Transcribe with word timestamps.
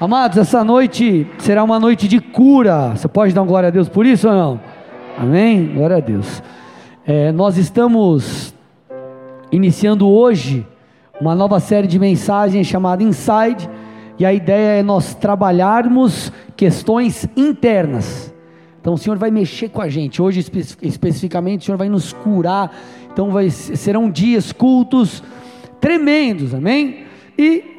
Amados, 0.00 0.38
essa 0.38 0.64
noite 0.64 1.24
será 1.38 1.62
uma 1.62 1.78
noite 1.78 2.08
de 2.08 2.20
cura. 2.20 2.96
Você 2.96 3.06
pode 3.06 3.32
dar 3.32 3.44
glória 3.44 3.68
a 3.68 3.70
Deus 3.70 3.88
por 3.88 4.04
isso 4.04 4.28
ou 4.28 4.34
não? 4.34 4.60
Amém? 5.16 5.72
Glória 5.72 5.98
a 5.98 6.00
Deus. 6.00 6.42
É, 7.06 7.30
nós 7.30 7.56
estamos 7.56 8.52
iniciando 9.52 10.08
hoje 10.08 10.66
uma 11.20 11.32
nova 11.32 11.60
série 11.60 11.86
de 11.86 11.96
mensagens 12.00 12.66
chamada 12.66 13.04
Inside, 13.04 13.70
e 14.18 14.26
a 14.26 14.34
ideia 14.34 14.80
é 14.80 14.82
nós 14.82 15.14
trabalharmos 15.14 16.32
questões 16.56 17.28
internas. 17.36 18.34
Então 18.80 18.94
o 18.94 18.98
Senhor 18.98 19.16
vai 19.16 19.30
mexer 19.30 19.68
com 19.68 19.80
a 19.80 19.88
gente. 19.88 20.20
Hoje 20.20 20.40
espe 20.40 20.58
especificamente 20.82 21.62
o 21.62 21.64
Senhor 21.66 21.78
vai 21.78 21.88
nos 21.88 22.12
curar. 22.12 22.74
Então 23.12 23.30
vai, 23.30 23.48
serão 23.48 24.10
dias 24.10 24.50
cultos 24.50 25.22
tremendos, 25.80 26.52
amém? 26.52 27.04
E 27.38 27.73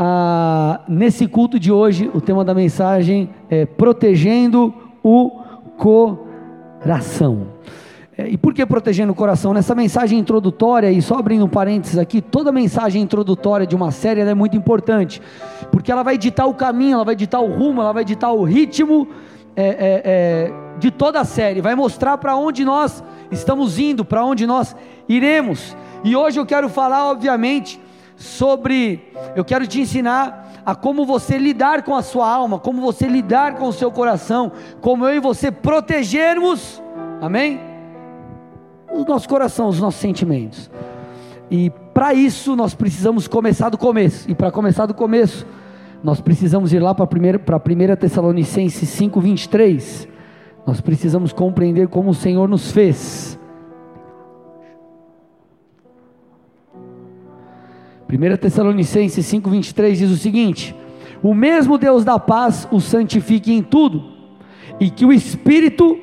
ah, 0.00 0.80
nesse 0.86 1.26
culto 1.26 1.58
de 1.58 1.72
hoje, 1.72 2.08
o 2.14 2.20
tema 2.20 2.44
da 2.44 2.54
mensagem 2.54 3.30
é 3.50 3.66
protegendo 3.66 4.72
o 5.02 5.42
coração. 5.76 7.48
É, 8.16 8.28
e 8.28 8.38
por 8.38 8.54
que 8.54 8.64
protegendo 8.64 9.12
o 9.12 9.14
coração? 9.14 9.52
Nessa 9.52 9.74
mensagem 9.74 10.16
introdutória, 10.16 10.88
e 10.92 11.02
só 11.02 11.16
abrindo 11.16 11.44
um 11.44 11.48
parênteses 11.48 11.98
aqui, 11.98 12.20
toda 12.20 12.52
mensagem 12.52 13.02
introdutória 13.02 13.66
de 13.66 13.74
uma 13.74 13.90
série 13.90 14.20
é 14.20 14.34
muito 14.34 14.56
importante, 14.56 15.20
porque 15.72 15.90
ela 15.90 16.04
vai 16.04 16.16
ditar 16.16 16.46
o 16.46 16.54
caminho, 16.54 16.94
ela 16.94 17.04
vai 17.04 17.16
ditar 17.16 17.40
o 17.40 17.52
rumo, 17.52 17.80
ela 17.80 17.92
vai 17.92 18.04
ditar 18.04 18.30
o 18.32 18.44
ritmo 18.44 19.08
é, 19.56 19.66
é, 19.66 20.02
é 20.04 20.52
de 20.78 20.92
toda 20.92 21.18
a 21.18 21.24
série, 21.24 21.60
vai 21.60 21.74
mostrar 21.74 22.18
para 22.18 22.36
onde 22.36 22.64
nós 22.64 23.02
estamos 23.32 23.80
indo, 23.80 24.04
para 24.04 24.24
onde 24.24 24.46
nós 24.46 24.76
iremos. 25.08 25.76
E 26.04 26.14
hoje 26.14 26.38
eu 26.38 26.46
quero 26.46 26.68
falar, 26.68 27.10
obviamente, 27.10 27.80
sobre, 28.18 29.12
eu 29.36 29.44
quero 29.44 29.66
te 29.66 29.80
ensinar 29.80 30.62
a 30.66 30.74
como 30.74 31.06
você 31.06 31.38
lidar 31.38 31.84
com 31.84 31.94
a 31.94 32.02
sua 32.02 32.28
alma, 32.28 32.58
como 32.58 32.82
você 32.82 33.06
lidar 33.06 33.54
com 33.54 33.68
o 33.68 33.72
seu 33.72 33.90
coração, 33.92 34.50
como 34.80 35.06
eu 35.06 35.14
e 35.14 35.20
você 35.20 35.52
protegermos, 35.52 36.82
amém? 37.22 37.60
O 38.90 39.04
nosso 39.04 39.28
coração, 39.28 39.68
os 39.68 39.80
nossos 39.80 40.00
sentimentos. 40.00 40.68
E 41.48 41.70
para 41.94 42.12
isso 42.12 42.56
nós 42.56 42.74
precisamos 42.74 43.28
começar 43.28 43.68
do 43.68 43.78
começo. 43.78 44.28
E 44.28 44.34
para 44.34 44.50
começar 44.50 44.86
do 44.86 44.94
começo, 44.94 45.46
nós 46.02 46.20
precisamos 46.20 46.72
ir 46.72 46.80
lá 46.80 46.94
para 46.94 47.04
a 47.04 47.08
primeira, 47.08 47.38
para 47.38 47.56
a 47.56 47.60
primeira 47.60 47.96
Tessalonicenses 47.96 48.88
5:23. 48.88 50.08
Nós 50.66 50.80
precisamos 50.80 51.32
compreender 51.32 51.86
como 51.88 52.10
o 52.10 52.14
Senhor 52.14 52.48
nos 52.48 52.72
fez. 52.72 53.37
1 58.10 58.36
Tessalonicenses 58.38 59.26
5,23 59.26 59.96
diz 59.96 60.10
o 60.10 60.16
seguinte: 60.16 60.74
O 61.22 61.34
mesmo 61.34 61.76
Deus 61.76 62.04
da 62.04 62.18
paz 62.18 62.66
o 62.70 62.80
santifique 62.80 63.52
em 63.52 63.62
tudo, 63.62 64.02
e 64.80 64.88
que 64.88 65.04
o 65.04 65.12
espírito, 65.12 65.98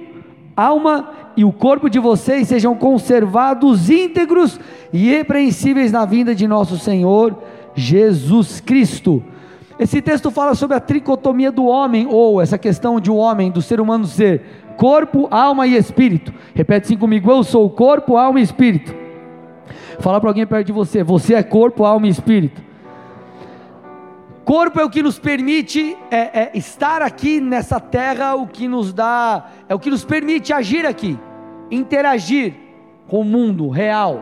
alma 0.56 1.10
e 1.36 1.44
o 1.44 1.52
corpo 1.52 1.90
de 1.90 1.98
vocês 1.98 2.48
sejam 2.48 2.76
conservados 2.76 3.90
íntegros 3.90 4.60
e 4.94 5.08
irrepreensíveis 5.08 5.92
na 5.92 6.06
vinda 6.06 6.36
de 6.36 6.48
nosso 6.48 6.78
Senhor 6.78 7.42
Jesus 7.74 8.62
Cristo. 8.62 9.24
Esse 9.80 10.00
texto 10.00 10.30
fala 10.30 10.54
sobre 10.54 10.78
a 10.78 10.80
tricotomia 10.80 11.52
do 11.52 11.66
homem, 11.66 12.08
ou 12.08 12.40
essa 12.40 12.58
questão 12.58 13.00
de 13.00 13.10
o 13.10 13.16
um 13.16 13.18
homem, 13.18 13.52
do 13.52 13.64
ser 13.64 13.82
humano 13.82 14.06
ser 14.06 14.44
corpo, 14.78 15.28
alma 15.32 15.66
e 15.66 15.76
espírito. 15.76 16.32
Repete 16.54 16.86
assim 16.86 16.98
comigo: 16.98 17.32
Eu 17.32 17.44
sou 17.44 17.68
corpo, 17.68 18.16
alma 18.16 18.40
e 18.40 18.44
espírito. 18.44 19.05
Fala 20.00 20.20
para 20.20 20.30
alguém 20.30 20.46
perto 20.46 20.68
de 20.68 20.74
você: 20.74 21.04
você 21.04 21.34
é 21.36 21.44
corpo, 21.44 21.86
alma 21.86 22.08
e 22.08 22.10
espírito. 22.10 22.62
Corpo 24.44 24.80
é 24.80 24.86
o 24.86 24.90
que 24.90 25.02
nos 25.02 25.18
permite 25.18 25.98
é, 26.12 26.18
é, 26.18 26.52
estar 26.54 27.02
aqui 27.02 27.42
nessa 27.42 27.80
terra, 27.80 28.36
o 28.36 28.46
que 28.46 28.68
nos 28.68 28.94
dá, 28.94 29.48
é 29.68 29.74
o 29.74 29.80
que 29.80 29.90
nos 29.90 30.06
permite 30.06 30.54
agir 30.54 30.86
aqui, 30.86 31.18
interagir 31.72 32.54
com 33.08 33.22
o 33.22 33.24
mundo 33.24 33.70
real. 33.70 34.22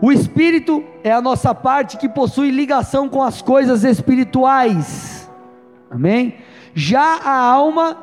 O 0.00 0.10
espírito 0.10 0.82
é 1.04 1.12
a 1.12 1.20
nossa 1.20 1.54
parte 1.54 1.96
que 1.96 2.08
possui 2.08 2.50
ligação 2.50 3.08
com 3.08 3.22
as 3.22 3.40
coisas 3.40 3.84
espirituais. 3.84 5.30
Amém? 5.88 6.34
Já 6.74 7.20
a 7.24 7.36
alma 7.36 7.96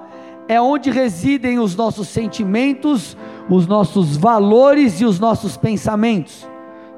é 0.47 0.61
onde 0.61 0.91
residem 0.91 1.59
os 1.59 1.75
nossos 1.75 2.07
sentimentos, 2.07 3.17
os 3.49 3.67
nossos 3.67 4.15
valores 4.15 5.01
e 5.01 5.05
os 5.05 5.19
nossos 5.19 5.57
pensamentos. 5.57 6.47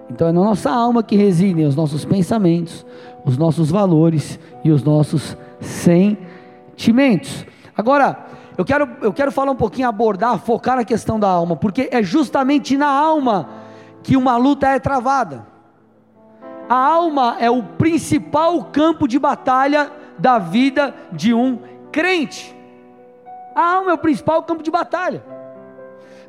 Então 0.09 0.27
é 0.27 0.31
na 0.31 0.41
nossa 0.41 0.69
alma 0.69 1.03
que 1.03 1.15
residem 1.15 1.65
os 1.65 1.75
nossos 1.75 2.05
pensamentos, 2.05 2.85
os 3.25 3.37
nossos 3.37 3.69
valores 3.69 4.39
e 4.63 4.71
os 4.71 4.83
nossos 4.83 5.37
sentimentos. 5.59 7.45
Agora, 7.75 8.25
eu 8.57 8.65
quero, 8.65 8.89
eu 9.01 9.13
quero 9.13 9.31
falar 9.31 9.51
um 9.51 9.55
pouquinho, 9.55 9.87
abordar, 9.87 10.39
focar 10.39 10.77
na 10.77 10.83
questão 10.83 11.19
da 11.19 11.29
alma, 11.29 11.55
porque 11.55 11.89
é 11.91 12.01
justamente 12.01 12.75
na 12.75 12.87
alma 12.87 13.49
que 14.01 14.17
uma 14.17 14.37
luta 14.37 14.67
é 14.67 14.79
travada. 14.79 15.45
A 16.69 16.75
alma 16.75 17.37
é 17.39 17.51
o 17.51 17.61
principal 17.61 18.65
campo 18.65 19.07
de 19.07 19.19
batalha 19.19 19.91
da 20.17 20.39
vida 20.39 20.93
de 21.11 21.33
um 21.33 21.59
crente. 21.91 22.56
A 23.57 23.73
alma 23.73 23.89
é 23.89 23.93
o 23.95 23.97
principal 23.97 24.43
campo 24.43 24.61
de 24.61 24.69
batalha. 24.69 25.23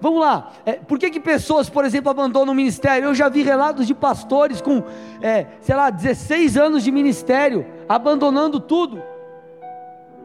Vamos 0.01 0.19
lá, 0.19 0.53
é, 0.65 0.75
por 0.75 0.99
que, 0.99 1.11
que 1.11 1.21
pessoas, 1.21 1.69
por 1.69 1.85
exemplo, 1.85 2.11
abandonam 2.11 2.55
o 2.55 2.57
ministério? 2.57 3.09
Eu 3.09 3.15
já 3.15 3.29
vi 3.29 3.43
relatos 3.43 3.87
de 3.87 3.95
pastores 3.95 4.63
com, 4.63 4.83
é, 5.21 5.45
sei 5.61 5.77
lá, 5.77 5.91
16 5.91 6.57
anos 6.57 6.83
de 6.83 6.91
ministério, 6.91 7.67
abandonando 7.87 8.59
tudo. 8.59 9.03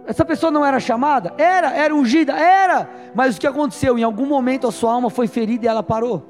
Essa 0.06 0.24
pessoa 0.24 0.50
não 0.50 0.66
era 0.66 0.80
chamada? 0.80 1.34
Era, 1.38 1.74
era 1.74 1.94
ungida? 1.94 2.32
Era, 2.34 2.90
mas 3.14 3.36
o 3.36 3.42
que 3.42 3.48
aconteceu? 3.48 4.00
Em 4.00 4.04
algum 4.04 4.26
momento 4.26 4.66
a 4.66 4.72
sua 4.72 4.94
alma 4.94 5.10
foi 5.10 5.28
ferida 5.28 5.66
e 5.66 5.68
ela 5.68 5.84
parou. 5.84 6.24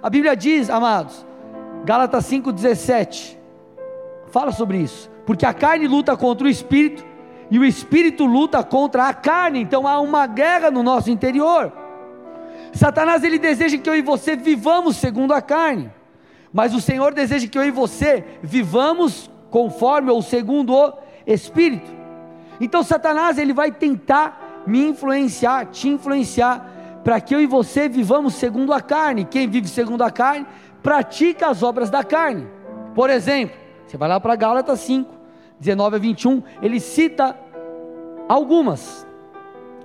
A 0.00 0.08
Bíblia 0.08 0.36
diz, 0.36 0.70
amados, 0.70 1.26
Gálatas 1.84 2.30
5,17, 2.30 3.36
fala 4.28 4.52
sobre 4.52 4.78
isso, 4.78 5.10
porque 5.26 5.44
a 5.44 5.52
carne 5.52 5.88
luta 5.88 6.16
contra 6.16 6.46
o 6.46 6.50
espírito, 6.50 7.04
e 7.50 7.58
o 7.58 7.64
espírito 7.64 8.24
luta 8.24 8.62
contra 8.62 9.08
a 9.08 9.14
carne, 9.14 9.60
então 9.60 9.86
há 9.86 10.00
uma 10.00 10.26
guerra 10.26 10.70
no 10.70 10.82
nosso 10.82 11.10
interior. 11.10 11.72
Satanás 12.72 13.22
ele 13.24 13.38
deseja 13.38 13.78
que 13.78 13.88
eu 13.88 13.96
e 13.96 14.02
você 14.02 14.36
vivamos 14.36 14.96
segundo 14.96 15.32
a 15.32 15.40
carne, 15.40 15.90
mas 16.52 16.74
o 16.74 16.80
Senhor 16.80 17.14
deseja 17.14 17.48
que 17.48 17.58
eu 17.58 17.64
e 17.64 17.70
você 17.70 18.24
vivamos 18.42 19.30
conforme 19.50 20.10
ou 20.10 20.20
segundo 20.20 20.74
o 20.74 20.92
Espírito. 21.26 21.90
Então 22.60 22.82
Satanás 22.82 23.38
ele 23.38 23.52
vai 23.52 23.70
tentar 23.70 24.64
me 24.66 24.86
influenciar, 24.88 25.66
te 25.66 25.88
influenciar, 25.88 26.74
para 27.04 27.20
que 27.20 27.34
eu 27.34 27.40
e 27.40 27.46
você 27.46 27.88
vivamos 27.88 28.34
segundo 28.34 28.72
a 28.72 28.80
carne. 28.80 29.24
Quem 29.24 29.48
vive 29.48 29.68
segundo 29.68 30.02
a 30.02 30.10
carne 30.10 30.44
pratica 30.82 31.46
as 31.48 31.62
obras 31.62 31.88
da 31.88 32.02
carne. 32.02 32.48
Por 32.94 33.10
exemplo, 33.10 33.56
você 33.86 33.96
vai 33.96 34.08
lá 34.08 34.18
para 34.18 34.34
Gálatas 34.34 34.80
5, 34.80 35.15
19 35.60 35.96
a 35.96 35.98
21, 35.98 36.42
ele 36.62 36.80
cita 36.80 37.36
algumas. 38.28 39.06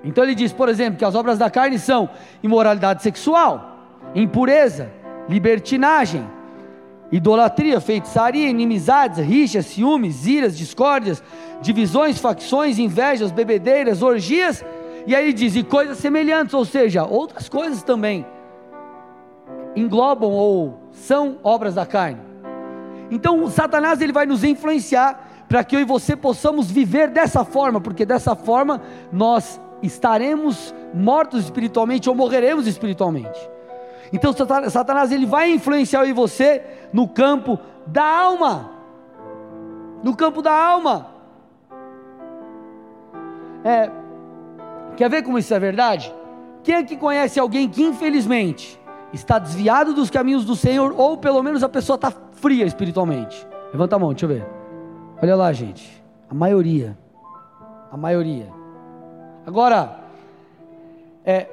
Então 0.03 0.23
ele 0.23 0.35
diz, 0.35 0.51
por 0.51 0.69
exemplo, 0.69 0.97
que 0.97 1.05
as 1.05 1.15
obras 1.15 1.37
da 1.37 1.49
carne 1.49 1.77
são 1.77 2.09
imoralidade 2.41 3.03
sexual, 3.03 3.77
impureza, 4.15 4.91
libertinagem, 5.29 6.27
idolatria, 7.11 7.79
feitiçaria, 7.79 8.49
inimizades, 8.49 9.19
rixas, 9.19 9.65
ciúmes, 9.67 10.25
iras, 10.25 10.57
discórdias, 10.57 11.21
divisões, 11.61 12.17
facções, 12.17 12.79
invejas, 12.79 13.31
bebedeiras, 13.31 14.01
orgias, 14.01 14.63
e 15.05 15.15
aí 15.15 15.25
ele 15.25 15.33
diz, 15.33 15.55
e 15.55 15.63
coisas 15.63 15.97
semelhantes, 15.97 16.53
ou 16.53 16.63
seja, 16.63 17.03
outras 17.03 17.49
coisas 17.49 17.83
também 17.83 18.25
englobam 19.75 20.29
ou 20.31 20.79
são 20.91 21.37
obras 21.43 21.75
da 21.75 21.85
carne. 21.85 22.21
Então, 23.09 23.49
Satanás 23.49 23.99
ele 23.99 24.13
vai 24.13 24.25
nos 24.25 24.43
influenciar 24.43 25.30
para 25.51 25.65
que 25.65 25.75
eu 25.75 25.81
e 25.81 25.83
você 25.83 26.15
possamos 26.15 26.71
viver 26.71 27.09
dessa 27.09 27.43
forma, 27.43 27.81
porque 27.81 28.05
dessa 28.05 28.37
forma 28.37 28.81
nós 29.11 29.59
estaremos 29.83 30.73
mortos 30.93 31.43
espiritualmente 31.43 32.07
ou 32.07 32.15
morreremos 32.15 32.67
espiritualmente. 32.67 33.37
Então 34.13 34.31
Satanás 34.31 35.11
ele 35.11 35.25
vai 35.25 35.51
influenciar 35.51 36.03
eu 36.03 36.09
e 36.09 36.13
você 36.13 36.63
no 36.93 37.05
campo 37.05 37.59
da 37.85 38.01
alma. 38.01 38.71
No 40.01 40.15
campo 40.15 40.41
da 40.41 40.53
alma. 40.53 41.07
É, 43.65 43.91
quer 44.95 45.09
ver 45.09 45.21
como 45.21 45.37
isso 45.37 45.53
é 45.53 45.59
verdade? 45.59 46.15
Quem 46.63 46.75
é 46.75 46.83
que 46.83 46.95
conhece 46.95 47.41
alguém 47.41 47.67
que 47.67 47.83
infelizmente 47.83 48.79
está 49.11 49.37
desviado 49.37 49.93
dos 49.93 50.09
caminhos 50.09 50.45
do 50.45 50.55
Senhor 50.55 50.95
ou 50.97 51.17
pelo 51.17 51.43
menos 51.43 51.61
a 51.61 51.67
pessoa 51.67 51.95
está 51.95 52.09
fria 52.31 52.65
espiritualmente? 52.65 53.45
Levanta 53.73 53.97
a 53.97 53.99
mão, 53.99 54.11
deixa 54.11 54.23
eu 54.23 54.29
ver. 54.29 54.60
Olha 55.21 55.35
lá, 55.35 55.53
gente. 55.53 56.01
A 56.29 56.33
maioria. 56.33 56.97
A 57.91 57.97
maioria. 57.97 58.47
Agora, 59.45 59.99
é, 61.23 61.47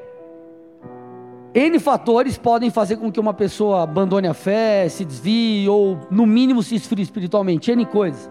N 1.54 1.78
fatores 1.78 2.38
podem 2.38 2.70
fazer 2.70 2.96
com 2.96 3.12
que 3.12 3.20
uma 3.20 3.34
pessoa 3.34 3.82
abandone 3.82 4.26
a 4.26 4.34
fé, 4.34 4.88
se 4.88 5.04
desvie 5.04 5.68
ou, 5.68 5.98
no 6.10 6.24
mínimo, 6.24 6.62
se 6.62 6.76
esfrie 6.76 7.02
espiritualmente. 7.02 7.70
N 7.70 7.84
coisas. 7.84 8.30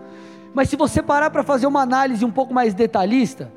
Mas 0.53 0.69
se 0.69 0.75
você 0.75 1.03
parar 1.03 1.29
para 1.29 1.43
fazer 1.43 1.67
uma 1.67 1.81
análise 1.81 2.25
um 2.25 2.31
pouco 2.31 2.53
mais 2.53 2.73
detalhista, 2.73 3.51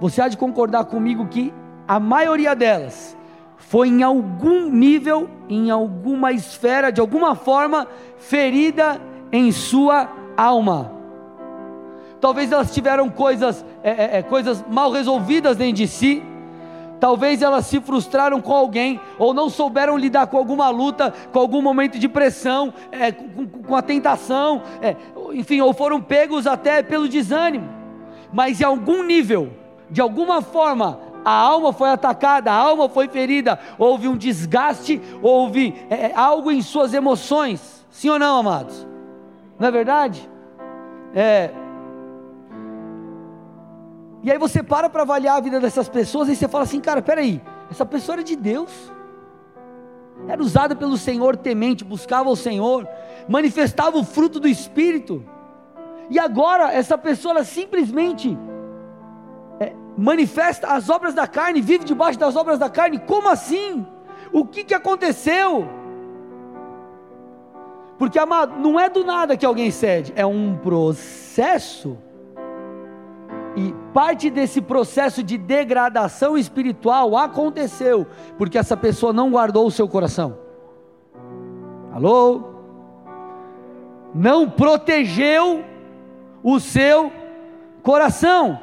você 0.00 0.22
há 0.22 0.28
de 0.28 0.38
concordar 0.38 0.84
comigo 0.86 1.26
que 1.26 1.52
a 1.86 2.00
maioria 2.00 2.54
delas 2.54 3.16
foi 3.58 3.88
em 3.88 4.02
algum 4.02 4.70
nível, 4.70 5.28
em 5.48 5.70
alguma 5.70 6.32
esfera, 6.32 6.90
de 6.90 7.00
alguma 7.00 7.34
forma, 7.34 7.86
ferida 8.16 9.00
em 9.30 9.52
sua 9.52 10.08
alma. 10.36 10.95
Talvez 12.26 12.50
elas 12.50 12.74
tiveram 12.74 13.08
coisas, 13.08 13.64
é, 13.84 13.90
é, 13.90 14.18
é 14.18 14.22
coisas 14.24 14.64
mal 14.68 14.90
resolvidas 14.90 15.56
dentro 15.56 15.74
de 15.74 15.86
si. 15.86 16.20
Talvez 16.98 17.40
elas 17.40 17.66
se 17.66 17.80
frustraram 17.80 18.40
com 18.40 18.52
alguém, 18.52 19.00
ou 19.16 19.32
não 19.32 19.48
souberam 19.48 19.96
lidar 19.96 20.26
com 20.26 20.36
alguma 20.36 20.68
luta, 20.68 21.14
com 21.32 21.38
algum 21.38 21.62
momento 21.62 22.00
de 22.00 22.08
pressão, 22.08 22.74
é, 22.90 23.12
com, 23.12 23.46
com, 23.46 23.76
a 23.76 23.80
tentação, 23.80 24.60
é, 24.82 24.96
enfim, 25.34 25.60
ou 25.60 25.72
foram 25.72 26.00
pegos 26.00 26.48
até 26.48 26.82
pelo 26.82 27.08
desânimo. 27.08 27.68
Mas 28.32 28.60
em 28.60 28.64
algum 28.64 29.04
nível, 29.04 29.52
de 29.88 30.00
alguma 30.00 30.42
forma, 30.42 30.98
a 31.24 31.30
alma 31.30 31.72
foi 31.72 31.90
atacada, 31.90 32.50
a 32.50 32.56
alma 32.56 32.88
foi 32.88 33.06
ferida, 33.06 33.56
houve 33.78 34.08
um 34.08 34.16
desgaste, 34.16 35.00
houve 35.22 35.76
é, 35.88 36.06
é, 36.06 36.12
algo 36.16 36.50
em 36.50 36.60
suas 36.60 36.92
emoções. 36.92 37.86
Sim 37.88 38.08
ou 38.08 38.18
não, 38.18 38.40
amados? 38.40 38.84
Não 39.60 39.68
é 39.68 39.70
verdade? 39.70 40.28
É. 41.14 41.65
E 44.26 44.30
aí 44.32 44.38
você 44.38 44.60
para 44.60 44.90
para 44.90 45.02
avaliar 45.02 45.36
a 45.36 45.40
vida 45.40 45.60
dessas 45.60 45.88
pessoas 45.88 46.28
e 46.28 46.34
você 46.34 46.48
fala 46.48 46.64
assim, 46.64 46.80
cara, 46.80 47.00
peraí, 47.00 47.40
essa 47.70 47.86
pessoa 47.86 48.16
era 48.16 48.24
de 48.24 48.34
Deus, 48.34 48.92
era 50.26 50.42
usada 50.42 50.74
pelo 50.74 50.96
Senhor 50.96 51.36
temente, 51.36 51.84
buscava 51.84 52.28
o 52.28 52.34
Senhor, 52.34 52.88
manifestava 53.28 53.96
o 53.96 54.02
fruto 54.02 54.40
do 54.40 54.48
Espírito, 54.48 55.24
e 56.10 56.18
agora 56.18 56.72
essa 56.72 56.98
pessoa 56.98 57.34
ela 57.34 57.44
simplesmente 57.44 58.36
manifesta 59.96 60.66
as 60.72 60.90
obras 60.90 61.14
da 61.14 61.28
carne, 61.28 61.60
vive 61.60 61.84
debaixo 61.84 62.18
das 62.18 62.34
obras 62.34 62.58
da 62.58 62.68
carne. 62.68 62.98
Como 62.98 63.28
assim? 63.28 63.86
O 64.32 64.44
que, 64.44 64.64
que 64.64 64.74
aconteceu? 64.74 65.68
Porque, 67.96 68.18
amado, 68.18 68.58
não 68.58 68.78
é 68.78 68.90
do 68.90 69.04
nada 69.04 69.36
que 69.36 69.46
alguém 69.46 69.70
cede, 69.70 70.12
é 70.16 70.26
um 70.26 70.58
processo. 70.58 71.96
Parte 73.96 74.28
desse 74.28 74.60
processo 74.60 75.22
de 75.22 75.38
degradação 75.38 76.36
espiritual 76.36 77.16
aconteceu 77.16 78.06
porque 78.36 78.58
essa 78.58 78.76
pessoa 78.76 79.10
não 79.10 79.30
guardou 79.30 79.66
o 79.66 79.70
seu 79.70 79.88
coração. 79.88 80.36
Alô? 81.94 82.42
Não 84.14 84.50
protegeu 84.50 85.64
o 86.42 86.60
seu 86.60 87.10
coração. 87.82 88.60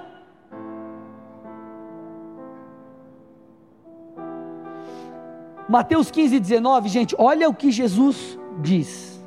Mateus 5.68 6.12
15, 6.12 6.40
19, 6.40 6.90
gente, 6.90 7.16
olha 7.18 7.50
o 7.50 7.56
que 7.56 7.72
Jesus 7.72 8.38
diz. 8.62 9.20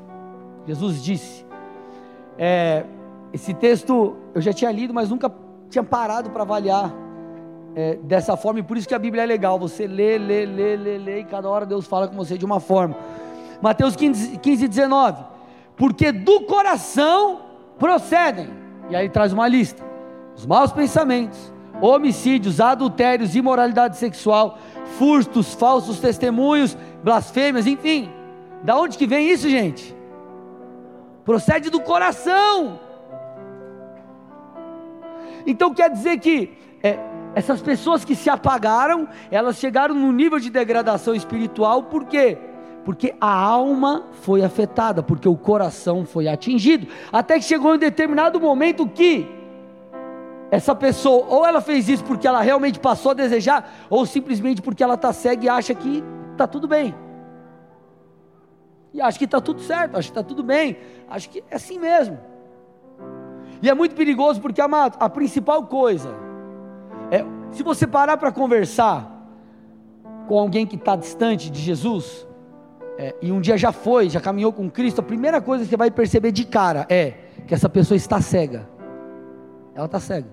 Jesus 0.69 1.02
disse. 1.02 1.44
É, 2.38 2.87
esse 3.32 3.52
texto 3.52 4.17
eu 4.32 4.41
já 4.41 4.52
tinha 4.52 4.70
lido, 4.70 4.94
mas 4.94 5.11
nunca 5.11 5.29
tinha 5.68 5.84
parado 5.84 6.30
para 6.30 6.42
avaliar 6.42 6.92
é, 7.74 7.96
dessa 7.96 8.36
forma, 8.36 8.60
e 8.60 8.62
por 8.62 8.76
isso 8.76 8.88
que 8.88 8.94
a 8.94 8.98
Bíblia 8.98 9.22
é 9.22 9.26
legal. 9.26 9.58
Você 9.58 9.86
lê, 9.86 10.18
lê, 10.18 10.46
lê, 10.46 10.76
lê, 10.76 10.98
lê, 10.98 11.20
e 11.20 11.24
cada 11.24 11.48
hora 11.48 11.66
Deus 11.66 11.86
fala 11.86 12.08
com 12.08 12.16
você 12.16 12.38
de 12.38 12.44
uma 12.44 12.60
forma. 12.60 12.96
Mateus 13.60 13.96
15, 13.96 14.38
15 14.38 14.68
19. 14.68 15.24
Porque 15.76 16.10
do 16.12 16.42
coração 16.42 17.40
procedem, 17.78 18.48
e 18.88 18.96
aí 18.96 19.08
traz 19.08 19.32
uma 19.32 19.46
lista: 19.46 19.82
os 20.34 20.46
maus 20.46 20.72
pensamentos, 20.72 21.52
homicídios, 21.80 22.60
adultérios, 22.60 23.36
imoralidade 23.36 23.96
sexual 23.96 24.58
furtos, 24.98 25.54
falsos 25.54 25.98
testemunhos, 25.98 26.76
blasfêmias, 27.02 27.66
enfim. 27.66 28.10
Da 28.62 28.76
onde 28.76 28.96
que 28.96 29.06
vem 29.06 29.30
isso, 29.30 29.48
gente? 29.48 29.94
Procede 31.24 31.70
do 31.70 31.80
coração. 31.80 32.80
Então 35.46 35.72
quer 35.72 35.90
dizer 35.90 36.19
que 36.19 36.50
é, 36.82 36.98
essas 37.34 37.60
pessoas 37.62 38.04
que 38.04 38.14
se 38.14 38.28
apagaram, 38.28 39.08
elas 39.31 39.56
chegaram 39.56 39.94
num 39.94 40.12
nível 40.12 40.40
de 40.40 40.50
degradação 40.50 41.14
espiritual, 41.14 41.84
por 41.84 42.04
quê? 42.06 42.37
Porque 42.84 43.14
a 43.20 43.31
alma 43.31 44.06
foi 44.22 44.43
afetada, 44.43 45.02
porque 45.02 45.28
o 45.28 45.37
coração 45.37 46.04
foi 46.04 46.28
atingido, 46.28 46.87
até 47.12 47.38
que 47.38 47.44
chegou 47.44 47.72
em 47.72 47.76
um 47.76 47.78
determinado 47.78 48.40
momento 48.40 48.88
que 48.88 49.28
essa 50.50 50.75
pessoa, 50.75 51.26
ou 51.28 51.44
ela 51.44 51.60
fez 51.60 51.88
isso 51.88 52.04
porque 52.04 52.26
ela 52.26 52.40
realmente 52.40 52.78
passou 52.78 53.10
a 53.10 53.14
desejar, 53.14 53.87
ou 53.90 54.06
simplesmente 54.06 54.62
porque 54.62 54.82
ela 54.82 54.94
está 54.94 55.12
cega 55.12 55.44
e 55.44 55.49
acha 55.49 55.75
que 55.75 56.02
está 56.32 56.46
tudo 56.46 56.69
bem. 56.69 56.94
E 58.94 59.00
acha 59.00 59.19
que 59.19 59.25
está 59.25 59.40
tudo 59.40 59.60
certo, 59.60 59.96
acha 59.96 60.08
que 60.08 60.19
está 60.19 60.22
tudo 60.22 60.42
bem, 60.42 60.78
acha 61.08 61.28
que 61.28 61.42
é 61.50 61.56
assim 61.56 61.78
mesmo. 61.78 62.19
E 63.62 63.70
é 63.70 63.75
muito 63.75 63.94
perigoso 63.94 64.41
porque, 64.41 64.61
amado, 64.61 64.97
a 65.00 65.08
principal 65.08 65.64
coisa 65.64 66.26
é, 67.11 67.25
se 67.53 67.62
você 67.62 67.87
parar 67.87 68.17
para 68.17 68.32
conversar 68.32 69.12
com 70.26 70.38
alguém 70.38 70.67
que 70.67 70.76
está 70.76 70.97
distante 70.97 71.50
de 71.50 71.61
Jesus, 71.61 72.26
é, 72.99 73.14
e 73.23 73.31
um 73.31 73.41
dia 73.41 73.56
já 73.56 73.70
foi, 73.70 74.11
já 74.11 74.20
caminhou 74.20 74.53
com 74.53 74.69
Cristo, 74.70 75.00
a 75.00 75.05
primeira 75.05 75.41
coisa 75.41 75.64
que 75.64 75.70
você 75.70 75.76
vai 75.76 75.91
perceber 75.91 76.32
de 76.32 76.44
cara 76.44 76.87
é 76.88 77.14
que 77.47 77.55
essa 77.55 77.69
pessoa 77.69 77.97
está 77.97 78.20
cega. 78.20 78.69
Ela 79.75 79.87
está 79.87 80.00
cega. 80.00 80.29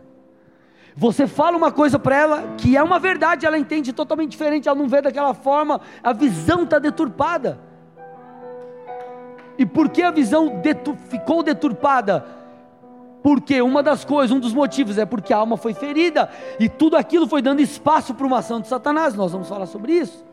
Você 0.95 1.27
fala 1.27 1.57
uma 1.57 1.71
coisa 1.71 1.99
para 1.99 2.15
ela 2.15 2.55
que 2.57 2.77
é 2.77 2.83
uma 2.83 2.99
verdade, 2.99 3.45
ela 3.45 3.57
entende 3.57 3.91
totalmente 3.91 4.31
diferente, 4.31 4.67
ela 4.67 4.77
não 4.77 4.87
vê 4.87 5.01
daquela 5.01 5.33
forma, 5.33 5.81
a 6.03 6.13
visão 6.13 6.63
está 6.63 6.79
deturpada. 6.79 7.59
E 9.57 9.65
por 9.65 9.89
que 9.89 10.01
a 10.01 10.11
visão 10.11 10.61
ficou 11.09 11.43
deturpada? 11.43 12.42
Porque 13.23 13.61
uma 13.61 13.81
das 13.81 14.03
coisas, 14.03 14.35
um 14.35 14.39
dos 14.39 14.53
motivos 14.53 14.97
é 14.97 15.05
porque 15.05 15.33
a 15.33 15.37
alma 15.37 15.55
foi 15.55 15.73
ferida 15.73 16.29
e 16.59 16.67
tudo 16.67 16.97
aquilo 16.97 17.25
foi 17.25 17.41
dando 17.41 17.61
espaço 17.61 18.13
para 18.13 18.27
uma 18.27 18.39
ação 18.39 18.59
de 18.59 18.67
Satanás. 18.67 19.15
Nós 19.15 19.31
vamos 19.31 19.47
falar 19.47 19.65
sobre 19.65 19.93
isso. 19.93 20.25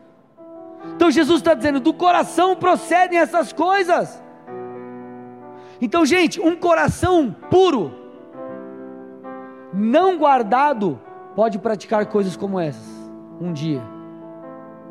Então 0.93 1.09
Jesus 1.09 1.37
está 1.37 1.53
dizendo: 1.53 1.79
do 1.79 1.93
coração 1.93 2.53
procedem 2.53 3.17
essas 3.17 3.53
coisas. 3.53 4.21
Então, 5.79 6.05
gente, 6.05 6.39
um 6.39 6.55
coração 6.55 7.35
puro, 7.49 7.91
não 9.73 10.17
guardado, 10.17 10.99
pode 11.35 11.57
praticar 11.57 12.05
coisas 12.07 12.35
como 12.35 12.59
essas, 12.59 13.09
um 13.39 13.53
dia. 13.53 13.81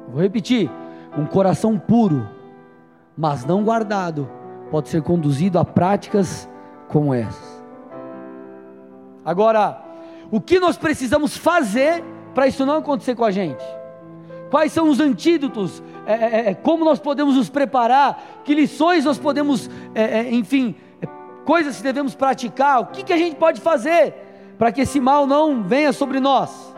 Vou 0.09 0.23
repetir: 0.23 0.71
um 1.19 1.27
coração 1.27 1.79
puro, 1.79 2.27
mas 3.17 3.45
não 3.45 3.63
guardado, 3.63 4.27
pode 4.71 4.89
ser 4.89 5.03
conduzido 5.03 5.59
a 5.59 5.65
práticas 5.67 6.49
como 6.89 7.13
essas. 7.13 7.60
Agora, 9.25 9.83
o 10.31 10.41
que 10.41 10.59
nós 10.59 10.77
precisamos 10.77 11.37
fazer 11.37 12.03
para 12.35 12.47
isso 12.47 12.65
não 12.65 12.79
acontecer 12.79 13.15
com 13.15 13.25
a 13.25 13.31
gente? 13.31 13.65
Quais 14.51 14.73
são 14.73 14.89
os 14.89 15.01
antídotos? 15.01 15.83
É, 16.07 16.15
é, 16.15 16.51
é 16.51 16.55
como 16.55 16.85
nós 16.85 16.99
podemos 16.99 17.37
nos 17.37 17.49
preparar? 17.49 18.41
Que 18.45 18.55
lições 18.55 19.05
nós 19.05 19.19
podemos, 19.19 19.71
é, 19.95 20.21
é 20.21 20.35
enfim, 20.35 20.75
é, 21.01 21.07
coisas 21.45 21.77
que 21.77 21.83
devemos 21.83 22.15
praticar? 22.15 22.81
O 22.81 22.87
que, 22.87 23.05
que 23.05 23.13
a 23.13 23.19
gente 23.19 23.37
pode 23.37 23.61
fazer? 23.61 24.15
para 24.61 24.71
que 24.71 24.83
esse 24.83 25.01
mal 25.01 25.27
não 25.27 25.63
venha 25.63 25.91
sobre 25.91 26.21
nós. 26.21 26.77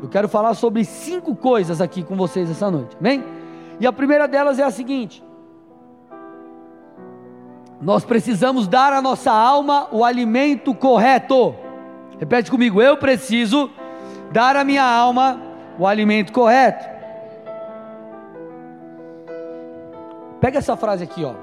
Eu 0.00 0.08
quero 0.08 0.28
falar 0.28 0.54
sobre 0.54 0.84
cinco 0.84 1.34
coisas 1.34 1.80
aqui 1.80 2.04
com 2.04 2.14
vocês 2.14 2.48
essa 2.48 2.70
noite, 2.70 2.96
amém? 3.00 3.24
E 3.80 3.86
a 3.88 3.92
primeira 3.92 4.28
delas 4.28 4.60
é 4.60 4.62
a 4.62 4.70
seguinte: 4.70 5.20
nós 7.82 8.04
precisamos 8.04 8.68
dar 8.68 8.92
à 8.92 9.02
nossa 9.02 9.32
alma 9.32 9.88
o 9.90 10.04
alimento 10.04 10.72
correto. 10.72 11.56
Repete 12.18 12.50
comigo, 12.50 12.80
eu 12.80 12.96
preciso 12.96 13.70
dar 14.32 14.56
à 14.56 14.64
minha 14.64 14.84
alma 14.84 15.40
o 15.78 15.86
alimento 15.86 16.32
correto. 16.32 16.88
Pega 20.40 20.58
essa 20.58 20.76
frase 20.76 21.04
aqui, 21.04 21.24
ó. 21.24 21.34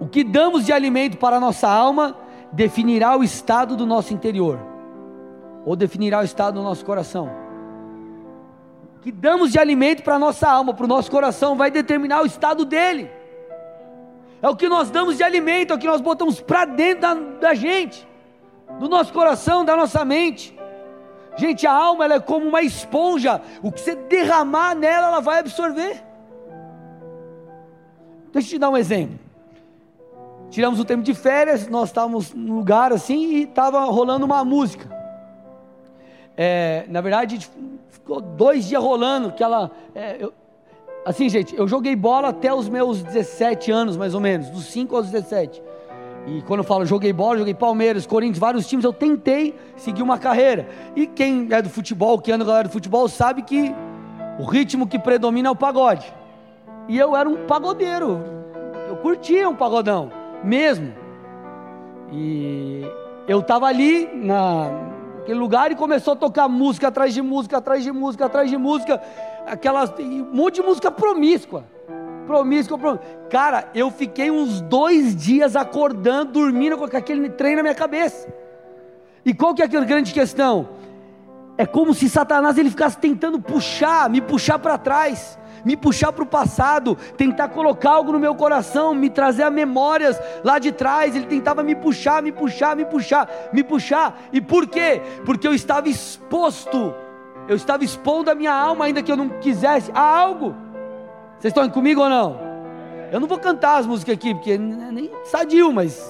O 0.00 0.06
que 0.06 0.22
damos 0.24 0.66
de 0.66 0.72
alimento 0.72 1.16
para 1.16 1.36
a 1.36 1.40
nossa 1.40 1.68
alma 1.68 2.16
definirá 2.52 3.16
o 3.16 3.24
estado 3.24 3.76
do 3.76 3.86
nosso 3.86 4.12
interior 4.12 4.58
ou 5.64 5.74
definirá 5.74 6.20
o 6.20 6.24
estado 6.24 6.54
do 6.54 6.62
nosso 6.62 6.84
coração. 6.84 7.30
O 8.98 9.00
que 9.00 9.10
damos 9.10 9.52
de 9.52 9.58
alimento 9.58 10.02
para 10.02 10.16
a 10.16 10.18
nossa 10.18 10.48
alma, 10.48 10.74
para 10.74 10.84
o 10.84 10.88
nosso 10.88 11.10
coração, 11.10 11.56
vai 11.56 11.70
determinar 11.70 12.22
o 12.22 12.26
estado 12.26 12.64
dele. 12.64 13.10
É 14.42 14.48
o 14.48 14.56
que 14.56 14.68
nós 14.68 14.90
damos 14.90 15.16
de 15.16 15.22
alimento, 15.22 15.72
é 15.72 15.76
o 15.76 15.78
que 15.78 15.86
nós 15.86 16.02
botamos 16.02 16.40
para 16.40 16.66
dentro 16.66 17.00
da, 17.00 17.14
da, 17.14 17.54
gente, 17.54 18.06
do 18.78 18.88
nosso 18.88 19.12
coração, 19.12 19.64
da 19.64 19.76
nossa 19.76 20.04
mente. 20.04 20.56
Gente, 21.36 21.66
a 21.66 21.72
alma 21.72 22.04
ela 22.04 22.14
é 22.14 22.20
como 22.20 22.46
uma 22.46 22.62
esponja, 22.62 23.40
o 23.62 23.72
que 23.72 23.80
você 23.80 23.94
derramar 23.94 24.74
nela, 24.74 25.08
ela 25.08 25.20
vai 25.20 25.40
absorver. 25.40 26.02
Deixa 28.32 28.48
eu 28.48 28.50
te 28.52 28.58
dar 28.58 28.70
um 28.70 28.76
exemplo. 28.76 29.18
tiramos 30.50 30.78
o 30.78 30.84
tempo 30.84 31.02
de 31.02 31.14
férias, 31.14 31.68
nós 31.68 31.88
estávamos 31.88 32.32
num 32.32 32.56
lugar 32.56 32.92
assim 32.92 33.34
e 33.34 33.42
estava 33.44 33.84
rolando 33.86 34.24
uma 34.24 34.44
música. 34.44 34.88
É, 36.36 36.84
na 36.88 37.00
verdade, 37.00 37.48
ficou 37.90 38.20
dois 38.20 38.64
dias 38.66 38.82
rolando, 38.82 39.32
que 39.32 39.42
ela. 39.42 39.70
É, 39.94 40.16
eu, 40.20 40.32
assim, 41.04 41.28
gente, 41.28 41.54
eu 41.56 41.66
joguei 41.66 41.94
bola 41.94 42.28
até 42.28 42.52
os 42.52 42.68
meus 42.68 43.02
17 43.02 43.70
anos, 43.70 43.96
mais 43.96 44.14
ou 44.14 44.20
menos, 44.20 44.50
dos 44.50 44.66
5 44.66 44.96
aos 44.96 45.10
17. 45.10 45.62
E 46.26 46.40
quando 46.42 46.60
eu 46.60 46.64
falo 46.64 46.86
joguei 46.86 47.12
bola, 47.12 47.38
joguei 47.38 47.52
Palmeiras, 47.52 48.06
Corinthians, 48.06 48.38
vários 48.38 48.66
times, 48.66 48.84
eu 48.84 48.92
tentei 48.92 49.54
seguir 49.76 50.02
uma 50.02 50.18
carreira. 50.18 50.66
E 50.96 51.06
quem 51.06 51.48
é 51.50 51.60
do 51.60 51.68
futebol, 51.68 52.18
que 52.18 52.32
anda 52.32 52.44
com 52.44 52.50
a 52.50 52.54
galera 52.54 52.68
do 52.68 52.72
futebol, 52.72 53.08
sabe 53.08 53.42
que 53.42 53.74
o 54.38 54.44
ritmo 54.44 54.86
que 54.86 54.98
predomina 54.98 55.48
é 55.48 55.50
o 55.50 55.56
pagode. 55.56 56.12
E 56.88 56.98
eu 56.98 57.14
era 57.14 57.28
um 57.28 57.46
pagodeiro. 57.46 58.22
Eu 58.88 58.96
curtia 58.96 59.48
um 59.48 59.54
pagodão, 59.54 60.10
mesmo. 60.42 60.94
E 62.10 62.82
eu 63.28 63.40
estava 63.40 63.66
ali 63.66 64.08
na, 64.14 64.70
naquele 65.18 65.38
lugar 65.38 65.70
e 65.72 65.74
começou 65.74 66.14
a 66.14 66.16
tocar 66.16 66.48
música 66.48 66.88
atrás 66.88 67.12
de 67.12 67.20
música, 67.20 67.58
atrás 67.58 67.84
de 67.84 67.92
música, 67.92 68.24
atrás 68.24 68.48
de 68.48 68.56
música, 68.56 69.00
aquelas 69.46 69.92
um 69.98 70.30
monte 70.32 70.56
de 70.56 70.62
música 70.62 70.90
promíscua 70.90 71.73
promíscuo, 72.24 72.78
promíscuo. 72.78 73.08
Cara, 73.30 73.68
eu 73.74 73.90
fiquei 73.90 74.30
uns 74.30 74.60
dois 74.60 75.14
dias 75.14 75.56
acordando, 75.56 76.32
dormindo 76.32 76.76
com 76.76 76.84
aquele 76.84 77.30
trem 77.30 77.56
na 77.56 77.62
minha 77.62 77.74
cabeça. 77.74 78.28
E 79.24 79.32
qual 79.32 79.54
que 79.54 79.62
é 79.62 79.64
a 79.64 79.68
grande 79.68 80.12
questão? 80.12 80.68
É 81.56 81.64
como 81.64 81.94
se 81.94 82.08
Satanás 82.08 82.58
ele 82.58 82.70
ficasse 82.70 82.98
tentando 82.98 83.40
puxar, 83.40 84.10
me 84.10 84.20
puxar 84.20 84.58
para 84.58 84.76
trás, 84.76 85.38
me 85.64 85.76
puxar 85.76 86.12
para 86.12 86.24
o 86.24 86.26
passado, 86.26 86.96
tentar 87.16 87.48
colocar 87.48 87.92
algo 87.92 88.12
no 88.12 88.18
meu 88.18 88.34
coração, 88.34 88.94
me 88.94 89.08
trazer 89.08 89.44
a 89.44 89.50
memórias 89.50 90.20
lá 90.42 90.58
de 90.58 90.72
trás. 90.72 91.14
Ele 91.14 91.26
tentava 91.26 91.62
me 91.62 91.74
puxar, 91.74 92.22
me 92.22 92.32
puxar, 92.32 92.76
me 92.76 92.84
puxar, 92.84 93.28
me 93.52 93.62
puxar. 93.62 94.20
E 94.32 94.40
por 94.40 94.66
quê? 94.66 95.00
Porque 95.24 95.46
eu 95.46 95.54
estava 95.54 95.88
exposto, 95.88 96.94
eu 97.48 97.56
estava 97.56 97.84
expondo 97.84 98.30
a 98.30 98.34
minha 98.34 98.52
alma, 98.52 98.86
ainda 98.86 99.02
que 99.02 99.10
eu 99.10 99.16
não 99.16 99.28
quisesse, 99.28 99.90
a 99.94 100.00
algo. 100.00 100.54
Vocês 101.38 101.52
estão 101.52 101.68
comigo 101.68 102.00
ou 102.00 102.08
não? 102.08 102.38
Eu 103.12 103.20
não 103.20 103.28
vou 103.28 103.38
cantar 103.38 103.78
as 103.78 103.86
músicas 103.86 104.14
aqui, 104.14 104.34
porque 104.34 104.58
nem 104.58 105.10
sadio, 105.24 105.72
mas 105.72 106.02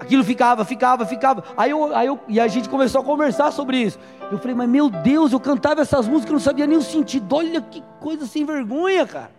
aquilo 0.00 0.24
ficava, 0.24 0.64
ficava, 0.64 1.06
ficava. 1.06 1.44
Aí 1.56 1.70
eu, 1.70 1.94
aí 1.94 2.06
eu, 2.06 2.18
e 2.26 2.40
a 2.40 2.48
gente 2.48 2.68
começou 2.68 3.00
a 3.00 3.04
conversar 3.04 3.52
sobre 3.52 3.78
isso. 3.78 3.98
Eu 4.30 4.38
falei, 4.38 4.54
mas 4.54 4.68
meu 4.68 4.90
Deus, 4.90 5.32
eu 5.32 5.38
cantava 5.38 5.82
essas 5.82 6.08
músicas, 6.08 6.32
não 6.32 6.40
sabia 6.40 6.66
nem 6.66 6.78
o 6.78 6.82
sentido. 6.82 7.34
Olha 7.36 7.60
que 7.60 7.82
coisa 8.00 8.26
sem 8.26 8.44
vergonha, 8.44 9.06
cara. 9.06 9.30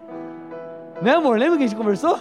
Né, 1.01 1.15
amor? 1.15 1.37
Lembra 1.37 1.57
que 1.57 1.63
a 1.63 1.67
gente 1.67 1.77
conversou? 1.77 2.19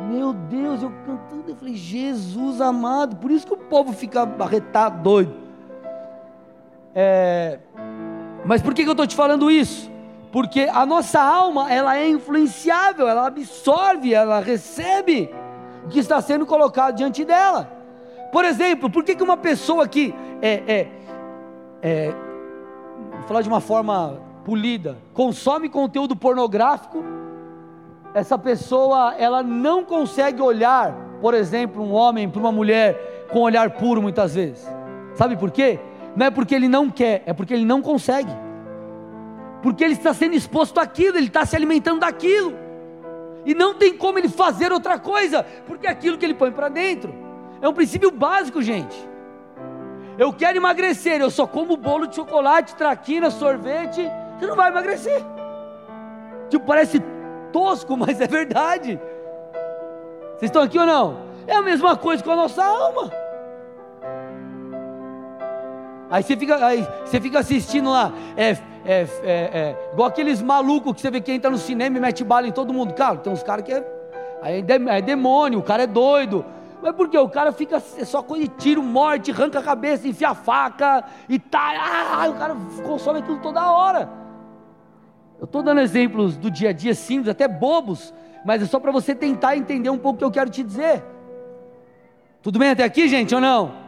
Meu 0.00 0.32
Deus, 0.32 0.82
eu 0.82 0.90
cantando, 1.04 1.44
eu 1.48 1.56
falei, 1.56 1.74
Jesus 1.74 2.60
amado, 2.60 3.16
por 3.16 3.30
isso 3.30 3.46
que 3.46 3.52
o 3.52 3.58
povo 3.58 3.92
fica 3.92 4.22
arretado, 4.38 5.02
doido. 5.02 5.34
É, 6.94 7.58
mas 8.44 8.62
por 8.62 8.74
que, 8.74 8.82
que 8.82 8.88
eu 8.88 8.92
estou 8.92 9.06
te 9.06 9.14
falando 9.14 9.50
isso? 9.50 9.91
Porque 10.32 10.66
a 10.72 10.86
nossa 10.86 11.20
alma 11.20 11.70
ela 11.70 11.98
é 11.98 12.08
influenciável, 12.08 13.06
ela 13.06 13.26
absorve, 13.26 14.14
ela 14.14 14.40
recebe 14.40 15.30
o 15.84 15.88
que 15.88 15.98
está 15.98 16.22
sendo 16.22 16.46
colocado 16.46 16.96
diante 16.96 17.22
dela. 17.22 17.70
Por 18.32 18.42
exemplo, 18.46 18.88
por 18.88 19.04
que, 19.04 19.14
que 19.14 19.22
uma 19.22 19.36
pessoa 19.36 19.86
que 19.86 20.14
é, 20.40 20.62
é, 20.66 20.88
é 21.82 22.14
vou 23.10 23.22
falar 23.28 23.42
de 23.42 23.48
uma 23.48 23.60
forma 23.60 24.22
polida, 24.42 24.96
consome 25.12 25.68
conteúdo 25.68 26.16
pornográfico, 26.16 27.04
essa 28.14 28.38
pessoa 28.38 29.14
ela 29.18 29.42
não 29.42 29.84
consegue 29.84 30.40
olhar, 30.40 30.94
por 31.20 31.34
exemplo, 31.34 31.82
um 31.82 31.92
homem 31.92 32.26
para 32.26 32.40
uma 32.40 32.50
mulher 32.50 33.28
com 33.30 33.40
olhar 33.40 33.68
puro 33.72 34.00
muitas 34.00 34.34
vezes. 34.34 34.66
Sabe 35.14 35.36
por 35.36 35.50
quê? 35.50 35.78
Não 36.16 36.24
é 36.24 36.30
porque 36.30 36.54
ele 36.54 36.68
não 36.68 36.88
quer, 36.88 37.22
é 37.26 37.34
porque 37.34 37.52
ele 37.52 37.66
não 37.66 37.82
consegue 37.82 38.32
porque 39.62 39.84
ele 39.84 39.94
está 39.94 40.12
sendo 40.12 40.34
exposto 40.34 40.78
àquilo, 40.80 41.16
ele 41.16 41.28
está 41.28 41.46
se 41.46 41.54
alimentando 41.54 42.00
daquilo, 42.00 42.54
e 43.44 43.54
não 43.54 43.74
tem 43.74 43.96
como 43.96 44.18
ele 44.18 44.28
fazer 44.28 44.72
outra 44.72 44.98
coisa, 44.98 45.44
porque 45.66 45.86
é 45.86 45.90
aquilo 45.90 46.18
que 46.18 46.24
ele 46.24 46.34
põe 46.34 46.50
para 46.50 46.68
dentro, 46.68 47.14
é 47.60 47.68
um 47.68 47.72
princípio 47.72 48.10
básico, 48.10 48.60
gente. 48.60 48.96
Eu 50.18 50.32
quero 50.32 50.58
emagrecer, 50.58 51.20
eu 51.20 51.30
só 51.30 51.46
como 51.46 51.76
bolo 51.76 52.06
de 52.06 52.16
chocolate, 52.16 52.74
traquina, 52.74 53.30
sorvete, 53.30 54.02
você 54.38 54.46
não 54.46 54.56
vai 54.56 54.70
emagrecer. 54.70 55.22
Tipo, 56.50 56.66
parece 56.66 57.00
tosco, 57.52 57.96
mas 57.96 58.20
é 58.20 58.26
verdade. 58.26 59.00
Vocês 60.36 60.50
estão 60.50 60.62
aqui 60.62 60.78
ou 60.78 60.86
não? 60.86 61.22
É 61.46 61.54
a 61.54 61.62
mesma 61.62 61.96
coisa 61.96 62.22
com 62.22 62.32
a 62.32 62.36
nossa 62.36 62.64
alma. 62.64 63.21
Aí 66.12 66.22
você 66.22 66.36
fica, 66.36 66.66
aí 66.66 66.86
você 67.06 67.18
fica 67.18 67.38
assistindo 67.38 67.90
lá, 67.90 68.12
é, 68.36 68.50
é, 68.50 68.58
é, 68.84 69.06
é, 69.24 69.76
igual 69.94 70.08
aqueles 70.08 70.42
malucos 70.42 70.92
que 70.92 71.00
você 71.00 71.10
vê 71.10 71.22
que 71.22 71.32
entra 71.32 71.50
no 71.50 71.56
cinema 71.56 71.96
e 71.96 72.00
mete 72.00 72.22
bala 72.22 72.46
em 72.46 72.52
todo 72.52 72.70
mundo. 72.70 72.92
Cara, 72.92 73.16
tem 73.16 73.32
uns 73.32 73.42
caras 73.42 73.64
que 73.64 73.72
é, 73.72 73.82
é, 74.42 74.98
é 74.98 75.00
demônio, 75.00 75.60
o 75.60 75.62
cara 75.62 75.84
é 75.84 75.86
doido. 75.86 76.44
Mas 76.82 76.94
por 76.94 77.08
quê? 77.08 77.16
O 77.16 77.30
cara 77.30 77.50
fica 77.50 77.76
é 77.76 78.04
só 78.04 78.20
de 78.20 78.46
tiro, 78.46 78.82
morte, 78.82 79.30
arranca 79.30 79.60
a 79.60 79.62
cabeça, 79.62 80.06
enfia 80.06 80.28
a 80.28 80.34
faca 80.34 81.02
e 81.30 81.38
tá. 81.38 81.72
Ah, 81.80 82.28
o 82.28 82.34
cara 82.34 82.54
consome 82.84 83.20
aquilo 83.20 83.38
toda 83.38 83.72
hora. 83.72 84.10
Eu 85.38 85.46
estou 85.46 85.62
dando 85.62 85.80
exemplos 85.80 86.36
do 86.36 86.50
dia 86.50 86.68
a 86.68 86.72
dia 86.74 86.94
simples, 86.94 87.30
até 87.30 87.48
bobos, 87.48 88.12
mas 88.44 88.60
é 88.62 88.66
só 88.66 88.78
para 88.78 88.92
você 88.92 89.14
tentar 89.14 89.56
entender 89.56 89.88
um 89.88 89.98
pouco 89.98 90.16
o 90.16 90.18
que 90.18 90.24
eu 90.26 90.30
quero 90.30 90.50
te 90.50 90.62
dizer. 90.62 91.02
Tudo 92.42 92.58
bem 92.58 92.68
até 92.68 92.84
aqui, 92.84 93.08
gente, 93.08 93.34
ou 93.34 93.40
não? 93.40 93.81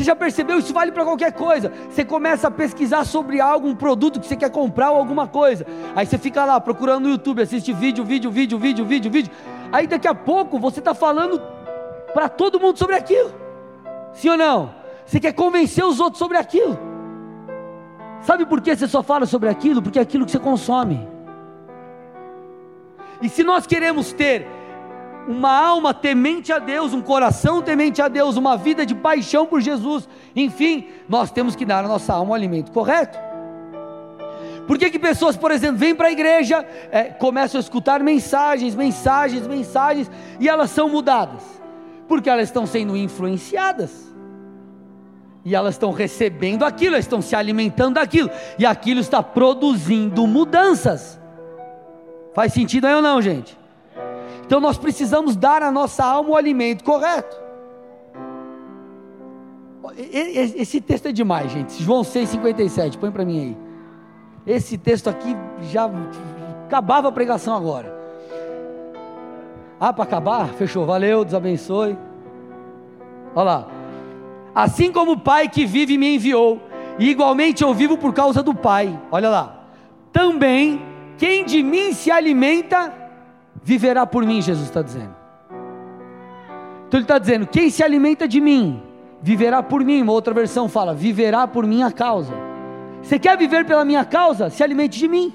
Você 0.00 0.04
já 0.04 0.16
percebeu? 0.16 0.58
Isso 0.58 0.72
vale 0.72 0.90
para 0.92 1.04
qualquer 1.04 1.30
coisa. 1.30 1.70
Você 1.90 2.02
começa 2.06 2.48
a 2.48 2.50
pesquisar 2.50 3.04
sobre 3.04 3.38
algo, 3.38 3.68
um 3.68 3.76
produto 3.76 4.18
que 4.18 4.26
você 4.26 4.34
quer 4.34 4.48
comprar 4.48 4.92
ou 4.92 4.96
alguma 4.96 5.28
coisa. 5.28 5.66
Aí 5.94 6.06
você 6.06 6.16
fica 6.16 6.42
lá 6.42 6.58
procurando 6.58 7.02
no 7.02 7.10
YouTube, 7.10 7.42
assiste 7.42 7.70
vídeo, 7.74 8.02
vídeo, 8.02 8.30
vídeo, 8.30 8.58
vídeo, 8.58 8.86
vídeo, 8.86 9.10
vídeo. 9.10 9.30
Aí 9.70 9.86
daqui 9.86 10.08
a 10.08 10.14
pouco 10.14 10.58
você 10.58 10.78
está 10.78 10.94
falando 10.94 11.38
para 12.14 12.30
todo 12.30 12.58
mundo 12.58 12.78
sobre 12.78 12.96
aquilo. 12.96 13.30
Sim 14.14 14.30
ou 14.30 14.38
não? 14.38 14.74
Você 15.04 15.20
quer 15.20 15.34
convencer 15.34 15.84
os 15.84 16.00
outros 16.00 16.18
sobre 16.18 16.38
aquilo. 16.38 16.78
Sabe 18.22 18.46
por 18.46 18.62
que 18.62 18.74
você 18.74 18.88
só 18.88 19.02
fala 19.02 19.26
sobre 19.26 19.50
aquilo? 19.50 19.82
Porque 19.82 19.98
é 19.98 20.02
aquilo 20.02 20.24
que 20.24 20.32
você 20.32 20.38
consome. 20.38 21.06
E 23.20 23.28
se 23.28 23.44
nós 23.44 23.66
queremos 23.66 24.14
ter 24.14 24.48
uma 25.28 25.52
alma 25.52 25.94
temente 25.94 26.52
a 26.52 26.58
Deus, 26.58 26.92
um 26.92 27.02
coração 27.02 27.62
temente 27.62 28.00
a 28.02 28.08
Deus, 28.08 28.36
uma 28.36 28.56
vida 28.56 28.84
de 28.84 28.94
paixão 28.94 29.46
por 29.46 29.60
Jesus. 29.60 30.08
Enfim, 30.34 30.88
nós 31.08 31.30
temos 31.30 31.54
que 31.54 31.64
dar 31.64 31.84
à 31.84 31.88
nossa 31.88 32.14
alma 32.14 32.32
o 32.32 32.34
alimento 32.34 32.72
correto. 32.72 33.18
Por 34.66 34.78
que, 34.78 34.90
que 34.90 34.98
pessoas, 34.98 35.36
por 35.36 35.50
exemplo, 35.50 35.78
vêm 35.78 35.94
para 35.94 36.08
a 36.08 36.12
igreja, 36.12 36.64
é, 36.92 37.04
começam 37.04 37.58
a 37.58 37.60
escutar 37.60 38.00
mensagens, 38.02 38.74
mensagens, 38.74 39.46
mensagens, 39.46 40.10
e 40.38 40.48
elas 40.48 40.70
são 40.70 40.88
mudadas? 40.88 41.42
Porque 42.06 42.30
elas 42.30 42.48
estão 42.48 42.66
sendo 42.66 42.96
influenciadas. 42.96 44.08
E 45.44 45.54
elas 45.54 45.74
estão 45.74 45.90
recebendo 45.90 46.64
aquilo, 46.64 46.94
elas 46.94 47.04
estão 47.04 47.20
se 47.20 47.34
alimentando 47.34 47.94
daquilo, 47.94 48.30
e 48.58 48.66
aquilo 48.66 49.00
está 49.00 49.22
produzindo 49.22 50.26
mudanças. 50.26 51.18
Faz 52.34 52.52
sentido 52.52 52.86
aí 52.86 52.94
ou 52.94 53.02
não, 53.02 53.20
gente? 53.20 53.59
Então 54.50 54.58
nós 54.58 54.76
precisamos 54.76 55.36
dar 55.36 55.62
à 55.62 55.70
nossa 55.70 56.04
alma 56.04 56.30
o 56.30 56.36
alimento 56.36 56.82
correto. 56.82 57.40
Esse 59.96 60.80
texto 60.80 61.06
é 61.06 61.12
demais, 61.12 61.52
gente. 61.52 61.80
João 61.80 62.02
6,57, 62.02 62.98
põe 62.98 63.12
para 63.12 63.24
mim 63.24 63.40
aí. 63.40 63.56
Esse 64.44 64.76
texto 64.76 65.08
aqui 65.08 65.36
já 65.70 65.88
acabava 66.66 67.06
a 67.06 67.12
pregação 67.12 67.56
agora. 67.56 67.96
Ah, 69.78 69.92
para 69.92 70.02
acabar? 70.02 70.48
Fechou. 70.54 70.84
Valeu, 70.84 71.24
Deus 71.24 71.34
abençoe. 71.34 71.96
Olha 73.36 73.44
lá. 73.44 73.68
Assim 74.52 74.90
como 74.90 75.12
o 75.12 75.20
Pai 75.20 75.48
que 75.48 75.64
vive 75.64 75.96
me 75.96 76.16
enviou, 76.16 76.60
e 76.98 77.08
igualmente 77.08 77.62
eu 77.62 77.72
vivo 77.72 77.96
por 77.96 78.12
causa 78.12 78.42
do 78.42 78.52
Pai. 78.52 79.00
Olha 79.12 79.30
lá. 79.30 79.60
Também 80.12 80.82
quem 81.18 81.44
de 81.44 81.62
mim 81.62 81.92
se 81.92 82.10
alimenta 82.10 82.99
viverá 83.62 84.06
por 84.06 84.24
mim, 84.24 84.40
Jesus 84.40 84.66
está 84.66 84.82
dizendo. 84.82 85.14
Então 86.86 86.98
ele 86.98 87.04
está 87.04 87.18
dizendo: 87.18 87.46
quem 87.46 87.70
se 87.70 87.82
alimenta 87.82 88.26
de 88.26 88.40
mim, 88.40 88.82
viverá 89.22 89.62
por 89.62 89.84
mim. 89.84 90.02
Uma 90.02 90.12
outra 90.12 90.34
versão 90.34 90.68
fala: 90.68 90.92
viverá 90.94 91.46
por 91.46 91.66
minha 91.66 91.90
causa. 91.90 92.32
Você 93.02 93.18
quer 93.18 93.36
viver 93.38 93.64
pela 93.64 93.84
minha 93.84 94.04
causa? 94.04 94.50
Se 94.50 94.62
alimente 94.62 94.98
de 94.98 95.08
mim. 95.08 95.32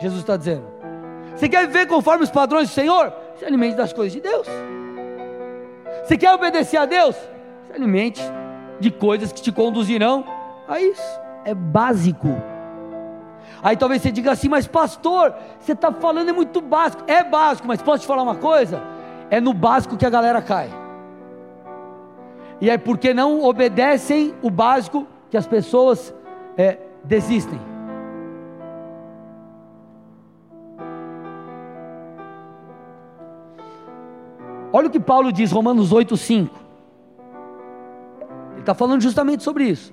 Jesus 0.00 0.20
está 0.20 0.36
dizendo. 0.36 0.64
Você 1.34 1.48
quer 1.48 1.66
viver 1.66 1.86
conforme 1.86 2.24
os 2.24 2.30
padrões 2.30 2.68
do 2.68 2.72
Senhor? 2.72 3.12
Se 3.36 3.44
alimente 3.44 3.76
das 3.76 3.92
coisas 3.92 4.12
de 4.12 4.20
Deus. 4.20 4.46
Você 6.04 6.16
quer 6.16 6.32
obedecer 6.32 6.78
a 6.78 6.86
Deus? 6.86 7.14
Se 7.66 7.72
alimente 7.72 8.20
de 8.80 8.90
coisas 8.90 9.30
que 9.30 9.42
te 9.42 9.52
conduzirão 9.52 10.24
a 10.66 10.80
isso. 10.80 11.20
É 11.44 11.54
básico. 11.54 12.28
Aí 13.62 13.76
talvez 13.76 14.02
você 14.02 14.10
diga 14.10 14.32
assim, 14.32 14.48
mas 14.48 14.66
pastor, 14.66 15.34
você 15.58 15.72
está 15.72 15.92
falando 15.92 16.28
é 16.28 16.32
muito 16.32 16.60
básico. 16.60 17.04
É 17.06 17.24
básico, 17.24 17.66
mas 17.66 17.82
posso 17.82 18.02
te 18.02 18.06
falar 18.06 18.22
uma 18.22 18.36
coisa? 18.36 18.98
é 19.30 19.40
no 19.40 19.52
básico 19.52 19.96
que 19.96 20.06
a 20.06 20.10
galera 20.10 20.40
cai. 20.40 20.70
E 22.60 22.68
é 22.68 22.76
porque 22.76 23.14
não 23.14 23.42
obedecem 23.44 24.34
o 24.42 24.50
básico 24.50 25.06
que 25.30 25.36
as 25.36 25.46
pessoas 25.46 26.14
é, 26.56 26.78
desistem. 27.04 27.60
Olha 34.72 34.88
o 34.88 34.90
que 34.90 35.00
Paulo 35.00 35.32
diz, 35.32 35.50
Romanos 35.50 35.92
8, 35.92 36.16
5. 36.16 36.54
Ele 38.52 38.60
está 38.60 38.74
falando 38.74 39.00
justamente 39.00 39.42
sobre 39.42 39.64
isso. 39.64 39.92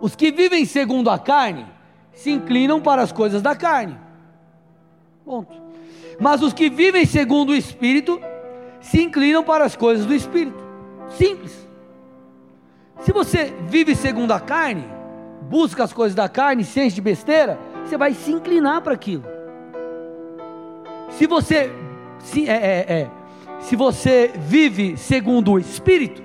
Os 0.00 0.14
que 0.14 0.30
vivem 0.30 0.64
segundo 0.64 1.10
a 1.10 1.18
carne 1.18 1.66
se 2.12 2.30
inclinam 2.30 2.80
para 2.80 3.02
as 3.02 3.12
coisas 3.12 3.42
da 3.42 3.54
carne. 3.54 3.98
Ponto. 5.24 5.54
Mas 6.20 6.42
os 6.42 6.52
que 6.52 6.70
vivem 6.70 7.04
segundo 7.04 7.50
o 7.50 7.54
Espírito 7.54 8.20
se 8.80 9.02
inclinam 9.02 9.42
para 9.42 9.64
as 9.64 9.76
coisas 9.76 10.06
do 10.06 10.14
Espírito. 10.14 10.62
Simples. 11.10 11.66
Se 13.00 13.12
você 13.12 13.54
vive 13.68 13.94
segundo 13.94 14.32
a 14.32 14.40
carne, 14.40 14.84
busca 15.42 15.84
as 15.84 15.92
coisas 15.92 16.14
da 16.14 16.28
carne, 16.28 16.64
se 16.64 16.80
enche 16.80 16.96
de 16.96 17.00
besteira, 17.00 17.58
você 17.84 17.96
vai 17.96 18.14
se 18.14 18.30
inclinar 18.32 18.80
para 18.80 18.94
aquilo. 18.94 19.24
Se 21.10 21.26
você 21.26 21.70
se, 22.18 22.48
é, 22.48 22.54
é, 22.54 22.92
é, 23.00 23.10
se 23.60 23.76
você 23.76 24.32
vive 24.36 24.96
segundo 24.96 25.52
o 25.52 25.58
Espírito, 25.58 26.22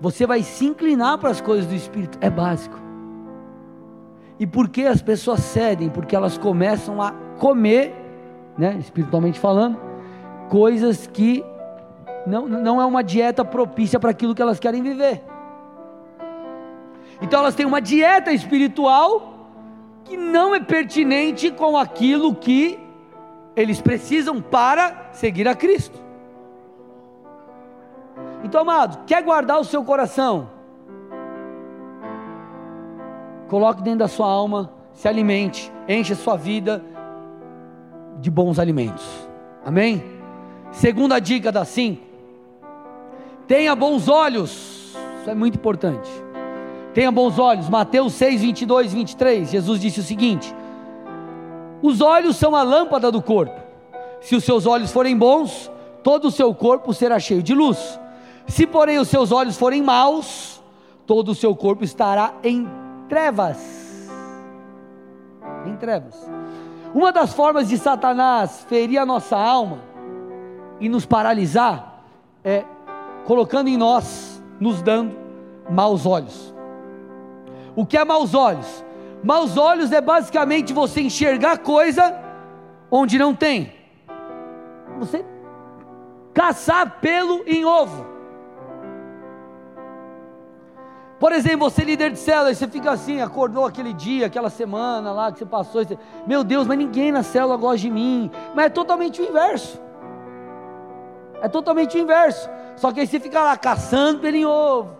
você 0.00 0.26
vai 0.26 0.42
se 0.42 0.64
inclinar 0.64 1.18
para 1.18 1.30
as 1.30 1.40
coisas 1.40 1.66
do 1.66 1.74
Espírito. 1.74 2.18
É 2.20 2.30
básico. 2.30 2.85
E 4.38 4.46
por 4.46 4.68
que 4.68 4.86
as 4.86 5.00
pessoas 5.00 5.40
cedem? 5.40 5.88
Porque 5.88 6.14
elas 6.14 6.36
começam 6.36 7.00
a 7.00 7.12
comer, 7.38 7.94
né, 8.56 8.76
espiritualmente 8.78 9.40
falando, 9.40 9.78
coisas 10.48 11.06
que 11.06 11.44
não, 12.26 12.46
não 12.48 12.80
é 12.80 12.84
uma 12.84 13.02
dieta 13.02 13.44
propícia 13.44 13.98
para 13.98 14.10
aquilo 14.10 14.34
que 14.34 14.42
elas 14.42 14.58
querem 14.58 14.82
viver. 14.82 15.22
Então 17.20 17.40
elas 17.40 17.54
têm 17.54 17.64
uma 17.64 17.80
dieta 17.80 18.32
espiritual 18.32 19.34
que 20.04 20.16
não 20.16 20.54
é 20.54 20.60
pertinente 20.60 21.50
com 21.50 21.76
aquilo 21.76 22.34
que 22.34 22.78
eles 23.56 23.80
precisam 23.80 24.40
para 24.40 25.08
seguir 25.12 25.48
a 25.48 25.54
Cristo. 25.54 25.98
Então, 28.44 28.60
amado, 28.60 29.04
quer 29.06 29.22
guardar 29.22 29.58
o 29.58 29.64
seu 29.64 29.82
coração? 29.82 30.55
Coloque 33.48 33.82
dentro 33.82 34.00
da 34.00 34.08
sua 34.08 34.26
alma, 34.26 34.70
se 34.92 35.06
alimente, 35.06 35.72
enche 35.88 36.12
a 36.12 36.16
sua 36.16 36.36
vida 36.36 36.82
de 38.20 38.30
bons 38.30 38.58
alimentos. 38.58 39.04
Amém? 39.64 40.02
Segunda 40.72 41.18
dica 41.18 41.52
das 41.52 41.68
cinco. 41.68 42.02
Tenha 43.46 43.74
bons 43.76 44.08
olhos. 44.08 44.94
Isso 45.20 45.30
é 45.30 45.34
muito 45.34 45.56
importante. 45.56 46.10
Tenha 46.92 47.12
bons 47.12 47.38
olhos. 47.38 47.68
Mateus 47.68 48.14
6, 48.14 48.40
22 48.40 48.92
e 48.92 48.96
23. 48.96 49.50
Jesus 49.50 49.80
disse 49.80 50.00
o 50.00 50.02
seguinte: 50.02 50.54
Os 51.82 52.00
olhos 52.00 52.36
são 52.36 52.56
a 52.56 52.62
lâmpada 52.62 53.12
do 53.12 53.22
corpo. 53.22 53.60
Se 54.20 54.34
os 54.34 54.44
seus 54.44 54.66
olhos 54.66 54.90
forem 54.90 55.16
bons, 55.16 55.70
todo 56.02 56.28
o 56.28 56.30
seu 56.30 56.54
corpo 56.54 56.92
será 56.92 57.18
cheio 57.18 57.42
de 57.42 57.54
luz. 57.54 58.00
Se, 58.46 58.66
porém, 58.66 58.98
os 58.98 59.08
seus 59.08 59.30
olhos 59.30 59.56
forem 59.56 59.82
maus, 59.82 60.62
todo 61.06 61.30
o 61.30 61.34
seu 61.34 61.54
corpo 61.54 61.84
estará 61.84 62.34
em 62.42 62.66
trevas. 63.08 63.58
Em 65.64 65.76
trevas. 65.76 66.14
Uma 66.94 67.12
das 67.12 67.32
formas 67.32 67.68
de 67.68 67.76
Satanás 67.76 68.64
ferir 68.68 68.98
a 68.98 69.06
nossa 69.06 69.36
alma 69.36 69.78
e 70.80 70.88
nos 70.88 71.04
paralisar 71.04 72.04
é 72.44 72.64
colocando 73.24 73.68
em 73.68 73.76
nós, 73.76 74.42
nos 74.60 74.80
dando 74.82 75.16
maus 75.68 76.06
olhos. 76.06 76.54
O 77.74 77.84
que 77.84 77.98
é 77.98 78.04
maus 78.04 78.34
olhos? 78.34 78.84
Maus 79.22 79.56
olhos 79.56 79.92
é 79.92 80.00
basicamente 80.00 80.72
você 80.72 81.00
enxergar 81.00 81.58
coisa 81.58 82.18
onde 82.90 83.18
não 83.18 83.34
tem. 83.34 83.72
Você 84.98 85.24
caçar 86.32 87.00
pelo 87.00 87.42
em 87.46 87.64
ovo. 87.64 88.15
Por 91.18 91.32
exemplo, 91.32 91.70
você 91.70 91.82
líder 91.82 92.10
de 92.10 92.18
célula, 92.18 92.54
você 92.54 92.68
fica 92.68 92.90
assim, 92.90 93.22
acordou 93.22 93.64
aquele 93.64 93.94
dia, 93.94 94.26
aquela 94.26 94.50
semana 94.50 95.12
lá 95.12 95.32
que 95.32 95.38
você 95.38 95.46
passou, 95.46 95.82
você, 95.82 95.98
meu 96.26 96.44
Deus, 96.44 96.66
mas 96.66 96.76
ninguém 96.76 97.10
na 97.10 97.22
célula 97.22 97.56
gosta 97.56 97.78
de 97.78 97.90
mim. 97.90 98.30
Mas 98.54 98.66
é 98.66 98.68
totalmente 98.68 99.22
o 99.22 99.24
inverso. 99.24 99.80
É 101.40 101.48
totalmente 101.48 101.96
o 101.96 102.00
inverso. 102.00 102.50
Só 102.76 102.92
que 102.92 103.00
aí 103.00 103.06
você 103.06 103.18
fica 103.18 103.42
lá 103.42 103.56
caçando 103.56 104.20
pelo 104.20 104.36
em 104.36 104.44
ovo. 104.44 104.94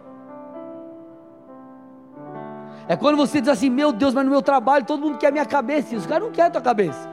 É 2.89 2.97
quando 2.97 3.17
você 3.17 3.41
diz 3.41 3.51
assim, 3.51 3.69
meu 3.69 3.93
Deus, 3.93 4.15
mas 4.15 4.25
no 4.25 4.31
meu 4.31 4.41
trabalho 4.41 4.87
todo 4.87 5.01
mundo 5.01 5.19
quer 5.19 5.31
minha 5.31 5.45
cabeça, 5.45 5.93
e 5.93 5.99
os 5.99 6.07
caras 6.07 6.25
não 6.25 6.33
querem 6.33 6.49
a 6.49 6.53
tua 6.53 6.63
cabeça. 6.63 7.11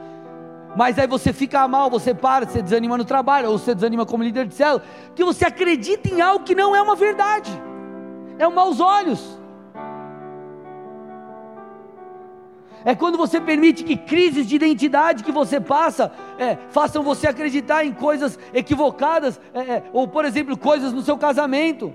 Mas 0.74 0.98
aí 0.98 1.06
você 1.06 1.32
fica 1.32 1.66
mal, 1.68 1.90
você 1.90 2.14
para, 2.14 2.46
você 2.46 2.62
desanima 2.62 2.96
no 2.96 3.04
trabalho, 3.04 3.50
ou 3.50 3.58
você 3.58 3.74
desanima 3.74 4.06
como 4.06 4.22
líder 4.22 4.46
de 4.46 4.54
célula, 4.54 4.82
que 5.14 5.22
você 5.24 5.44
acredita 5.44 6.08
em 6.08 6.22
algo 6.22 6.44
que 6.44 6.54
não 6.54 6.74
é 6.74 6.80
uma 6.80 6.94
verdade 6.94 7.50
é 8.38 8.46
um 8.46 8.52
maus 8.52 8.80
olhos. 8.80 9.44
É 12.84 12.94
quando 12.94 13.16
você 13.16 13.40
permite 13.40 13.82
que 13.82 13.96
crises 13.96 14.46
de 14.46 14.56
identidade 14.56 15.24
que 15.24 15.32
você 15.32 15.58
passa 15.58 16.12
é, 16.38 16.58
façam 16.68 17.02
você 17.02 17.26
acreditar 17.26 17.84
em 17.84 17.92
coisas 17.92 18.38
equivocadas, 18.52 19.40
é, 19.54 19.60
é, 19.60 19.82
ou 19.92 20.06
por 20.06 20.24
exemplo, 20.24 20.56
coisas 20.56 20.92
no 20.92 21.00
seu 21.00 21.16
casamento. 21.16 21.94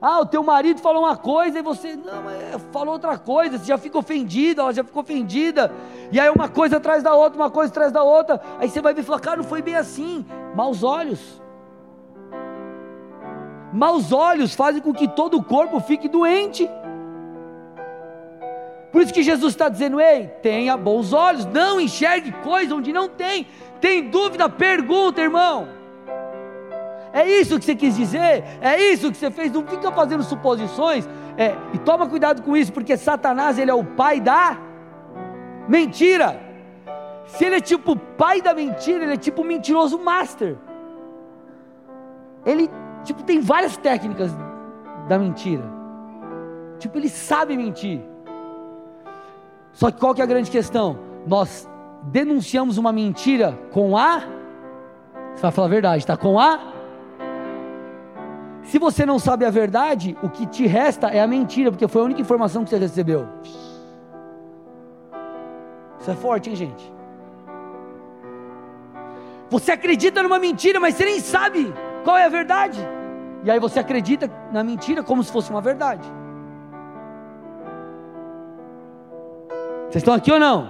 Ah, 0.00 0.20
o 0.20 0.26
teu 0.26 0.42
marido 0.42 0.80
falou 0.80 1.02
uma 1.02 1.16
coisa 1.16 1.58
e 1.58 1.62
você 1.62 1.96
não, 1.96 2.22
mas 2.22 2.62
falou 2.70 2.94
outra 2.94 3.18
coisa, 3.18 3.58
você 3.58 3.64
já 3.64 3.78
fica 3.78 3.98
ofendido, 3.98 4.60
ela 4.60 4.72
já 4.72 4.84
ficou 4.84 5.02
ofendida, 5.02 5.72
e 6.12 6.20
aí 6.20 6.30
uma 6.30 6.48
coisa 6.48 6.76
atrás 6.76 7.02
da 7.02 7.14
outra, 7.14 7.38
uma 7.38 7.50
coisa 7.50 7.70
atrás 7.70 7.92
da 7.92 8.02
outra, 8.02 8.40
aí 8.58 8.68
você 8.68 8.80
vai 8.80 8.94
ver 8.94 9.00
e 9.00 9.04
falar, 9.04 9.20
cara, 9.20 9.38
não 9.38 9.44
foi 9.44 9.62
bem 9.62 9.74
assim, 9.74 10.24
maus 10.54 10.82
olhos. 10.82 11.42
Maus 13.76 14.10
olhos 14.10 14.54
fazem 14.54 14.80
com 14.80 14.90
que 14.94 15.06
todo 15.06 15.36
o 15.36 15.42
corpo 15.42 15.78
fique 15.80 16.08
doente. 16.08 16.66
Por 18.90 19.02
isso 19.02 19.12
que 19.12 19.22
Jesus 19.22 19.52
está 19.52 19.68
dizendo: 19.68 20.00
ei, 20.00 20.28
tenha 20.40 20.78
bons 20.78 21.12
olhos, 21.12 21.44
não 21.44 21.78
enxergue 21.78 22.32
coisa 22.42 22.74
onde 22.74 22.90
não 22.90 23.06
tem. 23.06 23.46
Tem 23.78 24.08
dúvida? 24.08 24.48
Pergunta, 24.48 25.20
irmão. 25.20 25.68
É 27.12 27.28
isso 27.28 27.58
que 27.58 27.66
você 27.66 27.74
quis 27.74 27.94
dizer? 27.94 28.44
É 28.62 28.80
isso 28.80 29.10
que 29.12 29.18
você 29.18 29.30
fez? 29.30 29.52
Não 29.52 29.66
fica 29.66 29.92
fazendo 29.92 30.22
suposições. 30.22 31.06
É, 31.36 31.54
e 31.74 31.78
toma 31.78 32.08
cuidado 32.08 32.40
com 32.40 32.56
isso, 32.56 32.72
porque 32.72 32.96
Satanás 32.96 33.58
ele 33.58 33.70
é 33.70 33.74
o 33.74 33.84
pai 33.84 34.20
da 34.22 34.56
mentira. 35.68 36.40
Se 37.26 37.44
ele 37.44 37.56
é 37.56 37.60
tipo 37.60 37.92
o 37.92 37.96
pai 37.96 38.40
da 38.40 38.54
mentira, 38.54 39.04
ele 39.04 39.12
é 39.12 39.18
tipo 39.18 39.42
o 39.42 39.44
mentiroso 39.44 39.98
master. 39.98 40.56
Ele 42.46 42.70
Tipo, 43.06 43.22
tem 43.22 43.40
várias 43.40 43.76
técnicas 43.76 44.32
da 45.08 45.16
mentira. 45.16 45.62
Tipo, 46.80 46.98
ele 46.98 47.08
sabe 47.08 47.56
mentir. 47.56 48.00
Só 49.72 49.92
que 49.92 50.00
qual 50.00 50.12
que 50.12 50.20
é 50.20 50.24
a 50.24 50.26
grande 50.26 50.50
questão? 50.50 50.98
Nós 51.24 51.68
denunciamos 52.02 52.78
uma 52.78 52.92
mentira 52.92 53.56
com 53.72 53.96
a. 53.96 54.18
Você 55.34 55.42
vai 55.42 55.50
falar 55.52 55.68
a 55.68 55.70
verdade, 55.70 56.04
tá? 56.04 56.16
Com 56.16 56.38
a. 56.38 56.58
Se 58.64 58.76
você 58.76 59.06
não 59.06 59.20
sabe 59.20 59.44
a 59.44 59.50
verdade, 59.50 60.18
o 60.20 60.28
que 60.28 60.44
te 60.44 60.66
resta 60.66 61.06
é 61.06 61.20
a 61.20 61.26
mentira, 61.28 61.70
porque 61.70 61.86
foi 61.86 62.02
a 62.02 62.04
única 62.06 62.20
informação 62.20 62.64
que 62.64 62.70
você 62.70 62.78
recebeu. 62.78 63.28
Isso 66.00 66.10
é 66.10 66.14
forte, 66.14 66.50
hein, 66.50 66.56
gente? 66.56 66.92
Você 69.48 69.70
acredita 69.70 70.24
numa 70.24 70.40
mentira, 70.40 70.80
mas 70.80 70.96
você 70.96 71.04
nem 71.04 71.20
sabe 71.20 71.72
qual 72.02 72.16
é 72.16 72.24
a 72.24 72.28
verdade? 72.28 72.95
E 73.46 73.50
aí 73.50 73.60
você 73.60 73.78
acredita 73.78 74.28
na 74.50 74.64
mentira 74.64 75.04
como 75.04 75.22
se 75.22 75.30
fosse 75.30 75.50
uma 75.50 75.60
verdade. 75.60 76.02
Vocês 79.84 80.02
estão 80.02 80.12
aqui 80.12 80.32
ou 80.32 80.40
não? 80.40 80.68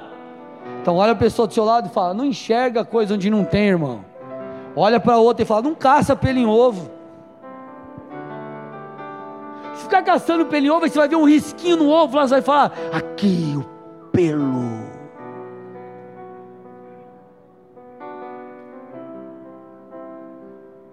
Então 0.83 0.97
olha 0.97 1.13
a 1.13 1.17
pessoa 1.17 1.49
do 1.49 1.55
seu 1.55 1.65
lado 1.65 1.87
e 1.87 1.91
fala: 1.91 2.13
não 2.13 2.27
enxerga 2.27 2.85
coisa 2.85 3.15
onde 3.15 3.31
não 3.31 3.47
tem, 3.47 3.69
irmão. 3.69 4.05
Olha 4.77 5.01
para 5.01 5.17
outra 5.17 5.43
e 5.43 5.47
fala: 5.47 5.63
não 5.63 5.75
caça 5.75 6.15
pelo 6.15 6.39
em 6.39 6.45
ovo. 6.45 6.91
Se 9.73 9.85
ficar 9.85 10.03
caçando 10.03 10.45
pelo 10.45 10.67
em 10.67 10.71
ovo, 10.71 10.87
você 10.87 10.99
vai 10.99 11.09
ver 11.09 11.17
um 11.17 11.25
risquinho 11.25 11.79
no 11.79 11.89
ovo 11.89 12.15
lá, 12.15 12.29
você 12.29 12.35
vai 12.35 12.43
falar: 12.43 12.73
aqui 12.93 13.55
o 13.57 13.65
pelo. 14.11 14.76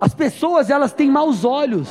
As 0.04 0.14
pessoas 0.14 0.70
elas 0.70 0.92
têm 0.92 1.10
maus 1.10 1.46
olhos, 1.46 1.90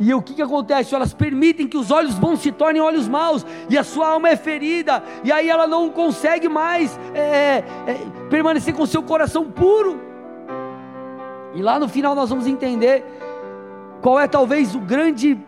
E 0.00 0.14
o 0.14 0.22
que, 0.22 0.32
que 0.32 0.40
acontece? 0.40 0.94
Elas 0.94 1.12
permitem 1.12 1.68
que 1.68 1.76
os 1.76 1.90
olhos 1.90 2.18
bons 2.18 2.40
se 2.40 2.50
tornem 2.50 2.80
olhos 2.80 3.06
maus, 3.06 3.44
e 3.68 3.76
a 3.76 3.84
sua 3.84 4.08
alma 4.08 4.30
é 4.30 4.36
ferida, 4.36 5.02
e 5.22 5.30
aí 5.30 5.48
ela 5.48 5.66
não 5.66 5.90
consegue 5.90 6.48
mais 6.48 6.98
é, 7.14 7.62
é, 7.86 7.96
permanecer 8.30 8.74
com 8.74 8.86
seu 8.86 9.02
coração 9.02 9.44
puro. 9.50 10.00
E 11.54 11.62
lá 11.62 11.78
no 11.78 11.86
final 11.86 12.14
nós 12.14 12.30
vamos 12.30 12.46
entender 12.46 13.04
qual 14.00 14.18
é 14.18 14.26
talvez 14.26 14.74
o 14.74 14.80
grande, 14.80 15.38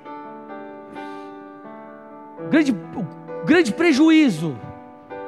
grande, 2.51 2.73
o 2.73 3.47
grande 3.47 3.73
prejuízo, 3.73 4.55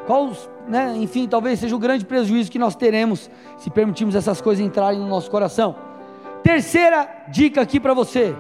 qual, 0.06 0.32
né, 0.68 0.94
enfim, 0.98 1.26
talvez 1.26 1.58
seja 1.58 1.74
o 1.74 1.78
grande 1.78 2.04
prejuízo 2.04 2.52
que 2.52 2.58
nós 2.58 2.76
teremos 2.76 3.30
se 3.56 3.70
permitirmos 3.70 4.14
essas 4.14 4.42
coisas 4.42 4.62
entrarem 4.62 5.00
no 5.00 5.08
nosso 5.08 5.30
coração. 5.30 5.84
Terceira 6.44 7.09
dica 7.26 7.62
aqui 7.62 7.80
para 7.80 7.94
você 7.94 8.37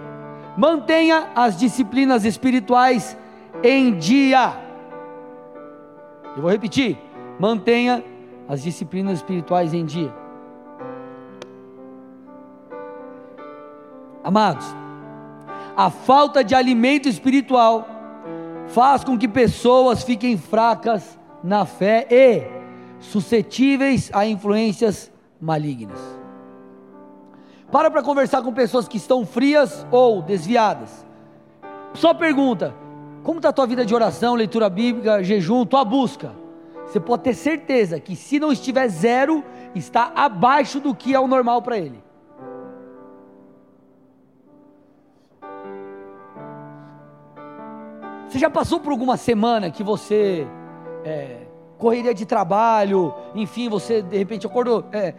mantenha 0.56 1.30
as 1.34 1.56
disciplinas 1.56 2.24
espirituais 2.24 3.16
em 3.62 3.96
dia. 3.96 4.54
Eu 6.36 6.42
vou 6.42 6.50
repetir: 6.50 6.98
mantenha 7.40 8.04
as 8.46 8.62
disciplinas 8.62 9.18
espirituais 9.18 9.72
em 9.72 9.86
dia. 9.86 10.12
Amados, 14.22 14.66
a 15.74 15.88
falta 15.88 16.44
de 16.44 16.54
alimento 16.54 17.08
espiritual 17.08 17.88
faz 18.68 19.02
com 19.02 19.18
que 19.18 19.26
pessoas 19.26 20.02
fiquem 20.02 20.36
fracas 20.36 21.18
na 21.42 21.64
fé 21.64 22.06
e 22.10 22.42
suscetíveis 23.00 24.10
a 24.12 24.26
influências 24.26 25.10
malignas. 25.40 26.13
Para 27.70 27.90
para 27.90 28.02
conversar 28.02 28.42
com 28.42 28.52
pessoas 28.52 28.86
que 28.86 28.96
estão 28.96 29.26
frias 29.26 29.86
ou 29.90 30.22
desviadas. 30.22 31.04
Só 31.94 32.12
pergunta: 32.14 32.74
como 33.22 33.38
está 33.38 33.48
a 33.48 33.52
tua 33.52 33.66
vida 33.66 33.84
de 33.84 33.94
oração, 33.94 34.34
leitura 34.34 34.68
bíblica, 34.68 35.22
jejum, 35.22 35.64
tua 35.64 35.84
busca? 35.84 36.32
Você 36.86 37.00
pode 37.00 37.22
ter 37.22 37.34
certeza 37.34 37.98
que 37.98 38.14
se 38.14 38.38
não 38.38 38.52
estiver 38.52 38.86
zero, 38.88 39.42
está 39.74 40.12
abaixo 40.14 40.78
do 40.78 40.94
que 40.94 41.14
é 41.14 41.18
o 41.18 41.26
normal 41.26 41.62
para 41.62 41.78
ele. 41.78 42.04
Você 48.28 48.38
já 48.38 48.50
passou 48.50 48.80
por 48.80 48.90
alguma 48.90 49.16
semana 49.16 49.70
que 49.70 49.82
você 49.82 50.46
é, 51.04 51.46
correria 51.78 52.12
de 52.12 52.26
trabalho, 52.26 53.14
enfim, 53.34 53.68
você 53.68 54.02
de 54.02 54.16
repente 54.16 54.46
acordou, 54.46 54.84
é, 54.90 55.14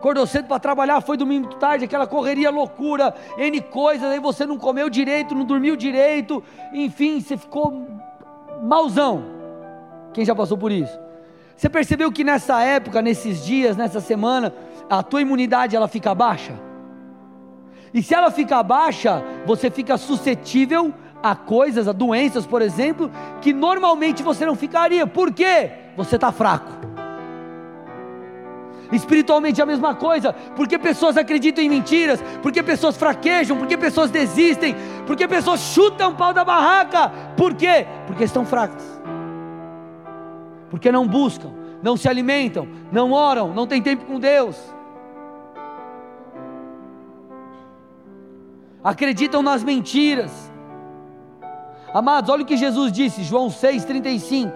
acordou 0.00 0.26
cedo 0.26 0.46
para 0.48 0.58
trabalhar, 0.58 1.00
foi 1.02 1.18
domingo 1.18 1.54
tarde, 1.56 1.84
aquela 1.84 2.06
correria 2.06 2.50
loucura, 2.50 3.14
N 3.36 3.60
coisas, 3.60 4.10
aí 4.10 4.18
você 4.18 4.46
não 4.46 4.56
comeu 4.56 4.88
direito, 4.88 5.34
não 5.34 5.44
dormiu 5.44 5.76
direito, 5.76 6.42
enfim, 6.72 7.20
você 7.20 7.36
ficou 7.36 7.86
mauzão. 8.62 9.22
Quem 10.14 10.24
já 10.24 10.34
passou 10.34 10.56
por 10.56 10.72
isso? 10.72 10.98
Você 11.54 11.68
percebeu 11.68 12.10
que 12.10 12.24
nessa 12.24 12.62
época, 12.62 13.02
nesses 13.02 13.44
dias, 13.44 13.76
nessa 13.76 14.00
semana, 14.00 14.54
a 14.88 15.02
tua 15.02 15.20
imunidade 15.20 15.76
ela 15.76 15.86
fica 15.86 16.14
baixa? 16.14 16.54
E 17.92 18.02
se 18.02 18.14
ela 18.14 18.30
fica 18.30 18.62
baixa, 18.62 19.22
você 19.44 19.70
fica 19.70 19.98
suscetível 19.98 20.94
a 21.22 21.34
coisas, 21.34 21.86
a 21.86 21.92
doenças, 21.92 22.46
por 22.46 22.62
exemplo, 22.62 23.10
que 23.42 23.52
normalmente 23.52 24.22
você 24.22 24.46
não 24.46 24.54
ficaria. 24.54 25.06
Por 25.06 25.30
quê? 25.34 25.70
Você 25.96 26.16
está 26.16 26.32
fraco. 26.32 26.72
Espiritualmente 28.92 29.60
é 29.60 29.62
a 29.62 29.66
mesma 29.66 29.94
coisa, 29.94 30.32
porque 30.56 30.78
pessoas 30.78 31.16
acreditam 31.16 31.62
em 31.62 31.68
mentiras, 31.68 32.20
porque 32.42 32.62
pessoas 32.62 32.96
fraquejam, 32.96 33.56
porque 33.56 33.76
pessoas 33.76 34.10
desistem, 34.10 34.74
porque 35.06 35.28
pessoas 35.28 35.60
chutam 35.60 36.10
o 36.10 36.14
pau 36.14 36.32
da 36.32 36.44
barraca. 36.44 37.12
Por 37.36 37.54
quê? 37.54 37.86
Porque 38.06 38.24
estão 38.24 38.44
fracas. 38.44 38.84
Porque 40.68 40.90
não 40.90 41.06
buscam, 41.06 41.50
não 41.82 41.96
se 41.96 42.08
alimentam, 42.08 42.66
não 42.90 43.12
oram, 43.12 43.54
não 43.54 43.66
têm 43.66 43.80
tempo 43.80 44.04
com 44.06 44.18
Deus. 44.18 44.56
Acreditam 48.82 49.42
nas 49.42 49.62
mentiras. 49.62 50.50
Amados, 51.92 52.30
olha 52.30 52.42
o 52.42 52.46
que 52.46 52.56
Jesus 52.56 52.90
disse, 52.90 53.22
João 53.22 53.48
6,35. 53.48 54.52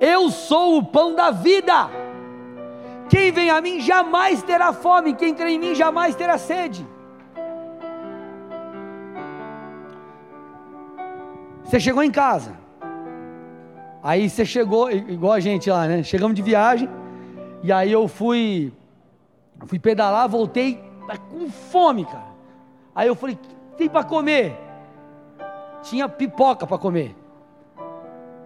Eu 0.00 0.30
sou 0.30 0.78
o 0.78 0.84
pão 0.84 1.14
da 1.14 1.30
vida. 1.30 1.88
Quem 3.08 3.32
vem 3.32 3.50
a 3.50 3.60
mim 3.60 3.80
jamais 3.80 4.42
terá 4.42 4.72
fome, 4.72 5.14
quem 5.14 5.34
crê 5.34 5.50
em 5.50 5.58
mim 5.58 5.74
jamais 5.74 6.14
terá 6.14 6.36
sede. 6.36 6.86
Você 11.64 11.78
chegou 11.80 12.02
em 12.02 12.10
casa, 12.10 12.56
aí 14.02 14.28
você 14.28 14.44
chegou, 14.44 14.90
igual 14.90 15.34
a 15.34 15.40
gente 15.40 15.68
lá, 15.70 15.86
né? 15.86 16.02
Chegamos 16.02 16.34
de 16.34 16.40
viagem, 16.40 16.88
e 17.62 17.70
aí 17.70 17.92
eu 17.92 18.08
fui, 18.08 18.72
fui 19.66 19.78
pedalar, 19.78 20.28
voltei 20.28 20.82
com 21.30 21.50
fome, 21.50 22.04
cara. 22.04 22.28
Aí 22.94 23.06
eu 23.06 23.14
falei: 23.14 23.38
tem 23.76 23.88
para 23.88 24.02
comer? 24.02 24.58
Tinha 25.82 26.08
pipoca 26.08 26.66
para 26.66 26.78
comer. 26.78 27.14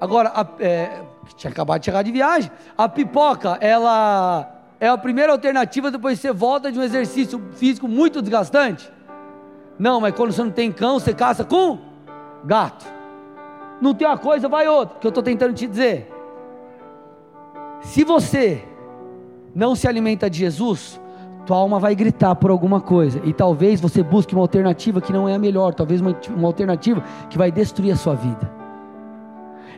Agora, 0.01 0.33
a, 0.35 0.47
é, 0.59 1.01
tinha 1.37 1.51
acabado 1.51 1.81
de 1.81 1.87
chegar 1.87 2.03
de 2.03 2.13
viagem. 2.13 2.51
A 2.77 2.89
pipoca, 2.89 3.57
ela 3.61 4.52
é 4.83 4.89
a 4.89 4.99
primeira 4.99 5.31
alternativa 5.31 5.93
depois 5.93 6.19
que 6.19 6.23
você 6.23 6.33
volta 6.33 6.73
de 6.73 6.77
um 6.77 6.83
exercício 6.83 7.41
físico 7.53 7.87
muito 7.87 8.21
desgastante? 8.21 8.93
Não, 9.79 10.01
mas 10.01 10.13
quando 10.13 10.33
você 10.33 10.43
não 10.43 10.51
tem 10.51 10.73
cão, 10.73 10.99
você 10.99 11.15
caça 11.15 11.45
com 11.45 11.79
gato. 12.45 12.85
Não 13.81 13.95
tem 13.95 14.09
uma 14.09 14.19
coisa, 14.19 14.49
vai 14.49 14.67
outra, 14.67 14.99
que 14.99 15.07
eu 15.07 15.11
estou 15.11 15.23
tentando 15.23 15.55
te 15.55 15.69
dizer. 15.69 16.13
Se 17.83 18.03
você 18.03 18.65
não 19.55 19.77
se 19.77 19.87
alimenta 19.87 20.29
de 20.29 20.41
Jesus, 20.41 21.01
tua 21.47 21.59
alma 21.59 21.79
vai 21.79 21.95
gritar 21.95 22.35
por 22.35 22.51
alguma 22.51 22.81
coisa, 22.81 23.21
e 23.23 23.33
talvez 23.33 23.81
você 23.81 24.03
busque 24.03 24.35
uma 24.35 24.43
alternativa 24.43 25.01
que 25.01 25.13
não 25.13 25.29
é 25.29 25.35
a 25.37 25.39
melhor, 25.39 25.75
talvez 25.75 26.01
uma, 26.01 26.19
uma 26.35 26.49
alternativa 26.49 27.05
que 27.31 27.39
vai 27.39 27.53
destruir 27.53 27.93
a 27.93 27.97
sua 27.97 28.17
vida. 28.17 28.62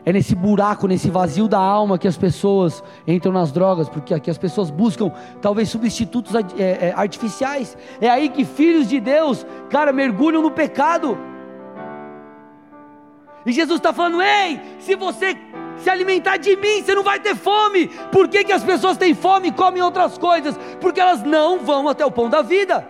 É 0.05 0.13
nesse 0.13 0.35
buraco, 0.35 0.87
nesse 0.87 1.09
vazio 1.09 1.47
da 1.47 1.57
alma 1.57 1.97
que 1.97 2.07
as 2.07 2.15
pessoas 2.15 2.83
entram 3.07 3.31
nas 3.31 3.51
drogas, 3.51 3.89
porque 3.89 4.13
aqui 4.13 4.29
as 4.29 4.37
pessoas 4.37 4.69
buscam 4.69 5.11
talvez 5.41 5.67
substitutos 5.69 6.35
é, 6.35 6.43
é, 6.89 6.93
artificiais. 6.95 7.75
É 7.99 8.07
aí 8.07 8.29
que 8.29 8.45
filhos 8.45 8.87
de 8.87 8.99
Deus, 8.99 9.43
cara, 9.67 9.91
mergulham 9.91 10.43
no 10.43 10.51
pecado. 10.51 11.17
E 13.47 13.51
Jesus 13.51 13.79
está 13.79 13.91
falando: 13.91 14.21
ei, 14.21 14.61
se 14.77 14.95
você 14.95 15.35
se 15.77 15.89
alimentar 15.89 16.37
de 16.37 16.55
mim, 16.55 16.83
você 16.83 16.93
não 16.93 17.03
vai 17.03 17.19
ter 17.19 17.35
fome. 17.35 17.87
Por 18.11 18.27
que, 18.27 18.43
que 18.43 18.51
as 18.51 18.63
pessoas 18.63 18.97
têm 18.97 19.15
fome 19.15 19.47
e 19.47 19.51
comem 19.51 19.81
outras 19.81 20.19
coisas? 20.19 20.55
Porque 20.79 20.99
elas 20.99 21.23
não 21.23 21.59
vão 21.59 21.89
até 21.89 22.05
o 22.05 22.11
pão 22.11 22.29
da 22.29 22.43
vida. 22.43 22.87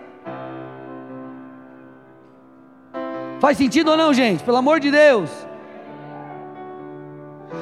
Faz 3.40 3.56
sentido 3.56 3.90
ou 3.90 3.96
não, 3.96 4.12
gente? 4.12 4.42
Pelo 4.44 4.58
amor 4.58 4.80
de 4.80 4.90
Deus. 4.90 5.45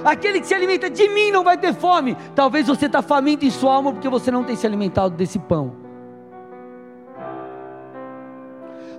Aquele 0.04 0.40
que 0.40 0.46
se 0.46 0.54
alimenta 0.54 0.88
de 0.88 1.08
mim 1.08 1.30
não 1.30 1.44
vai 1.44 1.58
ter 1.58 1.74
fome. 1.74 2.16
Talvez 2.34 2.66
você 2.66 2.86
está 2.86 3.02
faminto 3.02 3.44
em 3.44 3.50
sua 3.50 3.74
alma 3.74 3.92
porque 3.92 4.08
você 4.08 4.30
não 4.30 4.44
tem 4.44 4.56
se 4.56 4.66
alimentado 4.66 5.14
desse 5.14 5.38
pão. 5.38 5.84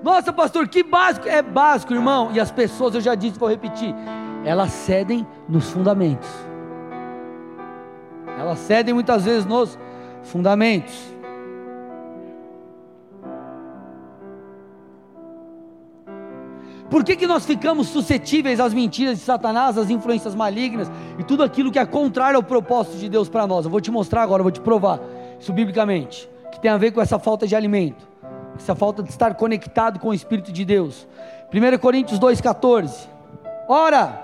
Nossa, 0.04 0.32
pastor, 0.32 0.68
que 0.68 0.84
básico. 0.84 1.28
É 1.28 1.42
básico, 1.42 1.94
irmão. 1.94 2.30
E 2.32 2.40
as 2.40 2.52
pessoas, 2.52 2.94
eu 2.94 3.02
já 3.02 3.16
disse, 3.16 3.40
vou 3.40 3.50
repetir, 3.50 3.96
elas 4.46 4.72
cedem 4.72 5.26
nos 5.50 5.72
fundamentos. 5.72 6.30
Elas 8.38 8.60
cedem 8.60 8.94
muitas 8.94 9.26
vezes 9.26 9.46
nos 9.46 9.80
fundamentos. 10.22 11.15
Por 16.90 17.04
que, 17.04 17.16
que 17.16 17.26
nós 17.26 17.46
ficamos 17.46 17.88
suscetíveis 17.88 18.60
às 18.60 18.74
mentiras 18.74 19.18
de 19.18 19.24
Satanás, 19.24 19.78
às 19.78 19.90
influências 19.90 20.36
malignas 20.36 20.90
e 21.18 21.24
tudo 21.24 21.44
aquilo 21.44 21.72
que 21.72 21.80
é 21.80 21.86
contrário 21.86 22.38
ao 22.38 22.44
propósito 22.44 22.98
de 22.98 23.10
Deus 23.10 23.28
para 23.28 23.48
nós? 23.48 23.66
Eu 23.66 23.72
vou 23.72 23.82
te 23.82 23.90
mostrar 23.90 24.22
agora, 24.22 24.42
eu 24.42 24.44
vou 24.44 24.52
te 24.52 24.62
provar 24.62 25.00
isso 25.40 25.52
biblicamente, 25.52 26.30
que 26.52 26.60
tem 26.60 26.70
a 26.70 26.78
ver 26.78 26.92
com 26.92 27.02
essa 27.02 27.18
falta 27.18 27.48
de 27.48 27.56
alimento, 27.56 28.08
essa 28.56 28.76
falta 28.76 29.02
de 29.02 29.10
estar 29.10 29.34
conectado 29.34 30.00
com 30.00 30.10
o 30.10 30.14
Espírito 30.14 30.52
de 30.52 30.64
Deus. 30.64 31.08
1 31.52 31.78
Coríntios 31.80 32.20
2,14. 32.20 33.08
Ora, 33.68 34.24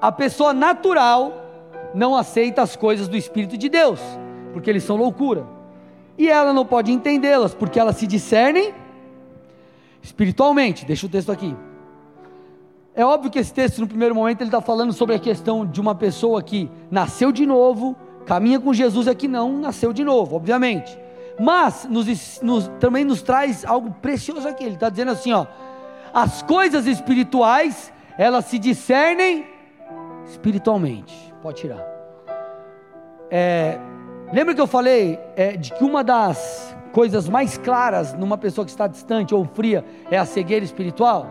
a 0.00 0.12
pessoa 0.12 0.52
natural 0.52 1.32
não 1.94 2.14
aceita 2.14 2.60
as 2.60 2.76
coisas 2.76 3.08
do 3.08 3.16
Espírito 3.16 3.56
de 3.56 3.68
Deus, 3.68 4.00
porque 4.52 4.68
eles 4.68 4.84
são 4.84 4.96
loucura, 4.96 5.46
e 6.18 6.28
ela 6.28 6.52
não 6.52 6.66
pode 6.66 6.92
entendê-las, 6.92 7.54
porque 7.54 7.80
elas 7.80 7.96
se 7.96 8.06
discernem 8.06 8.74
espiritualmente. 10.02 10.84
Deixa 10.84 11.06
o 11.06 11.08
texto 11.08 11.32
aqui. 11.32 11.56
É 12.94 13.04
óbvio 13.04 13.30
que 13.30 13.38
esse 13.38 13.54
texto, 13.54 13.80
no 13.80 13.88
primeiro 13.88 14.14
momento, 14.14 14.42
ele 14.42 14.48
está 14.48 14.60
falando 14.60 14.92
sobre 14.92 15.14
a 15.14 15.18
questão 15.18 15.64
de 15.64 15.80
uma 15.80 15.94
pessoa 15.94 16.42
que 16.42 16.70
nasceu 16.90 17.32
de 17.32 17.46
novo, 17.46 17.96
caminha 18.26 18.60
com 18.60 18.74
Jesus, 18.74 19.06
é 19.06 19.14
que 19.14 19.26
não 19.26 19.56
nasceu 19.58 19.92
de 19.92 20.04
novo, 20.04 20.36
obviamente. 20.36 20.98
Mas 21.40 21.86
nos, 21.88 22.40
nos, 22.42 22.68
também 22.78 23.04
nos 23.04 23.22
traz 23.22 23.64
algo 23.64 23.90
precioso 24.02 24.46
aqui. 24.46 24.64
Ele 24.64 24.74
está 24.74 24.90
dizendo 24.90 25.12
assim: 25.12 25.32
ó, 25.32 25.46
as 26.12 26.42
coisas 26.42 26.86
espirituais, 26.86 27.90
elas 28.18 28.44
se 28.44 28.58
discernem 28.58 29.46
espiritualmente. 30.26 31.32
Pode 31.40 31.60
tirar. 31.60 31.82
É, 33.30 33.78
lembra 34.32 34.54
que 34.54 34.60
eu 34.60 34.66
falei 34.66 35.18
é, 35.34 35.56
de 35.56 35.72
que 35.72 35.82
uma 35.82 36.04
das 36.04 36.76
coisas 36.92 37.28
mais 37.28 37.58
claras 37.58 38.12
numa 38.14 38.38
pessoa 38.38 38.64
que 38.64 38.70
está 38.70 38.86
distante 38.86 39.34
ou 39.34 39.44
fria 39.44 39.84
é 40.10 40.18
a 40.18 40.24
cegueira 40.24 40.64
espiritual? 40.64 41.26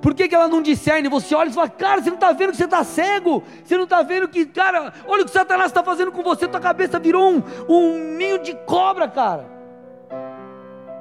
Por 0.00 0.14
que, 0.14 0.28
que 0.28 0.34
ela 0.34 0.48
não 0.48 0.62
discerne? 0.62 1.08
Você 1.08 1.34
olha 1.34 1.48
e 1.48 1.52
fala, 1.52 1.68
cara, 1.68 2.02
você 2.02 2.08
não 2.08 2.16
está 2.16 2.32
vendo 2.32 2.50
que 2.50 2.56
você 2.56 2.64
está 2.64 2.84
cego? 2.84 3.42
Você 3.64 3.76
não 3.76 3.84
está 3.84 4.02
vendo 4.02 4.28
que, 4.28 4.44
cara, 4.46 4.92
olha 5.06 5.22
o 5.22 5.24
que 5.24 5.30
Satanás 5.30 5.70
está 5.70 5.82
fazendo 5.82 6.12
com 6.12 6.22
você, 6.22 6.48
tua 6.48 6.60
cabeça 6.60 6.98
virou 6.98 7.32
um, 7.32 7.42
um 7.68 8.16
ninho 8.16 8.42
de 8.42 8.54
cobra, 8.66 9.08
cara. 9.08 9.46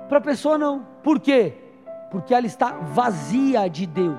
Para 0.08 0.20
a 0.20 0.22
pessoa 0.22 0.58
não. 0.58 0.86
Por 1.04 1.20
quê? 1.20 1.54
Porque 2.12 2.34
ela 2.34 2.46
está 2.46 2.72
vazia 2.72 3.68
de 3.68 3.86
Deus 3.86 4.18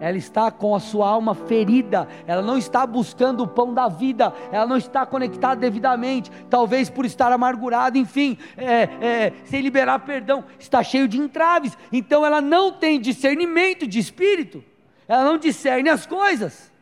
ela 0.00 0.16
está 0.16 0.50
com 0.50 0.74
a 0.74 0.80
sua 0.80 1.08
alma 1.08 1.34
ferida, 1.34 2.08
ela 2.26 2.42
não 2.42 2.58
está 2.58 2.86
buscando 2.86 3.42
o 3.42 3.48
pão 3.48 3.72
da 3.72 3.88
vida, 3.88 4.32
ela 4.50 4.66
não 4.66 4.76
está 4.76 5.06
conectada 5.06 5.60
devidamente, 5.60 6.30
talvez 6.50 6.90
por 6.90 7.04
estar 7.04 7.32
amargurada, 7.32 7.96
enfim, 7.96 8.36
é, 8.56 8.82
é, 9.00 9.32
sem 9.44 9.60
liberar 9.60 10.00
perdão, 10.00 10.44
está 10.58 10.82
cheio 10.82 11.08
de 11.08 11.18
entraves, 11.18 11.76
então 11.92 12.24
ela 12.24 12.40
não 12.40 12.72
tem 12.72 13.00
discernimento 13.00 13.86
de 13.86 13.98
espírito, 13.98 14.62
ela 15.06 15.24
não 15.24 15.38
discerne 15.38 15.88
as 15.88 16.06
coisas. 16.06 16.72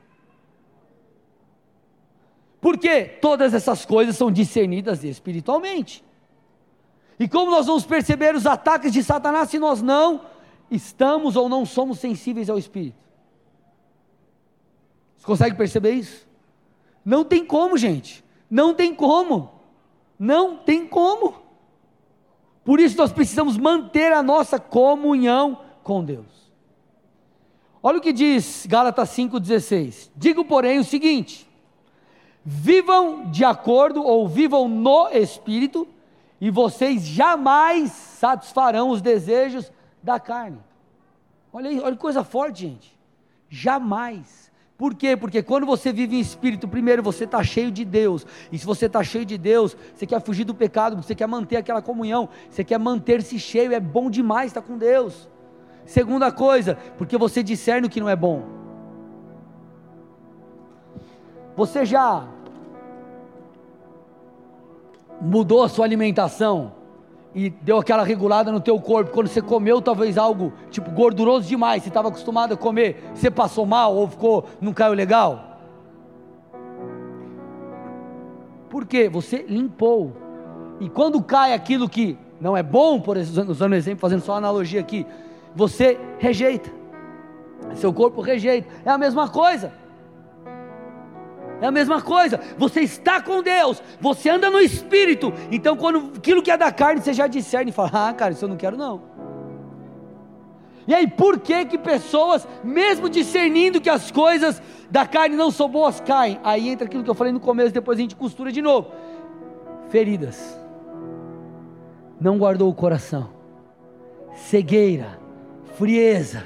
Porque 2.61 3.03
todas 3.05 3.53
essas 3.55 3.85
coisas 3.85 4.17
são 4.17 4.31
discernidas 4.31 5.03
espiritualmente. 5.03 6.05
E 7.19 7.29
como 7.29 7.51
nós 7.51 7.67
vamos 7.67 7.85
perceber 7.85 8.35
os 8.35 8.47
ataques 8.47 8.93
de 8.93 9.03
Satanás 9.03 9.51
se 9.51 9.59
nós 9.59 9.83
não 9.83 10.23
estamos 10.75 11.37
ou 11.37 11.49
não 11.49 11.65
somos 11.65 11.99
sensíveis 11.99 12.49
ao 12.51 12.59
Espírito? 12.59 13.03
Você 15.17 15.27
consegue 15.27 15.57
perceber 15.57 15.93
isso? 15.93 16.27
Não 17.05 17.25
tem 17.25 17.45
como, 17.45 17.77
gente. 17.77 18.25
Não 18.51 18.75
tem 18.75 18.95
como. 18.95 19.51
Não 20.19 20.57
tem 20.57 20.87
como. 20.87 21.35
Por 22.65 22.81
isso 22.81 22.97
nós 22.97 23.13
precisamos 23.13 23.57
manter 23.57 24.13
a 24.13 24.23
nossa 24.23 24.59
comunhão 24.59 25.59
com 25.83 26.05
Deus. 26.05 26.27
Olha 27.83 27.99
o 27.99 28.01
que 28.01 28.13
diz 28.13 28.67
Gálatas 28.69 29.11
5,16. 29.11 30.11
Digo, 30.15 30.45
porém, 30.45 30.79
o 30.79 30.85
seguinte: 30.85 31.49
vivam 32.45 33.31
de 33.31 33.45
acordo 33.45 34.03
ou 34.03 34.29
vivam 34.29 34.69
no 34.69 35.09
Espírito, 35.09 35.87
e 36.41 36.51
vocês 36.51 37.03
jamais 37.03 37.91
satisfarão 37.91 38.91
os 38.91 39.03
desejos 39.03 39.71
da 40.03 40.19
carne. 40.19 40.59
Olha 41.53 41.71
aí, 41.71 41.81
olha 41.81 41.93
que 41.93 42.01
coisa 42.01 42.25
forte, 42.25 42.61
gente. 42.61 42.99
Jamais. 43.49 44.51
Por 44.77 44.95
quê? 44.95 45.17
Porque 45.17 45.43
quando 45.43 45.65
você 45.65 45.93
vive 45.93 46.17
em 46.17 46.21
espírito, 46.21 46.67
primeiro 46.67 47.03
você 47.03 47.25
está 47.25 47.43
cheio 47.45 47.71
de 47.71 47.85
Deus. 47.85 48.27
E 48.51 48.59
se 48.59 48.67
você 48.67 48.87
está 48.87 49.03
cheio 49.05 49.25
de 49.25 49.39
Deus, 49.39 49.77
você 49.95 50.07
quer 50.07 50.21
fugir 50.21 50.45
do 50.45 50.55
pecado, 50.55 50.97
você 51.01 51.15
quer 51.15 51.29
manter 51.29 51.57
aquela 51.57 51.81
comunhão, 51.81 52.29
você 52.51 52.65
quer 52.65 52.79
manter-se 52.79 53.39
cheio, 53.39 53.73
é 53.73 53.79
bom 53.79 54.11
demais 54.11 54.49
estar 54.49 54.63
com 54.63 54.77
Deus. 54.77 55.29
Segunda 55.85 56.33
coisa, 56.33 56.77
porque 56.97 57.17
você 57.17 57.43
discerne 57.43 57.87
o 57.87 57.91
que 57.91 58.01
não 58.01 58.09
é 58.09 58.17
bom. 58.17 58.43
Você 61.55 61.85
já 61.85 62.27
mudou 65.21 65.63
a 65.63 65.69
sua 65.69 65.85
alimentação? 65.85 66.82
E 67.35 67.51
deu 67.51 67.79
aquela 67.79 68.03
regulada 68.03 68.53
no 68.53 68.61
teu 68.61 68.79
corpo, 68.81 69.11
quando 69.11 69.29
você 69.29 69.41
comeu 69.41 69.81
talvez 69.81 70.19
algo 70.19 70.53
tipo 70.71 70.91
gorduroso 70.91 71.49
demais, 71.49 71.83
você 71.83 71.89
estava 71.89 72.09
acostumado 72.09 72.55
a 72.55 72.57
comer, 72.57 73.11
você 73.15 73.31
passou 73.31 73.65
mal 73.65 73.95
ou 73.95 74.09
ficou, 74.09 74.45
não 74.61 74.73
caiu 74.73 74.93
legal? 74.93 75.59
Por 78.69 78.87
quê? 78.87 79.09
Você 79.09 79.45
limpou. 79.49 80.17
E 80.81 80.89
quando 80.89 81.23
cai 81.23 81.53
aquilo 81.53 81.89
que 81.89 82.19
não 82.41 82.57
é 82.57 82.63
bom, 82.63 83.01
por 83.01 83.17
exemplo, 83.17 83.53
usando 83.53 83.73
um 83.73 83.77
exemplo, 83.77 84.01
fazendo 84.01 84.23
só 84.23 84.35
analogia 84.35 84.81
aqui, 84.81 85.07
você 85.55 85.99
rejeita. 86.19 86.71
Seu 87.75 87.93
corpo 87.93 88.21
rejeita. 88.21 88.69
É 88.85 88.91
a 88.91 88.99
mesma 88.99 89.29
coisa. 89.29 89.73
É 91.63 91.67
a 91.67 91.71
mesma 91.71 92.03
coisa. 92.03 92.41
Você 92.59 92.81
está 92.81 93.23
com 93.23 93.41
Deus, 93.41 93.81
você 94.01 94.29
anda 94.29 94.51
no 94.51 94.59
espírito. 94.59 95.33
Então, 95.49 95.77
quando 95.77 96.13
aquilo 96.17 96.43
que 96.43 96.51
é 96.51 96.59
da 96.59 96.73
carne, 96.73 97.01
você 97.01 97.13
já 97.13 97.29
discerne 97.29 97.71
e 97.71 97.73
fala: 97.73 98.09
Ah, 98.09 98.13
cara, 98.13 98.33
isso 98.33 98.45
eu 98.45 98.49
não 98.49 98.57
quero 98.57 98.77
não. 98.77 99.01
E 100.89 100.93
aí, 100.93 101.07
por 101.07 101.39
que 101.39 101.65
que 101.67 101.79
pessoas, 101.79 102.49
mesmo 102.65 103.09
discernindo 103.09 103.81
que 103.81 103.89
as 103.89 104.11
coisas 104.11 104.61
da 104.91 105.07
carne 105.07 105.37
não 105.37 105.53
são 105.53 105.69
boas, 105.69 106.01
caem? 106.01 106.41
Aí 106.43 106.69
entra 106.69 106.87
aquilo 106.87 107.05
que 107.05 107.11
eu 107.11 107.15
falei 107.15 107.33
no 107.33 107.39
começo, 107.39 107.73
depois 107.73 107.97
a 107.97 108.03
gente 108.03 108.17
costura 108.17 108.51
de 108.51 108.61
novo. 108.61 108.91
Feridas. 109.89 110.61
Não 112.21 112.39
guardou 112.39 112.69
o 112.69 112.75
coração. 112.75 113.31
Cegueira, 114.35 115.17
frieza, 115.77 116.43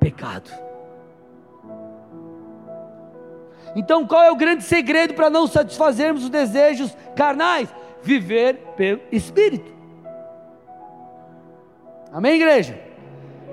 pecado. 0.00 0.65
Então, 3.76 4.06
qual 4.06 4.22
é 4.22 4.32
o 4.32 4.36
grande 4.36 4.64
segredo 4.64 5.12
para 5.12 5.28
não 5.28 5.46
satisfazermos 5.46 6.24
os 6.24 6.30
desejos 6.30 6.96
carnais? 7.14 7.68
Viver 8.02 8.56
pelo 8.74 9.02
Espírito. 9.12 9.70
Amém, 12.10 12.36
igreja? 12.36 12.80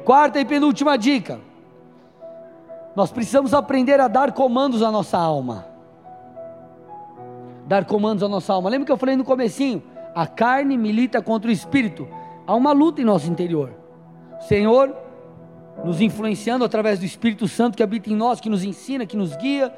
Quarta 0.05 0.39
e 0.39 0.45
penúltima 0.45 0.97
dica. 0.97 1.41
Nós 2.95 3.11
precisamos 3.11 3.53
aprender 3.53 3.99
a 3.99 4.07
dar 4.07 4.31
comandos 4.31 4.81
à 4.81 4.89
nossa 4.89 5.17
alma. 5.17 5.67
Dar 7.67 7.83
comandos 7.83 8.23
à 8.23 8.29
nossa 8.29 8.53
alma. 8.53 8.69
Lembra 8.69 8.85
que 8.85 8.91
eu 8.93 8.97
falei 8.97 9.17
no 9.17 9.25
comecinho? 9.25 9.83
A 10.15 10.25
carne 10.25 10.77
milita 10.77 11.21
contra 11.21 11.49
o 11.49 11.53
espírito. 11.53 12.07
Há 12.47 12.55
uma 12.55 12.71
luta 12.71 13.01
em 13.01 13.05
nosso 13.05 13.29
interior. 13.29 13.73
O 14.39 14.43
Senhor 14.43 14.95
nos 15.83 15.99
influenciando 15.99 16.63
através 16.63 16.99
do 16.99 17.05
Espírito 17.05 17.47
Santo 17.47 17.75
que 17.75 17.83
habita 17.83 18.09
em 18.09 18.15
nós, 18.15 18.39
que 18.39 18.49
nos 18.49 18.63
ensina, 18.63 19.05
que 19.05 19.17
nos 19.17 19.35
guia, 19.35 19.73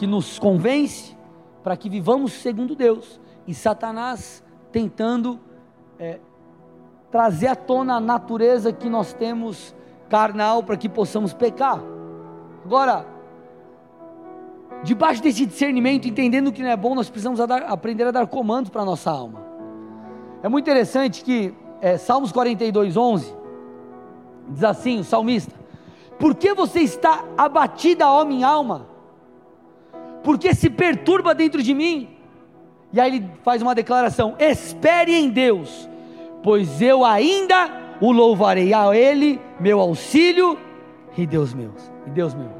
que 0.00 0.06
nos 0.06 0.38
convence 0.38 1.14
para 1.62 1.76
que 1.76 1.90
vivamos 1.90 2.32
segundo 2.32 2.74
Deus, 2.74 3.20
e 3.46 3.52
Satanás 3.52 4.42
tentando 4.72 5.38
é, 5.98 6.18
trazer 7.10 7.48
à 7.48 7.54
tona 7.54 7.96
a 7.96 8.00
natureza 8.00 8.72
que 8.72 8.88
nós 8.88 9.12
temos 9.12 9.76
carnal 10.08 10.62
para 10.62 10.78
que 10.78 10.88
possamos 10.88 11.34
pecar. 11.34 11.82
Agora, 12.64 13.04
debaixo 14.82 15.22
desse 15.22 15.44
discernimento, 15.44 16.08
entendendo 16.08 16.50
que 16.50 16.62
não 16.62 16.70
é 16.70 16.76
bom, 16.78 16.94
nós 16.94 17.10
precisamos 17.10 17.38
a 17.38 17.44
dar, 17.44 17.64
aprender 17.64 18.04
a 18.04 18.10
dar 18.10 18.26
comandos 18.26 18.70
para 18.70 18.80
a 18.80 18.86
nossa 18.86 19.10
alma. 19.10 19.42
É 20.42 20.48
muito 20.48 20.64
interessante 20.64 21.22
que 21.22 21.54
é, 21.82 21.98
Salmos 21.98 22.32
42, 22.32 22.96
11 22.96 23.36
diz 24.48 24.64
assim: 24.64 25.00
o 25.00 25.04
salmista, 25.04 25.54
por 26.18 26.34
que 26.34 26.54
você 26.54 26.80
está 26.80 27.22
abatida, 27.36 28.08
ó 28.08 28.24
minha 28.24 28.48
alma? 28.48 28.88
Porque 30.22 30.54
se 30.54 30.70
perturba 30.70 31.34
dentro 31.34 31.62
de 31.62 31.74
mim. 31.74 32.08
E 32.92 33.00
aí 33.00 33.16
ele 33.16 33.30
faz 33.44 33.62
uma 33.62 33.74
declaração: 33.74 34.34
espere 34.38 35.14
em 35.14 35.28
Deus, 35.28 35.88
pois 36.42 36.80
eu 36.82 37.04
ainda 37.04 37.70
o 38.00 38.12
louvarei 38.12 38.72
a 38.72 38.94
Ele, 38.94 39.40
meu 39.58 39.78
auxílio 39.80 40.58
e 41.16 41.26
Deus 41.26 41.52
meu, 41.52 41.72
e 42.06 42.10
Deus 42.10 42.34
meu. 42.34 42.50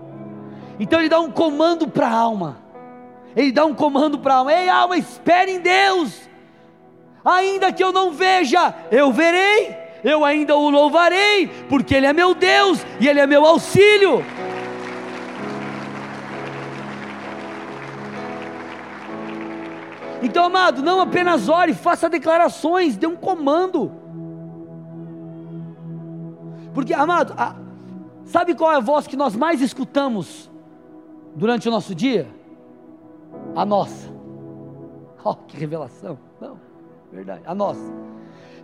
Então 0.79 0.99
ele 0.99 1.09
dá 1.09 1.21
um 1.21 1.31
comando 1.31 1.89
para 1.89 2.09
a 2.09 2.13
alma. 2.13 2.59
Ele 3.37 3.53
dá 3.53 3.65
um 3.65 3.75
comando 3.75 4.19
para 4.19 4.35
a 4.35 4.37
alma: 4.39 4.53
ei, 4.53 4.69
alma, 4.69 4.97
espere 4.97 5.53
em 5.53 5.61
Deus. 5.61 6.29
Ainda 7.25 7.73
que 7.73 7.83
eu 7.83 7.93
não 7.93 8.13
veja, 8.13 8.75
eu 8.91 9.13
verei. 9.13 9.77
Eu 10.03 10.25
ainda 10.25 10.57
o 10.57 10.71
louvarei, 10.71 11.47
porque 11.69 11.95
Ele 11.95 12.07
é 12.07 12.13
meu 12.15 12.35
Deus 12.35 12.85
e 12.99 13.07
Ele 13.07 13.21
é 13.21 13.27
meu 13.27 13.45
auxílio. 13.45 14.25
Então, 20.23 20.45
amado, 20.45 20.83
não 20.83 21.01
apenas 21.01 21.49
ore, 21.49 21.73
faça 21.73 22.09
declarações, 22.09 22.97
dê 22.97 23.07
um 23.07 23.17
comando. 23.17 23.93
Porque, 26.75 26.93
amado, 26.93 27.35
a, 27.37 27.57
sabe 28.25 28.55
qual 28.55 28.73
é 28.73 28.77
a 28.77 28.81
voz 28.81 29.07
que 29.07 29.17
nós 29.17 29.35
mais 29.35 29.61
escutamos 29.61 30.51
durante 31.35 31.69
o 31.69 31.71
nosso 31.71 31.95
dia? 31.95 32.29
A 33.55 33.65
nossa. 33.65 34.11
Oh, 35.23 35.35
que 35.35 35.55
revelação. 35.55 36.19
Não, 36.41 36.59
verdade, 37.13 37.43
a 37.45 37.55
nossa. 37.55 37.93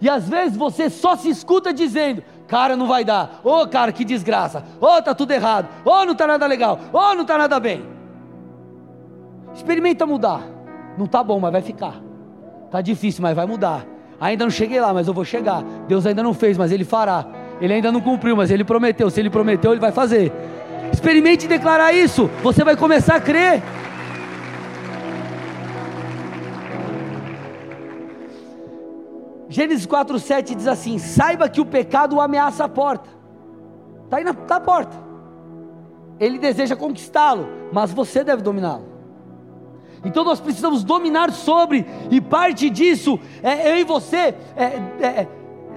E 0.01 0.09
às 0.09 0.27
vezes 0.27 0.57
você 0.57 0.89
só 0.89 1.15
se 1.15 1.29
escuta 1.29 1.71
dizendo: 1.71 2.25
Cara, 2.47 2.75
não 2.75 2.87
vai 2.87 3.05
dar. 3.05 3.43
Ô, 3.45 3.61
oh, 3.61 3.69
cara, 3.69 3.93
que 3.93 4.07
desgraça. 4.07 4.65
Ô, 4.81 4.87
oh, 4.87 5.03
tá 5.03 5.15
tudo 5.15 5.33
errado. 5.33 5.69
Ô, 5.85 5.91
oh, 5.91 6.05
não 6.07 6.15
tá 6.15 6.27
nada 6.27 6.47
legal. 6.47 6.79
Ô, 6.95 6.99
oh, 6.99 7.15
não 7.15 7.27
tá 7.27 7.37
nada 7.37 7.61
bem. 7.61 7.85
Experimenta 9.55 10.07
mudar. 10.07 10.56
Não 10.97 11.05
está 11.05 11.23
bom, 11.23 11.39
mas 11.39 11.53
vai 11.53 11.63
ficar. 11.63 12.01
Está 12.67 12.81
difícil, 12.81 13.23
mas 13.23 13.35
vai 13.35 13.47
mudar. 13.47 13.85
Ainda 14.21 14.45
não 14.45 14.51
cheguei 14.51 14.81
lá, 14.81 14.95
mas 14.95 15.07
eu 15.09 15.15
vou 15.15 15.25
chegar. 15.25 15.63
Deus 15.87 16.07
ainda 16.07 16.23
não 16.23 16.33
fez, 16.33 16.57
mas 16.57 16.73
Ele 16.73 16.85
fará. 16.85 17.27
Ele 17.61 17.73
ainda 17.73 17.91
não 17.91 18.01
cumpriu, 18.01 18.37
mas 18.37 18.51
ele 18.51 18.65
prometeu. 18.65 19.09
Se 19.11 19.21
ele 19.21 19.31
prometeu, 19.31 19.73
ele 19.73 19.81
vai 19.81 19.93
fazer. 19.93 20.33
Experimente 20.93 21.47
declarar 21.47 21.93
isso, 21.93 22.31
você 22.43 22.63
vai 22.63 22.77
começar 22.77 23.17
a 23.17 23.21
crer. 23.21 23.63
Gênesis 29.49 29.87
4,7 29.87 30.55
diz 30.55 30.67
assim: 30.67 30.99
Saiba 30.99 31.49
que 31.49 31.61
o 31.61 31.67
pecado 31.67 32.21
ameaça 32.21 32.65
a 32.65 32.69
porta, 32.69 33.09
está 34.05 34.19
aí 34.19 34.25
na, 34.25 34.35
na 34.35 34.61
porta, 34.61 34.97
ele 36.21 36.39
deseja 36.39 36.77
conquistá-lo, 36.77 37.49
mas 37.73 37.91
você 37.91 38.23
deve 38.23 38.43
dominá-lo. 38.43 38.96
Então 40.07 40.23
nós 40.23 40.39
precisamos 40.41 40.85
dominar 40.85 41.33
sobre, 41.33 41.85
e 42.13 42.21
parte 42.21 42.71
disso 42.71 43.19
é 43.43 43.73
eu 43.73 43.79
e 43.79 43.85
você 43.85 44.37
é, 44.57 44.65
é, 45.01 45.29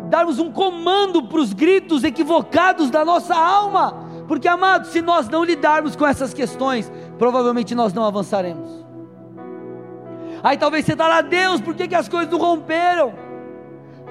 darmos 0.08 0.38
um 0.38 0.52
comando 0.52 1.24
para 1.24 1.40
os 1.40 1.52
gritos 1.52 2.04
equivocados 2.04 2.92
da 2.92 3.04
nossa 3.04 3.36
alma, 3.36 4.06
porque 4.28 4.48
amados, 4.48 4.92
se 4.92 5.02
nós 5.02 5.28
não 5.28 5.44
lidarmos 5.44 5.96
com 5.96 6.06
essas 6.06 6.32
questões, 6.32 6.92
provavelmente 7.18 7.74
nós 7.74 7.92
não 7.92 8.06
avançaremos. 8.06 8.86
Aí 10.44 10.58
talvez 10.58 10.86
você 10.86 10.92
está 10.92 11.08
lá, 11.08 11.22
Deus, 11.22 11.60
por 11.60 11.74
que, 11.74 11.88
que 11.88 11.96
as 11.96 12.08
coisas 12.08 12.32
não 12.32 12.38
romperam? 12.38 13.12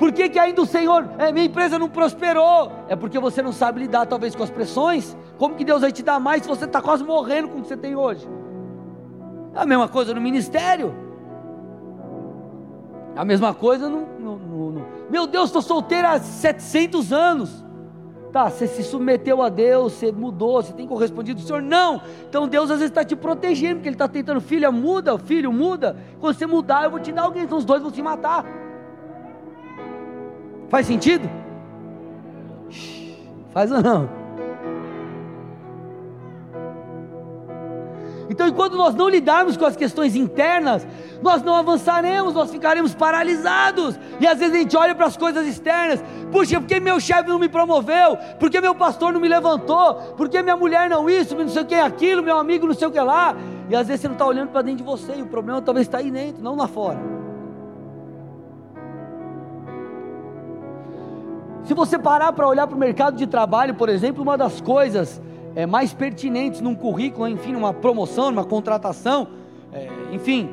Por 0.01 0.11
que, 0.11 0.29
que 0.29 0.39
ainda 0.39 0.61
o 0.61 0.67
Senhor, 0.67 1.09
é, 1.17 1.31
minha 1.31 1.47
empresa 1.47 1.79
não 1.79 1.89
prosperou? 1.89 2.73
É 2.89 2.97
porque 2.97 3.21
você 3.21 3.41
não 3.41 3.53
sabe 3.53 3.81
lidar 3.81 4.07
talvez 4.07 4.35
com 4.35 4.43
as 4.43 4.51
pressões. 4.51 5.17
Como 5.39 5.55
que 5.55 5.65
Deus 5.65 5.81
vai 5.81 5.93
te 5.93 6.03
dar 6.03 6.19
mais 6.19 6.43
se 6.43 6.49
você 6.49 6.65
está 6.65 6.83
quase 6.83 7.05
morrendo 7.05 7.49
com 7.49 7.59
o 7.59 7.63
que 7.63 7.69
você 7.69 7.77
tem 7.77 7.95
hoje? 7.95 8.29
A 9.55 9.67
mesma 9.67 9.89
coisa 9.89 10.15
no 10.15 10.21
ministério. 10.21 10.95
A 13.17 13.25
mesma 13.25 13.53
coisa 13.53 13.89
no. 13.89 14.07
no, 14.19 14.37
no, 14.37 14.71
no... 14.73 14.87
Meu 15.11 15.27
Deus, 15.27 15.47
estou 15.47 15.63
solteiro 15.63 16.07
há 16.07 16.19
700 16.19 17.13
anos. 17.13 17.65
Tá, 18.33 18.51
você 18.51 18.67
se 18.67 18.83
submeteu 18.83 19.43
a 19.43 19.49
Deus, 19.49 19.95
você 19.95 20.13
mudou, 20.13 20.63
você 20.63 20.73
tem 20.73 20.87
correspondido 20.87 21.41
ao 21.41 21.47
Senhor. 21.47 21.63
Não! 21.63 22.01
Então 22.29 22.47
Deus 22.47 22.71
às 22.71 22.79
vezes 22.79 22.91
está 22.91 23.03
te 23.03 23.17
protegendo, 23.17 23.77
porque 23.77 23.89
Ele 23.89 23.95
está 23.95 24.07
tentando, 24.07 24.41
filha, 24.41 24.71
muda, 24.71 25.19
filho, 25.19 25.51
muda. 25.51 25.97
Quando 26.21 26.37
você 26.37 26.47
mudar, 26.47 26.85
eu 26.85 26.91
vou 26.91 27.01
te 27.01 27.11
dar 27.11 27.23
alguém, 27.23 27.45
então 27.45 27.57
os 27.57 27.65
dois 27.65 27.81
vão 27.81 27.91
se 27.91 28.03
matar. 28.03 28.45
Faz 30.69 30.87
sentido? 30.87 31.29
Faz 33.51 33.73
ou 33.73 33.83
não? 33.83 34.18
Então, 38.31 38.47
enquanto 38.47 38.77
nós 38.77 38.95
não 38.95 39.09
lidarmos 39.09 39.57
com 39.57 39.65
as 39.65 39.75
questões 39.75 40.15
internas, 40.15 40.87
nós 41.23 41.43
não 41.43 41.55
avançaremos, 41.55 42.35
nós 42.35 42.51
ficaremos 42.51 42.95
paralisados. 42.95 43.99
E 44.21 44.27
às 44.27 44.39
vezes 44.39 44.55
a 44.55 44.59
gente 44.59 44.77
olha 44.77 44.95
para 44.95 45.07
as 45.07 45.17
coisas 45.17 45.47
externas: 45.47 46.03
puxa, 46.31 46.61
por 46.61 46.67
que 46.67 46.79
meu 46.79 47.01
chefe 47.01 47.29
não 47.29 47.39
me 47.39 47.49
promoveu? 47.49 48.19
Por 48.39 48.51
que 48.51 48.61
meu 48.61 48.75
pastor 48.75 49.13
não 49.13 49.21
me 49.21 49.29
levantou? 49.29 49.95
Por 50.17 50.29
que 50.29 50.43
minha 50.43 50.57
mulher 50.57 50.91
não 50.91 51.09
isso, 51.09 51.35
não 51.35 51.49
sei 51.49 51.63
o 51.63 51.67
que 51.67 51.75
aquilo, 51.75 52.23
meu 52.23 52.39
amigo 52.39 52.67
não 52.67 52.75
sei 52.75 52.89
o 52.89 52.91
que 52.91 53.01
lá? 53.01 53.35
E 53.71 53.75
às 53.75 53.87
vezes 53.87 54.03
você 54.03 54.09
não 54.09 54.15
está 54.15 54.27
olhando 54.27 54.51
para 54.51 54.63
dentro 54.63 54.79
de 54.79 54.85
você, 54.85 55.15
e 55.17 55.23
o 55.23 55.27
problema 55.27 55.63
talvez 55.63 55.87
está 55.87 55.99
aí 55.99 56.11
dentro, 56.11 56.43
não 56.43 56.55
lá 56.55 56.69
fora. 56.69 56.99
Se 61.65 61.75
você 61.75 61.99
parar 61.99 62.33
para 62.33 62.49
olhar 62.49 62.67
para 62.67 62.77
o 62.77 62.79
mercado 62.79 63.17
de 63.17 63.27
trabalho, 63.27 63.75
por 63.75 63.91
exemplo, 63.91 64.23
uma 64.23 64.39
das 64.39 64.59
coisas 64.59 65.21
é, 65.55 65.67
mais 65.67 65.93
pertinentes 65.93 66.61
num 66.61 66.75
currículo, 66.75 67.29
enfim, 67.29 67.53
numa 67.53 67.73
promoção, 67.73 68.31
numa 68.31 68.45
contratação, 68.45 69.29
é, 69.73 69.89
enfim, 70.13 70.49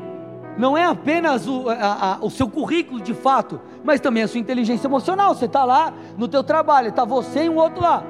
não 0.58 0.78
é 0.78 0.86
apenas 0.86 1.48
o, 1.48 1.70
a, 1.70 2.14
a, 2.14 2.18
o 2.22 2.30
seu 2.30 2.50
currículo 2.50 3.02
de 3.02 3.14
fato, 3.14 3.60
mas 3.84 4.00
também 4.00 4.24
a 4.24 4.28
sua 4.28 4.40
inteligência 4.40 4.88
emocional. 4.88 5.36
Você 5.36 5.46
está 5.46 5.66
lá 5.66 5.94
no 6.18 6.28
teu 6.28 6.44
trabalho, 6.44 6.90
está 6.90 7.04
você 7.04 7.46
e 7.46 7.50
um 7.50 7.58
outro 7.58 7.82
lá, 7.82 8.04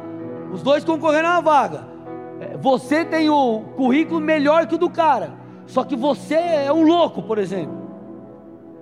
os 0.52 0.62
dois 0.62 0.84
concorrendo 0.84 1.28
à 1.28 1.42
vaga. 1.42 1.88
É, 2.40 2.58
você 2.58 3.04
tem 3.04 3.30
o 3.30 3.62
currículo 3.76 4.20
melhor 4.20 4.68
que 4.68 4.76
o 4.76 4.78
do 4.78 4.90
cara, 4.90 5.34
só 5.66 5.84
que 5.84 5.96
você 5.96 6.36
é 6.36 6.72
um 6.72 6.84
louco, 6.84 7.24
por 7.24 7.38
exemplo. 7.38 7.86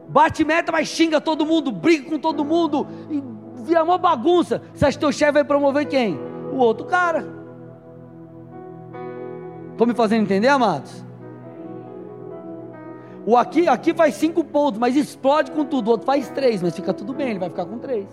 Bate 0.10 0.44
meta, 0.44 0.72
mas 0.72 0.90
xinga 0.90 1.20
todo 1.20 1.46
mundo, 1.46 1.72
briga 1.72 2.10
com 2.10 2.20
todo 2.20 2.44
mundo, 2.44 2.86
vira 3.64 3.84
uma 3.84 3.98
bagunça. 3.98 4.62
Você 4.74 4.86
acha 4.86 4.98
que 4.98 5.00
teu 5.00 5.12
chefe 5.12 5.32
vai 5.32 5.44
promover 5.44 5.88
quem? 5.88 6.20
O 6.52 6.58
outro 6.58 6.86
cara. 6.86 7.43
Estou 9.74 9.86
me 9.86 9.94
fazendo 9.94 10.22
entender, 10.22 10.48
amados? 10.48 11.04
O 13.26 13.36
aqui, 13.36 13.68
aqui 13.68 13.94
faz 13.94 14.16
cinco 14.16 14.44
pontos, 14.44 14.80
mas 14.80 14.96
explode 14.96 15.52
com 15.52 15.66
tudo. 15.66 15.88
O 15.88 15.92
outro 15.92 16.06
faz 16.06 16.30
três, 16.30 16.62
mas 16.62 16.76
fica 16.76 16.94
tudo 16.94 17.14
bem, 17.14 17.32
ele 17.32 17.40
vai 17.40 17.50
ficar 17.50 17.66
com 17.66 17.80
três. 17.80 18.06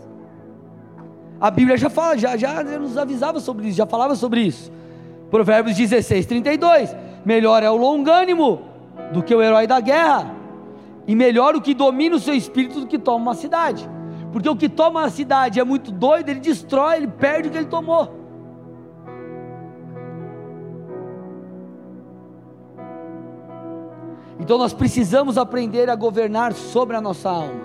A 1.40 1.50
Bíblia 1.50 1.76
já 1.76 1.90
fala, 1.90 2.16
já, 2.16 2.36
já 2.36 2.62
nos 2.62 2.96
avisava 2.96 3.40
sobre 3.40 3.68
isso, 3.68 3.76
já 3.76 3.86
falava 3.86 4.14
sobre 4.14 4.40
isso. 4.40 4.72
Provérbios 5.30 5.76
16, 5.76 6.26
32. 6.26 6.96
Melhor 7.24 7.62
é 7.62 7.70
o 7.70 7.76
longânimo 7.76 8.62
do 9.12 9.22
que 9.22 9.34
o 9.34 9.42
herói 9.42 9.66
da 9.66 9.80
guerra, 9.80 10.34
e 11.06 11.14
melhor 11.14 11.54
o 11.54 11.60
que 11.60 11.74
domina 11.74 12.16
o 12.16 12.20
seu 12.20 12.34
espírito 12.34 12.80
do 12.80 12.86
que 12.86 12.98
toma 12.98 13.18
uma 13.18 13.34
cidade. 13.34 13.88
Porque 14.32 14.48
o 14.48 14.56
que 14.56 14.68
toma 14.68 15.00
uma 15.00 15.10
cidade 15.10 15.58
é 15.58 15.64
muito 15.64 15.90
doido, 15.90 16.28
ele 16.28 16.40
destrói, 16.40 16.96
ele 16.96 17.08
perde 17.08 17.48
o 17.48 17.50
que 17.50 17.58
ele 17.58 17.66
tomou. 17.66 18.19
Então 24.50 24.58
nós 24.58 24.72
precisamos 24.72 25.38
aprender 25.38 25.88
a 25.88 25.94
governar 25.94 26.52
sobre 26.54 26.96
a 26.96 27.00
nossa 27.00 27.30
alma, 27.30 27.60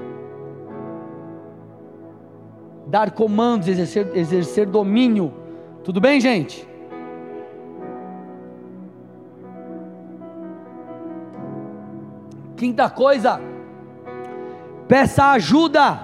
dar 2.85 3.09
comandos, 3.09 3.67
exercer, 3.67 4.15
exercer 4.15 4.67
domínio. 4.67 5.33
Tudo 5.83 5.99
bem, 5.99 6.21
gente? 6.21 6.69
Quinta 12.55 12.87
coisa, 12.87 13.41
peça 14.87 15.31
ajuda. 15.31 15.99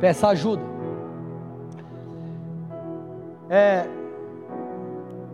Peça 0.00 0.26
ajuda. 0.30 0.64
É, 3.48 3.86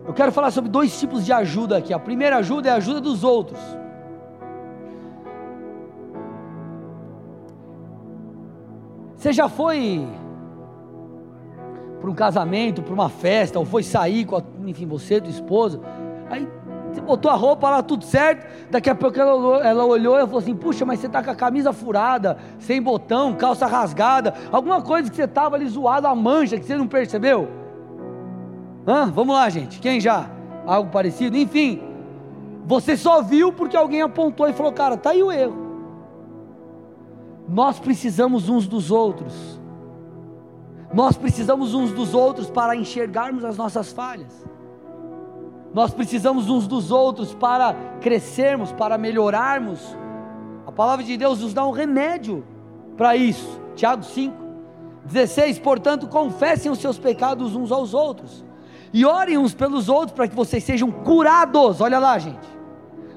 eu 0.09 0.13
quero 0.15 0.31
falar 0.31 0.49
sobre 0.49 0.71
dois 0.71 0.99
tipos 0.99 1.23
de 1.23 1.31
ajuda 1.31 1.77
aqui. 1.77 1.93
A 1.93 1.99
primeira 1.99 2.37
ajuda 2.37 2.67
é 2.67 2.71
a 2.71 2.77
ajuda 2.77 2.99
dos 2.99 3.23
outros. 3.23 3.59
Você 9.15 9.31
já 9.31 9.47
foi 9.47 10.07
para 12.01 12.09
um 12.09 12.15
casamento, 12.15 12.81
para 12.81 12.91
uma 12.91 13.07
festa, 13.07 13.59
ou 13.59 13.65
foi 13.65 13.83
sair 13.83 14.25
com, 14.25 14.37
a, 14.37 14.41
enfim, 14.65 14.87
você, 14.87 15.21
tua 15.21 15.29
esposa, 15.29 15.79
aí 16.27 16.47
você 16.91 17.01
botou 17.01 17.29
a 17.29 17.35
roupa 17.35 17.69
lá, 17.69 17.83
tudo 17.83 18.03
certo, 18.03 18.47
daqui 18.71 18.89
a 18.89 18.95
pouco 18.95 19.19
ela, 19.19 19.63
ela 19.63 19.85
olhou 19.85 20.17
e 20.17 20.21
falou 20.21 20.39
assim, 20.39 20.55
puxa, 20.55 20.87
mas 20.87 20.99
você 20.99 21.05
está 21.05 21.21
com 21.21 21.29
a 21.29 21.35
camisa 21.35 21.71
furada, 21.71 22.35
sem 22.57 22.81
botão, 22.81 23.35
calça 23.35 23.67
rasgada, 23.67 24.33
alguma 24.51 24.81
coisa 24.81 25.07
que 25.07 25.15
você 25.15 25.25
estava 25.25 25.55
ali 25.55 25.67
zoado, 25.67 26.07
a 26.07 26.15
mancha, 26.15 26.57
que 26.57 26.65
você 26.65 26.75
não 26.75 26.87
percebeu? 26.87 27.58
Hã? 28.89 29.11
Vamos 29.11 29.35
lá, 29.35 29.47
gente. 29.49 29.79
Quem 29.79 30.01
já? 30.01 30.27
Algo 30.65 30.89
parecido? 30.89 31.37
Enfim, 31.37 31.79
você 32.65 32.97
só 32.97 33.21
viu 33.21 33.53
porque 33.53 33.77
alguém 33.77 34.01
apontou 34.01 34.49
e 34.49 34.53
falou: 34.53 34.71
Cara, 34.73 34.95
está 34.95 35.11
aí 35.11 35.21
o 35.21 35.31
erro. 35.31 35.69
Nós 37.47 37.79
precisamos 37.79 38.49
uns 38.49 38.67
dos 38.67 38.89
outros. 38.89 39.59
Nós 40.91 41.15
precisamos 41.15 41.75
uns 41.75 41.91
dos 41.91 42.15
outros 42.15 42.49
para 42.49 42.75
enxergarmos 42.75 43.45
as 43.45 43.55
nossas 43.57 43.91
falhas. 43.91 44.43
Nós 45.71 45.93
precisamos 45.93 46.49
uns 46.49 46.65
dos 46.65 46.89
outros 46.89 47.31
para 47.31 47.75
crescermos, 48.01 48.71
para 48.71 48.97
melhorarmos. 48.97 49.95
A 50.65 50.71
palavra 50.71 51.05
de 51.05 51.15
Deus 51.15 51.41
nos 51.41 51.53
dá 51.53 51.63
um 51.63 51.71
remédio 51.71 52.43
para 52.97 53.15
isso. 53.15 53.61
Tiago 53.75 54.01
5, 54.01 54.35
16: 55.05 55.59
Portanto, 55.59 56.07
confessem 56.07 56.71
os 56.71 56.79
seus 56.79 56.97
pecados 56.97 57.55
uns 57.55 57.71
aos 57.71 57.93
outros 57.93 58.48
e 58.93 59.05
orem 59.05 59.37
uns 59.37 59.53
pelos 59.53 59.89
outros 59.89 60.13
para 60.13 60.27
que 60.27 60.35
vocês 60.35 60.63
sejam 60.63 60.91
curados. 60.91 61.81
Olha 61.81 61.99
lá, 61.99 62.17
gente. 62.17 62.59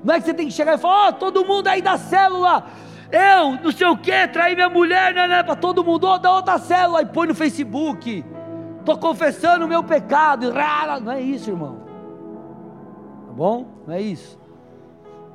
Não 0.05 0.15
é 0.15 0.21
que 0.21 0.27
você 0.27 0.35
tem 0.35 0.47
que 0.47 0.53
chegar 0.53 0.75
e 0.75 0.79
falar, 0.79 1.07
ó, 1.07 1.09
oh, 1.09 1.13
todo 1.13 1.45
mundo 1.45 1.69
aí 1.69 1.81
da 1.81 1.97
célula, 1.97 2.67
eu, 3.11 3.53
não 3.63 3.71
sei 3.71 3.87
o 3.87 3.97
que, 3.97 4.27
traí 4.29 4.55
minha 4.55 4.69
mulher, 4.69 5.15
né, 5.15 5.29
né, 5.29 5.43
para 5.43 5.55
todo 5.55 5.85
mundo, 5.85 6.09
oh, 6.09 6.19
da 6.19 6.33
outra 6.33 6.59
célula, 6.59 7.03
e 7.03 7.07
põe 7.07 7.29
no 7.29 7.35
Facebook, 7.35 8.25
estou 8.81 8.99
confessando 8.99 9.65
o 9.65 9.69
meu 9.69 9.85
pecado, 9.85 10.53
não 11.03 11.13
é 11.13 11.21
isso, 11.21 11.51
irmão, 11.51 11.79
tá 13.27 13.33
bom? 13.33 13.67
Não 13.87 13.95
é 13.95 14.01
isso, 14.01 14.37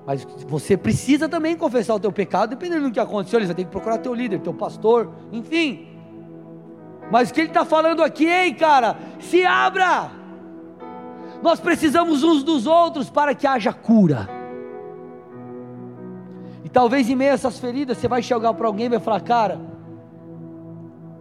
mas 0.05 0.27
você 0.47 0.75
precisa 0.75 1.29
também 1.29 1.55
confessar 1.55 1.95
o 1.95 1.99
teu 1.99 2.11
pecado, 2.11 2.49
dependendo 2.49 2.89
do 2.89 2.91
que 2.91 2.99
aconteceu, 2.99 3.39
você 3.39 3.53
tem 3.53 3.63
que 3.63 3.71
procurar 3.71 3.99
teu 3.99 4.13
líder, 4.13 4.41
teu 4.41 4.53
pastor, 4.53 5.13
enfim, 5.31 5.87
mas 7.09 7.29
o 7.29 7.33
que 7.33 7.39
ele 7.39 7.47
está 7.47 7.63
falando 7.63 8.03
aqui, 8.03 8.25
ei 8.25 8.53
cara, 8.53 8.97
se 9.19 9.45
abra, 9.45 10.11
nós 11.41 11.59
precisamos 11.59 12.23
uns 12.23 12.43
dos 12.43 12.65
outros 12.65 13.09
para 13.09 13.33
que 13.35 13.45
haja 13.45 13.71
cura. 13.71 14.29
E 16.63 16.69
talvez 16.69 17.09
em 17.09 17.15
meio 17.15 17.31
a 17.31 17.33
essas 17.33 17.59
feridas 17.59 17.97
você 17.97 18.07
vai 18.07 18.21
chegar 18.21 18.53
para 18.53 18.67
alguém 18.67 18.87
e 18.87 18.89
vai 18.89 18.99
falar: 18.99 19.21
Cara, 19.21 19.59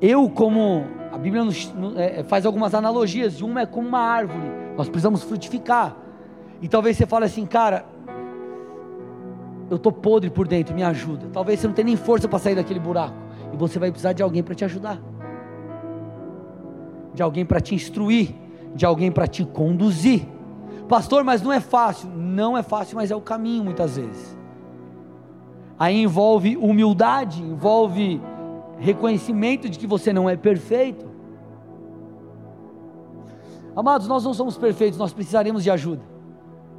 eu, 0.01 0.29
como 0.29 0.85
a 1.13 1.19
Bíblia 1.19 1.45
nos, 1.45 1.73
é, 1.97 2.23
faz 2.25 2.45
algumas 2.45 2.75
analogias, 2.75 3.41
uma 3.41 3.63
é 3.63 3.67
como 3.67 3.89
uma 3.89 4.01
árvore, 4.01 4.51
nós 4.77 4.89
precisamos 4.89 5.23
frutificar. 5.23 5.97
E 6.61 6.69
talvez 6.69 6.97
você 6.97 7.07
fale 7.07 7.25
assim, 7.25 7.47
cara, 7.47 7.85
eu 9.71 9.77
estou 9.77 9.91
podre 9.91 10.31
por 10.31 10.47
dentro, 10.47 10.75
me 10.75 10.83
ajuda. 10.83 11.27
Talvez 11.33 11.61
você 11.61 11.67
não 11.67 11.75
tenha 11.75 11.87
nem 11.87 11.97
força 11.97 12.29
para 12.29 12.39
sair 12.39 12.55
daquele 12.55 12.81
buraco. 12.81 13.17
E 13.53 13.57
você 13.57 13.79
vai 13.79 13.91
precisar 13.91 14.13
de 14.13 14.23
alguém 14.23 14.43
para 14.43 14.55
te 14.55 14.65
ajudar. 14.65 15.01
De 17.15 17.23
alguém 17.23 17.45
para 17.45 17.61
te 17.61 17.75
instruir, 17.75 18.35
de 18.77 18.85
alguém 18.85 19.11
para 19.11 19.27
te 19.27 19.45
conduzir. 19.45 20.29
Pastor, 20.89 21.25
mas 21.25 21.43
não 21.43 21.53
é 21.53 21.59
fácil. 21.59 22.09
Não 22.11 22.57
é 22.57 22.63
fácil, 22.63 22.97
mas 22.97 23.11
é 23.11 23.17
o 23.17 23.21
caminho 23.21 23.65
muitas 23.65 23.97
vezes. 23.97 24.37
Aí 25.79 26.01
envolve 26.01 26.57
humildade, 26.57 27.43
envolve 27.43 28.21
reconhecimento 28.79 29.69
de 29.69 29.79
que 29.79 29.87
você 29.87 30.13
não 30.13 30.29
é 30.29 30.37
perfeito. 30.37 31.07
Amados, 33.75 34.07
nós 34.07 34.25
não 34.25 34.33
somos 34.33 34.57
perfeitos, 34.57 34.99
nós 34.99 35.13
precisaremos 35.13 35.63
de 35.63 35.71
ajuda. 35.71 36.03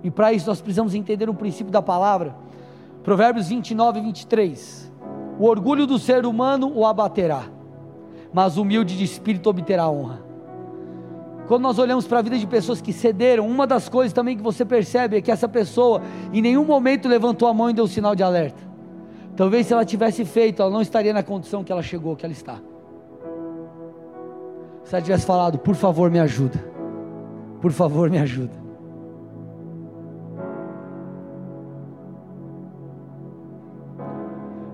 E 0.03 0.09
para 0.09 0.31
isso 0.31 0.47
nós 0.47 0.61
precisamos 0.61 0.93
entender 0.93 1.29
o 1.29 1.33
princípio 1.33 1.71
da 1.71 1.81
palavra. 1.81 2.35
Provérbios 3.03 3.47
29 3.49 3.99
e 3.99 4.03
23. 4.03 4.91
O 5.39 5.45
orgulho 5.45 5.85
do 5.85 5.99
ser 5.99 6.25
humano 6.25 6.71
o 6.73 6.85
abaterá, 6.85 7.43
mas 8.33 8.57
o 8.57 8.61
humilde 8.61 8.97
de 8.97 9.03
espírito 9.03 9.49
obterá 9.49 9.87
honra. 9.89 10.26
Quando 11.47 11.61
nós 11.61 11.79
olhamos 11.79 12.05
para 12.05 12.19
a 12.19 12.21
vida 12.21 12.37
de 12.37 12.45
pessoas 12.45 12.81
que 12.81 12.91
cederam, 12.91 13.47
uma 13.47 13.65
das 13.65 13.87
coisas 13.87 14.11
também 14.11 14.35
que 14.35 14.43
você 14.43 14.65
percebe 14.65 15.15
é 15.15 15.21
que 15.21 15.31
essa 15.31 15.47
pessoa 15.47 16.01
em 16.33 16.41
nenhum 16.41 16.65
momento 16.65 17.07
levantou 17.07 17.47
a 17.47 17.53
mão 17.53 17.69
e 17.69 17.73
deu 17.73 17.87
sinal 17.87 18.13
de 18.13 18.21
alerta. 18.21 18.61
Talvez 19.35 19.65
se 19.65 19.71
ela 19.71 19.85
tivesse 19.85 20.25
feito, 20.25 20.61
ela 20.61 20.69
não 20.69 20.81
estaria 20.81 21.13
na 21.13 21.23
condição 21.23 21.63
que 21.63 21.71
ela 21.71 21.81
chegou, 21.81 22.17
que 22.17 22.25
ela 22.25 22.33
está. 22.33 22.59
Se 24.83 24.93
ela 24.93 25.01
tivesse 25.01 25.25
falado, 25.25 25.57
por 25.57 25.75
favor, 25.75 26.11
me 26.11 26.19
ajuda. 26.19 26.59
Por 27.61 27.71
favor, 27.71 28.09
me 28.09 28.17
ajuda. 28.17 28.67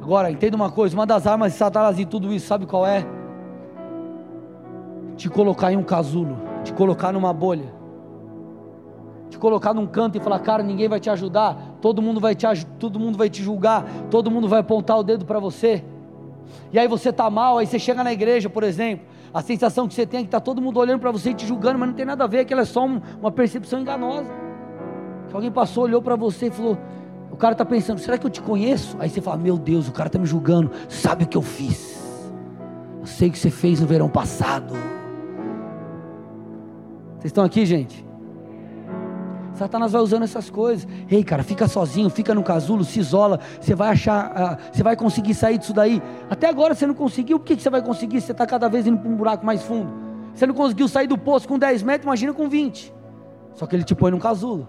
Agora, 0.01 0.31
entenda 0.31 0.55
uma 0.55 0.71
coisa: 0.71 0.95
uma 0.95 1.05
das 1.05 1.27
armas 1.27 1.51
de 1.51 1.57
Satanás 1.59 1.99
e 1.99 2.05
tudo 2.05 2.33
isso, 2.33 2.47
sabe 2.47 2.65
qual 2.65 2.85
é? 2.85 3.05
Te 5.15 5.29
colocar 5.29 5.71
em 5.71 5.77
um 5.77 5.83
casulo 5.83 6.52
te 6.63 6.73
colocar 6.73 7.11
numa 7.11 7.33
bolha, 7.33 7.73
te 9.29 9.37
colocar 9.37 9.73
num 9.73 9.87
canto 9.87 10.17
e 10.17 10.21
falar, 10.21 10.39
cara, 10.39 10.63
ninguém 10.63 10.87
vai 10.87 10.99
te 10.99 11.09
ajudar, 11.09 11.77
todo 11.81 12.01
mundo 12.01 12.19
vai 12.19 12.35
te, 12.35 12.45
todo 12.79 12.99
mundo 12.99 13.17
vai 13.17 13.29
te 13.29 13.41
julgar, 13.41 13.85
todo 14.09 14.29
mundo 14.31 14.47
vai 14.47 14.59
apontar 14.59 14.97
o 14.97 15.03
dedo 15.03 15.25
para 15.25 15.39
você. 15.39 15.83
E 16.71 16.79
aí 16.79 16.87
você 16.87 17.09
está 17.09 17.29
mal, 17.29 17.57
aí 17.57 17.65
você 17.65 17.79
chega 17.79 18.03
na 18.03 18.13
igreja, 18.13 18.49
por 18.49 18.63
exemplo, 18.63 19.05
a 19.33 19.41
sensação 19.41 19.87
que 19.87 19.93
você 19.93 20.05
tem 20.05 20.19
é 20.19 20.23
que 20.23 20.27
está 20.27 20.39
todo 20.39 20.61
mundo 20.61 20.79
olhando 20.79 20.99
para 20.99 21.11
você 21.11 21.31
e 21.31 21.33
te 21.33 21.45
julgando, 21.45 21.79
mas 21.79 21.89
não 21.89 21.95
tem 21.95 22.05
nada 22.05 22.23
a 22.23 22.27
ver, 22.27 22.39
aquilo 22.39 22.61
é 22.61 22.65
só 22.65 22.85
um, 22.85 23.01
uma 23.19 23.31
percepção 23.31 23.81
enganosa. 23.81 24.31
Que 25.27 25.35
alguém 25.35 25.51
passou, 25.51 25.85
olhou 25.85 26.01
para 26.01 26.15
você 26.15 26.47
e 26.47 26.51
falou, 26.51 26.77
o 27.31 27.35
cara 27.35 27.53
está 27.53 27.65
pensando, 27.65 27.99
será 27.99 28.17
que 28.17 28.25
eu 28.27 28.29
te 28.29 28.41
conheço? 28.41 28.95
Aí 28.99 29.09
você 29.09 29.19
fala, 29.19 29.37
meu 29.37 29.57
Deus, 29.57 29.87
o 29.87 29.91
cara 29.91 30.07
está 30.07 30.19
me 30.19 30.25
julgando, 30.27 30.69
sabe 30.87 31.23
o 31.23 31.27
que 31.27 31.35
eu 31.35 31.41
fiz? 31.41 31.99
Eu 33.01 33.07
sei 33.07 33.29
o 33.29 33.31
que 33.31 33.39
você 33.39 33.49
fez 33.49 33.81
no 33.81 33.87
verão 33.87 34.07
passado. 34.07 34.75
Vocês 37.23 37.31
estão 37.31 37.45
aqui, 37.45 37.65
gente? 37.65 38.05
Satanás 39.53 39.93
vai 39.93 40.01
usando 40.01 40.23
essas 40.23 40.49
coisas. 40.49 40.85
Ei, 41.09 41.23
cara, 41.23 41.41
fica 41.41 41.69
sozinho, 41.69 42.09
fica 42.09 42.35
no 42.35 42.43
casulo, 42.43 42.83
se 42.83 42.99
isola. 42.99 43.39
Você 43.61 43.73
vai 43.73 43.91
achar, 43.91 44.29
uh, 44.29 44.57
você 44.73 44.83
vai 44.83 44.97
conseguir 44.97 45.33
sair 45.33 45.57
disso 45.57 45.73
daí. 45.73 46.01
Até 46.29 46.49
agora 46.49 46.75
você 46.75 46.85
não 46.85 46.93
conseguiu. 46.93 47.39
Que, 47.39 47.55
que 47.55 47.61
você 47.61 47.69
vai 47.69 47.81
conseguir? 47.81 48.19
Você 48.19 48.33
está 48.33 48.45
cada 48.45 48.67
vez 48.67 48.85
indo 48.85 48.97
para 48.97 49.09
um 49.09 49.15
buraco 49.15 49.45
mais 49.45 49.63
fundo. 49.63 49.89
Você 50.35 50.45
não 50.45 50.53
conseguiu 50.53 50.85
sair 50.89 51.07
do 51.07 51.17
poço 51.17 51.47
com 51.47 51.57
10 51.57 51.81
metros, 51.83 52.03
imagina 52.03 52.33
com 52.33 52.49
20. 52.49 52.93
Só 53.53 53.65
que 53.65 53.73
ele 53.73 53.85
te 53.85 53.95
põe 53.95 54.11
num 54.11 54.19
casulo. 54.19 54.67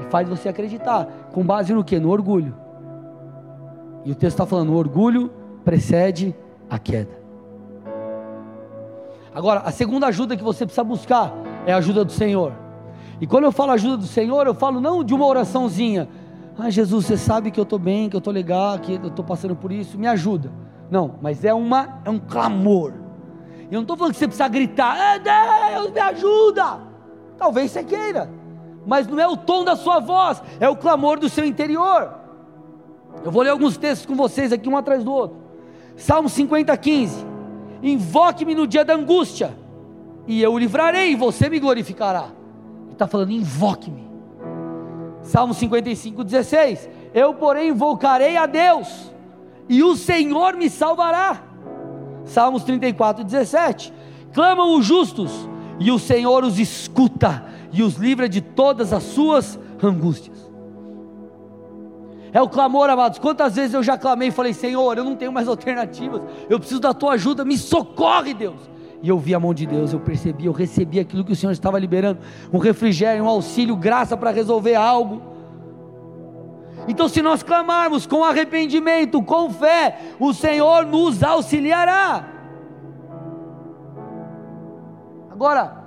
E 0.00 0.04
faz 0.12 0.28
você 0.28 0.48
acreditar. 0.48 1.06
Com 1.32 1.44
base 1.44 1.74
no 1.74 1.82
que? 1.82 1.98
No 1.98 2.10
orgulho. 2.10 2.54
E 4.04 4.12
o 4.12 4.14
texto 4.14 4.34
está 4.34 4.46
falando: 4.46 4.70
o 4.74 4.76
orgulho 4.76 5.28
precede 5.64 6.36
a 6.70 6.78
queda. 6.78 7.21
Agora, 9.34 9.60
a 9.60 9.70
segunda 9.70 10.06
ajuda 10.06 10.36
que 10.36 10.42
você 10.42 10.66
precisa 10.66 10.84
buscar 10.84 11.32
é 11.66 11.72
a 11.72 11.78
ajuda 11.78 12.04
do 12.04 12.12
Senhor. 12.12 12.52
E 13.20 13.26
quando 13.26 13.44
eu 13.44 13.52
falo 13.52 13.72
ajuda 13.72 13.96
do 13.96 14.06
Senhor, 14.06 14.46
eu 14.46 14.54
falo 14.54 14.80
não 14.80 15.02
de 15.02 15.14
uma 15.14 15.26
oraçãozinha. 15.26 16.08
Ah, 16.58 16.68
Jesus, 16.68 17.06
você 17.06 17.16
sabe 17.16 17.50
que 17.50 17.58
eu 17.58 17.62
estou 17.62 17.78
bem, 17.78 18.10
que 18.10 18.16
eu 18.16 18.18
estou 18.18 18.32
legal, 18.32 18.78
que 18.78 18.94
eu 18.94 19.08
estou 19.08 19.24
passando 19.24 19.56
por 19.56 19.72
isso, 19.72 19.98
me 19.98 20.06
ajuda. 20.06 20.52
Não, 20.90 21.14
mas 21.22 21.44
é, 21.44 21.54
uma, 21.54 22.00
é 22.04 22.10
um 22.10 22.18
clamor. 22.18 22.92
Eu 23.70 23.76
não 23.76 23.82
estou 23.82 23.96
falando 23.96 24.12
que 24.12 24.18
você 24.18 24.26
precisa 24.26 24.48
gritar, 24.48 24.98
é 24.98 25.18
Deus, 25.18 25.90
me 25.92 26.00
ajuda. 26.00 26.80
Talvez 27.38 27.70
você 27.70 27.82
queira, 27.82 28.30
mas 28.86 29.06
não 29.06 29.18
é 29.18 29.26
o 29.26 29.36
tom 29.36 29.64
da 29.64 29.76
sua 29.76 29.98
voz, 29.98 30.42
é 30.60 30.68
o 30.68 30.76
clamor 30.76 31.18
do 31.18 31.28
seu 31.30 31.44
interior. 31.46 32.12
Eu 33.24 33.30
vou 33.30 33.42
ler 33.42 33.50
alguns 33.50 33.78
textos 33.78 34.04
com 34.04 34.14
vocês 34.14 34.52
aqui, 34.52 34.68
um 34.68 34.76
atrás 34.76 35.02
do 35.02 35.12
outro. 35.12 35.38
Salmo 35.96 36.28
50, 36.28 36.76
15. 36.76 37.31
Invoque-me 37.82 38.54
no 38.54 38.66
dia 38.66 38.84
da 38.84 38.94
angústia, 38.94 39.56
e 40.26 40.40
eu 40.40 40.52
o 40.52 40.58
livrarei, 40.58 41.12
e 41.12 41.16
você 41.16 41.48
me 41.48 41.58
glorificará. 41.58 42.28
Ele 42.84 42.92
está 42.92 43.06
falando, 43.06 43.32
invoque-me. 43.32 44.08
Salmo 45.22 45.52
55, 45.52 46.22
16. 46.22 46.88
Eu, 47.12 47.34
porém, 47.34 47.70
invocarei 47.70 48.36
a 48.36 48.46
Deus, 48.46 49.12
e 49.68 49.82
o 49.82 49.96
Senhor 49.96 50.54
me 50.54 50.70
salvará. 50.70 51.42
Salmos 52.24 52.62
34, 52.62 53.24
17. 53.24 53.92
Clamam 54.32 54.78
os 54.78 54.86
justos, 54.86 55.48
e 55.78 55.90
o 55.90 55.98
Senhor 55.98 56.44
os 56.44 56.58
escuta, 56.58 57.44
e 57.72 57.82
os 57.82 57.96
livra 57.96 58.28
de 58.28 58.40
todas 58.40 58.92
as 58.92 59.02
suas 59.02 59.58
angústias. 59.82 60.41
É 62.32 62.40
o 62.40 62.48
clamor, 62.48 62.88
amados. 62.88 63.18
Quantas 63.18 63.56
vezes 63.56 63.74
eu 63.74 63.82
já 63.82 63.98
clamei 63.98 64.28
e 64.28 64.30
falei: 64.30 64.54
Senhor, 64.54 64.96
eu 64.96 65.04
não 65.04 65.14
tenho 65.14 65.30
mais 65.30 65.46
alternativas, 65.46 66.22
eu 66.48 66.58
preciso 66.58 66.80
da 66.80 66.94
tua 66.94 67.12
ajuda, 67.12 67.44
me 67.44 67.58
socorre, 67.58 68.32
Deus. 68.32 68.70
E 69.02 69.08
eu 69.08 69.18
vi 69.18 69.34
a 69.34 69.40
mão 69.40 69.52
de 69.52 69.66
Deus, 69.66 69.92
eu 69.92 70.00
percebi, 70.00 70.46
eu 70.46 70.52
recebi 70.52 70.98
aquilo 70.98 71.24
que 71.24 71.32
o 71.32 71.36
Senhor 71.36 71.52
estava 71.52 71.78
liberando: 71.78 72.20
um 72.50 72.58
refrigério, 72.58 73.22
um 73.22 73.28
auxílio, 73.28 73.76
graça 73.76 74.16
para 74.16 74.30
resolver 74.30 74.74
algo. 74.74 75.20
Então, 76.88 77.06
se 77.06 77.20
nós 77.20 77.42
clamarmos 77.42 78.06
com 78.06 78.24
arrependimento, 78.24 79.22
com 79.22 79.50
fé, 79.50 79.98
o 80.18 80.32
Senhor 80.32 80.86
nos 80.86 81.22
auxiliará. 81.22 82.26
Agora, 85.30 85.84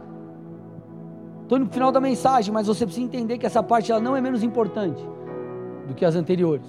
estou 1.42 1.60
no 1.60 1.68
final 1.68 1.92
da 1.92 2.00
mensagem, 2.00 2.54
mas 2.54 2.68
você 2.68 2.86
precisa 2.86 3.06
entender 3.06 3.38
que 3.38 3.46
essa 3.46 3.64
parte 3.64 3.92
ela 3.92 4.00
não 4.00 4.16
é 4.16 4.22
menos 4.22 4.44
importante 4.44 5.15
do 5.88 5.94
que 5.94 6.06
as 6.06 6.16
anteriores. 6.16 6.66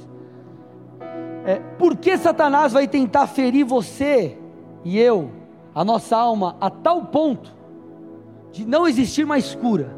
É, 1.45 1.57
por 1.79 1.97
que 1.97 2.17
Satanás 2.19 2.73
vai 2.73 2.89
tentar 2.89 3.27
ferir 3.27 3.65
você 3.65 4.37
e 4.85 4.99
eu, 4.99 5.31
a 5.75 5.85
nossa 5.85 6.17
alma, 6.17 6.57
a 6.61 6.69
tal 6.69 7.05
ponto 7.05 7.55
de 8.51 8.67
não 8.67 8.87
existir 8.87 9.25
mais 9.25 9.55
cura? 9.55 9.97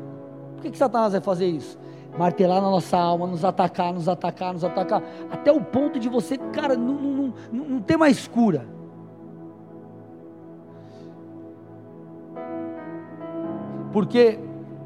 Por 0.54 0.62
que, 0.62 0.70
que 0.70 0.78
Satanás 0.78 1.12
vai 1.12 1.20
fazer 1.20 1.46
isso? 1.46 1.78
Martelar 2.18 2.60
na 2.60 2.68
nossa 2.70 2.98
alma, 2.98 3.26
nos 3.26 3.44
atacar, 3.44 3.94
nos 3.94 4.08
atacar, 4.08 4.52
nos 4.52 4.64
atacar, 4.64 5.02
até 5.30 5.52
o 5.52 5.60
ponto 5.60 5.98
de 5.98 6.08
você, 6.08 6.36
cara, 6.36 6.76
não, 6.76 6.94
não, 6.94 7.34
não, 7.52 7.64
não 7.64 7.80
ter 7.80 7.96
mais 7.96 8.26
cura. 8.26 8.66
Porque 13.92 14.38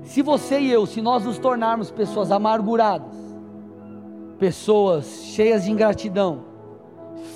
se 0.05 0.22
você 0.22 0.61
e 0.61 0.70
eu, 0.70 0.87
se 0.87 1.01
nós 1.01 1.24
nos 1.24 1.39
tornarmos 1.39 1.91
pessoas 1.91 2.30
amarguradas, 2.30 3.22
pessoas 4.43 5.22
cheias 5.22 5.62
de 5.62 5.70
ingratidão, 5.70 6.40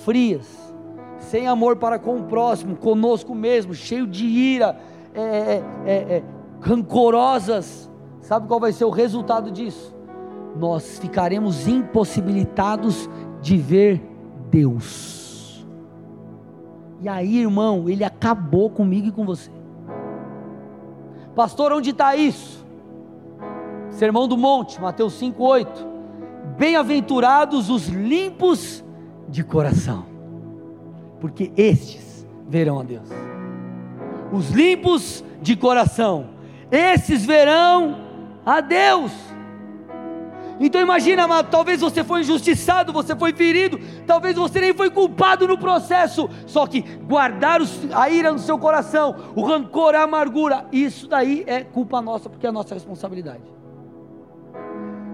frias, 0.02 0.74
sem 1.20 1.46
amor 1.46 1.76
para 1.76 2.00
com 2.00 2.18
o 2.18 2.24
próximo, 2.24 2.74
conosco 2.74 3.32
mesmo, 3.32 3.72
cheio 3.72 4.08
de 4.08 4.26
ira, 4.26 4.76
é, 5.14 5.20
é, 5.22 5.64
é, 5.86 5.94
é, 6.16 6.24
rancorosas, 6.60 7.88
sabe 8.20 8.48
qual 8.48 8.58
vai 8.58 8.72
ser 8.72 8.86
o 8.86 8.90
resultado 8.90 9.52
disso? 9.52 9.94
Nós 10.58 10.98
ficaremos 10.98 11.68
impossibilitados 11.68 13.08
de 13.40 13.56
ver 13.56 14.02
Deus. 14.50 15.64
E 17.00 17.08
aí, 17.08 17.38
irmão, 17.38 17.88
ele 17.88 18.02
acabou 18.02 18.68
comigo 18.68 19.06
e 19.06 19.12
com 19.12 19.24
você. 19.24 19.52
Pastor, 21.36 21.72
onde 21.72 21.90
está 21.90 22.16
isso? 22.16 22.66
Sermão 23.90 24.26
do 24.26 24.36
Monte, 24.36 24.80
Mateus 24.80 25.14
5,8 25.22 25.94
Bem-aventurados 26.58 27.68
os 27.68 27.88
limpos 27.88 28.82
de 29.28 29.44
coração, 29.44 30.06
porque 31.20 31.52
estes 31.56 32.26
verão 32.48 32.80
a 32.80 32.82
Deus. 32.82 33.08
Os 34.32 34.50
limpos 34.50 35.22
de 35.42 35.54
coração, 35.54 36.30
esses 36.70 37.24
verão 37.24 37.98
a 38.44 38.60
Deus. 38.60 39.12
Então 40.58 40.80
imagina, 40.80 41.24
amado, 41.24 41.50
talvez 41.50 41.82
você 41.82 42.02
foi 42.02 42.20
injustiçado, 42.20 42.92
você 42.92 43.14
foi 43.14 43.34
ferido, 43.34 43.78
talvez 44.06 44.36
você 44.36 44.60
nem 44.60 44.72
foi 44.72 44.88
culpado 44.88 45.46
no 45.46 45.58
processo, 45.58 46.30
só 46.46 46.66
que 46.66 46.80
guardar 46.80 47.60
a 47.92 48.08
ira 48.08 48.32
no 48.32 48.38
seu 48.38 48.58
coração, 48.58 49.14
o 49.34 49.42
rancor, 49.42 49.94
a 49.94 50.04
amargura, 50.04 50.66
isso 50.72 51.06
daí 51.06 51.44
é 51.46 51.62
culpa 51.62 52.00
nossa, 52.00 52.30
porque 52.30 52.46
é 52.46 52.48
a 52.48 52.52
nossa 52.52 52.72
responsabilidade. 52.72 53.55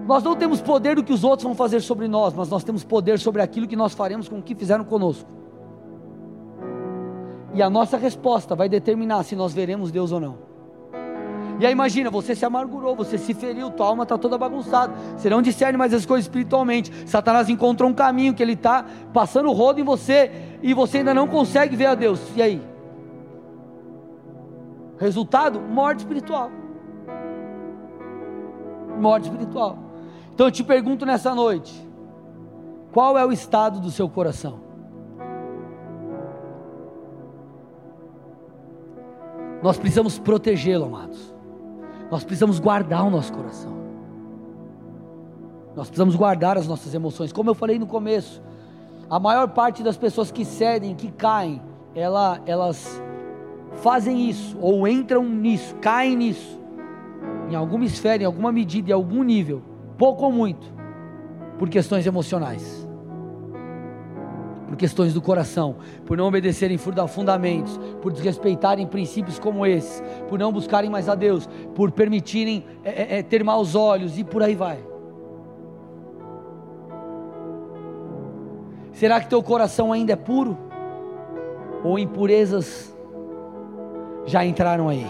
Nós 0.05 0.23
não 0.23 0.35
temos 0.35 0.61
poder 0.61 0.95
do 0.95 1.03
que 1.03 1.13
os 1.13 1.23
outros 1.23 1.43
vão 1.43 1.55
fazer 1.55 1.81
sobre 1.81 2.07
nós, 2.07 2.33
mas 2.33 2.49
nós 2.49 2.63
temos 2.63 2.83
poder 2.83 3.19
sobre 3.19 3.41
aquilo 3.41 3.67
que 3.67 3.75
nós 3.75 3.93
faremos 3.93 4.27
com 4.27 4.39
o 4.39 4.41
que 4.41 4.53
fizeram 4.53 4.83
conosco. 4.83 5.29
E 7.53 7.61
a 7.61 7.69
nossa 7.69 7.97
resposta 7.97 8.55
vai 8.55 8.67
determinar 8.67 9.23
se 9.23 9.35
nós 9.35 9.53
veremos 9.53 9.91
Deus 9.91 10.11
ou 10.11 10.19
não. 10.19 10.53
E 11.59 11.65
aí 11.65 11.71
imagina, 11.71 12.09
você 12.09 12.35
se 12.35 12.43
amargurou, 12.43 12.95
você 12.95 13.17
se 13.17 13.33
feriu, 13.33 13.69
tua 13.69 13.85
alma 13.85 14.03
está 14.03 14.17
toda 14.17 14.37
bagunçada. 14.37 14.93
Você 15.15 15.29
não 15.29 15.41
discerne 15.41 15.77
mais 15.77 15.93
as 15.93 16.05
coisas 16.05 16.25
espiritualmente. 16.25 16.91
Satanás 17.07 17.47
encontrou 17.47 17.89
um 17.89 17.93
caminho 17.93 18.33
que 18.33 18.41
ele 18.41 18.53
está 18.53 18.83
passando 19.13 19.49
o 19.49 19.53
rodo 19.53 19.79
em 19.79 19.83
você 19.83 20.31
e 20.61 20.73
você 20.73 20.97
ainda 20.97 21.13
não 21.13 21.27
consegue 21.27 21.75
ver 21.75 21.85
a 21.85 21.95
Deus. 21.95 22.19
E 22.35 22.41
aí? 22.41 22.61
Resultado? 24.97 25.61
Morte 25.61 25.99
espiritual. 25.99 26.49
Morte 28.99 29.29
espiritual. 29.29 29.92
Então 30.33 30.47
eu 30.47 30.51
te 30.51 30.63
pergunto 30.63 31.05
nessa 31.05 31.33
noite: 31.35 31.73
qual 32.91 33.17
é 33.17 33.25
o 33.25 33.31
estado 33.31 33.79
do 33.79 33.91
seu 33.91 34.09
coração? 34.09 34.59
Nós 39.61 39.77
precisamos 39.77 40.19
protegê-lo, 40.19 40.85
amados. 40.85 41.33
Nós 42.11 42.23
precisamos 42.23 42.59
guardar 42.59 43.05
o 43.05 43.09
nosso 43.09 43.31
coração. 43.31 43.71
Nós 45.75 45.87
precisamos 45.87 46.15
guardar 46.15 46.57
as 46.57 46.67
nossas 46.67 46.93
emoções. 46.93 47.31
Como 47.31 47.49
eu 47.49 47.55
falei 47.55 47.79
no 47.79 47.87
começo, 47.87 48.41
a 49.09 49.19
maior 49.19 49.47
parte 49.49 49.81
das 49.81 49.95
pessoas 49.95 50.31
que 50.31 50.43
cedem, 50.43 50.95
que 50.95 51.11
caem, 51.11 51.61
ela, 51.95 52.41
elas 52.45 53.01
fazem 53.77 54.29
isso, 54.29 54.57
ou 54.59 54.87
entram 54.87 55.23
nisso, 55.23 55.75
caem 55.75 56.15
nisso, 56.15 56.59
em 57.49 57.55
alguma 57.55 57.85
esfera, 57.85 58.23
em 58.23 58.25
alguma 58.25 58.51
medida, 58.51 58.91
em 58.91 58.93
algum 58.93 59.23
nível, 59.23 59.61
pouco 59.97 60.25
ou 60.25 60.31
muito, 60.31 60.65
por 61.57 61.69
questões 61.69 62.05
emocionais 62.05 62.83
por 64.73 64.77
questões 64.77 65.13
do 65.13 65.21
coração, 65.21 65.75
por 66.03 66.17
não 66.17 66.25
obedecerem 66.25 66.79
fundamentos, 66.79 67.79
por 68.01 68.11
desrespeitarem 68.11 68.87
princípios 68.87 69.37
como 69.37 69.67
esses, 69.67 70.01
por 70.27 70.39
não 70.39 70.51
buscarem 70.51 70.89
mais 70.89 71.07
a 71.07 71.13
Deus, 71.13 71.47
por 71.75 71.91
permitirem 71.91 72.65
é, 72.83 72.89
é, 72.89 73.19
é, 73.19 73.23
ter 73.23 73.43
maus 73.43 73.75
olhos 73.75 74.17
e 74.17 74.23
por 74.23 74.41
aí 74.41 74.55
vai. 74.55 74.79
Será 78.93 79.21
que 79.21 79.29
teu 79.29 79.43
coração 79.43 79.93
ainda 79.93 80.13
é 80.13 80.15
puro? 80.15 80.57
Ou 81.83 81.99
impurezas 81.99 82.97
já 84.25 84.43
entraram 84.43 84.89
aí? 84.89 85.05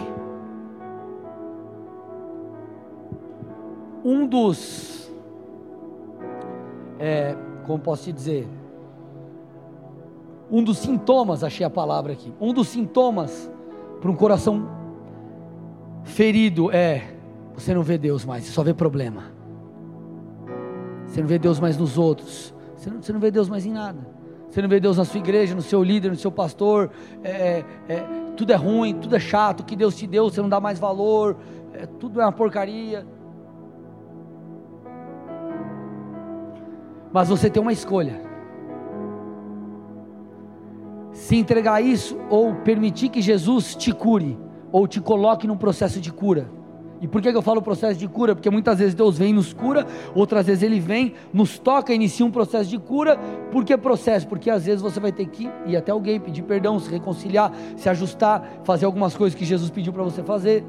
Um 4.04 4.26
dos, 4.26 5.10
é, 6.98 7.34
como 7.64 7.78
posso 7.78 8.04
te 8.04 8.12
dizer, 8.12 8.46
um 10.50 10.62
dos 10.62 10.78
sintomas, 10.78 11.42
achei 11.42 11.64
a 11.64 11.70
palavra 11.70 12.12
aqui, 12.12 12.32
um 12.40 12.52
dos 12.52 12.68
sintomas 12.68 13.50
para 14.00 14.10
um 14.10 14.14
coração 14.14 14.68
ferido 16.02 16.70
é 16.70 17.14
você 17.54 17.72
não 17.72 17.82
vê 17.82 17.96
Deus 17.96 18.24
mais, 18.24 18.44
você 18.44 18.52
só 18.52 18.62
vê 18.62 18.74
problema. 18.74 19.32
Você 21.06 21.20
não 21.20 21.28
vê 21.28 21.38
Deus 21.38 21.58
mais 21.58 21.78
nos 21.78 21.96
outros, 21.96 22.52
você 22.76 22.90
não, 22.90 23.00
você 23.00 23.12
não 23.12 23.20
vê 23.20 23.30
Deus 23.30 23.48
mais 23.48 23.64
em 23.64 23.72
nada. 23.72 24.14
Você 24.54 24.62
não 24.62 24.68
vê 24.68 24.78
Deus 24.78 24.98
na 24.98 25.04
sua 25.04 25.18
igreja, 25.18 25.52
no 25.52 25.62
seu 25.62 25.82
líder, 25.82 26.10
no 26.10 26.16
seu 26.16 26.30
pastor. 26.30 26.88
É, 27.24 27.30
é, 27.32 27.64
é 27.88 28.06
tudo 28.36 28.52
é 28.52 28.54
ruim, 28.54 28.94
tudo 28.94 29.16
é 29.16 29.18
chato. 29.18 29.60
O 29.60 29.64
que 29.64 29.74
Deus 29.74 29.96
te 29.96 30.06
deu, 30.06 30.30
você 30.30 30.40
não 30.40 30.48
dá 30.48 30.60
mais 30.60 30.78
valor. 30.78 31.36
É, 31.72 31.86
tudo 31.86 32.20
é 32.20 32.24
uma 32.24 32.30
porcaria. 32.30 33.04
Mas 37.14 37.28
você 37.28 37.48
tem 37.48 37.62
uma 37.62 37.72
escolha 37.72 38.20
se 41.12 41.36
entregar 41.36 41.74
a 41.74 41.80
isso 41.80 42.18
ou 42.28 42.56
permitir 42.56 43.08
que 43.08 43.22
Jesus 43.22 43.76
te 43.76 43.92
cure 43.92 44.36
ou 44.72 44.88
te 44.88 45.00
coloque 45.00 45.46
num 45.46 45.56
processo 45.56 46.00
de 46.00 46.12
cura. 46.12 46.50
E 47.00 47.06
por 47.06 47.22
que 47.22 47.28
eu 47.28 47.40
falo 47.40 47.62
processo 47.62 48.00
de 48.00 48.08
cura? 48.08 48.34
Porque 48.34 48.50
muitas 48.50 48.80
vezes 48.80 48.96
Deus 48.96 49.16
vem 49.16 49.30
e 49.30 49.32
nos 49.32 49.52
cura, 49.52 49.86
outras 50.12 50.46
vezes 50.46 50.64
Ele 50.64 50.80
vem, 50.80 51.14
nos 51.32 51.56
toca, 51.56 51.94
inicia 51.94 52.26
um 52.26 52.32
processo 52.32 52.68
de 52.68 52.80
cura. 52.80 53.16
Por 53.52 53.64
que 53.64 53.76
processo? 53.76 54.26
Porque 54.26 54.50
às 54.50 54.64
vezes 54.64 54.82
você 54.82 54.98
vai 54.98 55.12
ter 55.12 55.26
que 55.26 55.48
ir 55.66 55.76
até 55.76 55.92
alguém, 55.92 56.18
pedir 56.18 56.42
perdão, 56.42 56.80
se 56.80 56.90
reconciliar, 56.90 57.52
se 57.76 57.88
ajustar, 57.88 58.62
fazer 58.64 58.86
algumas 58.86 59.14
coisas 59.14 59.38
que 59.38 59.44
Jesus 59.44 59.70
pediu 59.70 59.92
para 59.92 60.02
você 60.02 60.20
fazer. 60.24 60.64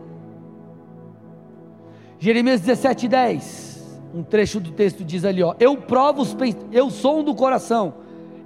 Jeremias 2.19 2.61
17, 2.61 3.07
10, 3.07 3.74
um 4.15 4.23
trecho 4.23 4.59
do 4.59 4.71
texto 4.71 5.03
diz 5.03 5.25
ali: 5.25 5.43
ó, 5.43 5.53
Eu 5.59 5.77
provo 5.77 6.21
os 6.21 6.35
eu 6.71 6.89
sou 6.89 7.21
do 7.21 7.35
coração, 7.35 7.93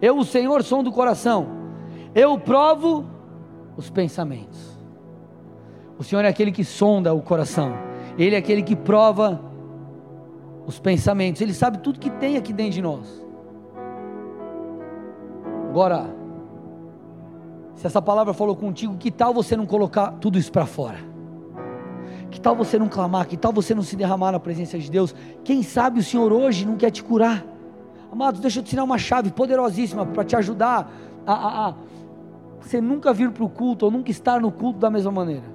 eu, 0.01 0.17
o 0.17 0.25
Senhor, 0.25 0.63
sou 0.63 0.81
do 0.81 0.91
coração 0.91 1.59
eu 2.13 2.39
provo 2.39 3.05
os 3.77 3.89
pensamentos. 3.89 4.59
O 5.97 6.03
Senhor 6.03 6.23
é 6.25 6.27
aquele 6.27 6.51
que 6.51 6.63
sonda 6.63 7.13
o 7.13 7.21
coração. 7.21 7.73
Ele 8.17 8.35
é 8.35 8.39
aquele 8.39 8.63
que 8.63 8.75
prova 8.75 9.41
os 10.65 10.79
pensamentos. 10.79 11.41
Ele 11.41 11.53
sabe 11.53 11.79
tudo 11.79 11.99
que 11.99 12.09
tem 12.09 12.37
aqui 12.37 12.53
dentro 12.53 12.73
de 12.73 12.81
nós. 12.81 13.25
Agora, 15.69 16.15
se 17.75 17.85
essa 17.85 18.01
palavra 18.01 18.33
falou 18.33 18.55
contigo, 18.55 18.97
que 18.97 19.11
tal 19.11 19.33
você 19.33 19.55
não 19.55 19.65
colocar 19.65 20.13
tudo 20.13 20.37
isso 20.37 20.51
para 20.51 20.65
fora? 20.65 21.08
Que 22.31 22.39
tal 22.39 22.55
você 22.55 22.77
não 22.77 22.87
clamar? 22.87 23.27
Que 23.27 23.37
tal 23.37 23.51
você 23.51 23.73
não 23.73 23.83
se 23.83 23.95
derramar 23.95 24.31
na 24.31 24.39
presença 24.39 24.77
de 24.77 24.89
Deus? 24.89 25.15
Quem 25.43 25.63
sabe 25.63 25.99
o 25.99 26.03
Senhor 26.03 26.31
hoje 26.31 26.65
não 26.65 26.75
quer 26.75 26.91
te 26.91 27.03
curar? 27.03 27.43
Amados, 28.11 28.39
deixa 28.39 28.59
eu 28.59 28.63
te 28.63 28.67
ensinar 28.67 28.83
uma 28.83 28.97
chave 28.97 29.31
poderosíssima 29.31 30.05
para 30.05 30.23
te 30.23 30.35
ajudar 30.35 30.91
a, 31.25 31.33
a, 31.33 31.67
a 31.69 31.73
você 32.59 32.81
nunca 32.81 33.13
vir 33.13 33.31
para 33.31 33.43
o 33.43 33.49
culto 33.49 33.85
ou 33.85 33.91
nunca 33.91 34.11
estar 34.11 34.41
no 34.41 34.51
culto 34.51 34.79
da 34.79 34.89
mesma 34.89 35.11
maneira. 35.11 35.45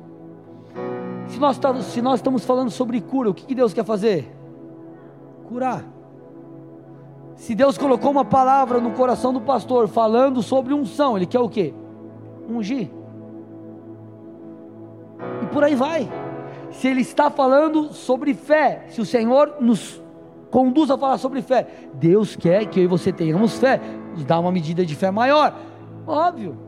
Se 1.28 1.38
nós, 1.38 1.58
tá, 1.58 1.74
se 1.82 2.02
nós 2.02 2.16
estamos 2.16 2.44
falando 2.44 2.70
sobre 2.70 3.00
cura, 3.00 3.30
o 3.30 3.34
que, 3.34 3.46
que 3.46 3.54
Deus 3.54 3.72
quer 3.72 3.84
fazer? 3.84 4.34
Curar. 5.48 5.84
Se 7.36 7.54
Deus 7.54 7.76
colocou 7.76 8.10
uma 8.10 8.24
palavra 8.24 8.80
no 8.80 8.92
coração 8.92 9.32
do 9.32 9.40
pastor 9.40 9.88
falando 9.88 10.42
sobre 10.42 10.72
unção, 10.72 11.16
ele 11.16 11.26
quer 11.26 11.40
o 11.40 11.48
quê? 11.48 11.74
Ungir. 12.48 12.90
E 15.42 15.46
por 15.46 15.64
aí 15.64 15.74
vai. 15.74 16.08
Se 16.74 16.88
ele 16.88 17.00
está 17.00 17.30
falando 17.30 17.92
sobre 17.92 18.34
fé, 18.34 18.86
se 18.88 19.00
o 19.00 19.06
Senhor 19.06 19.56
nos 19.60 20.02
conduz 20.50 20.90
a 20.90 20.98
falar 20.98 21.18
sobre 21.18 21.42
fé, 21.42 21.66
Deus 21.94 22.36
quer 22.36 22.66
que 22.66 22.80
eu 22.80 22.84
e 22.84 22.86
você 22.86 23.12
tenhamos 23.12 23.58
fé, 23.58 23.80
nos 24.12 24.24
dá 24.24 24.38
uma 24.38 24.52
medida 24.52 24.84
de 24.84 24.94
fé 24.94 25.10
maior. 25.10 25.54
Óbvio. 26.06 26.58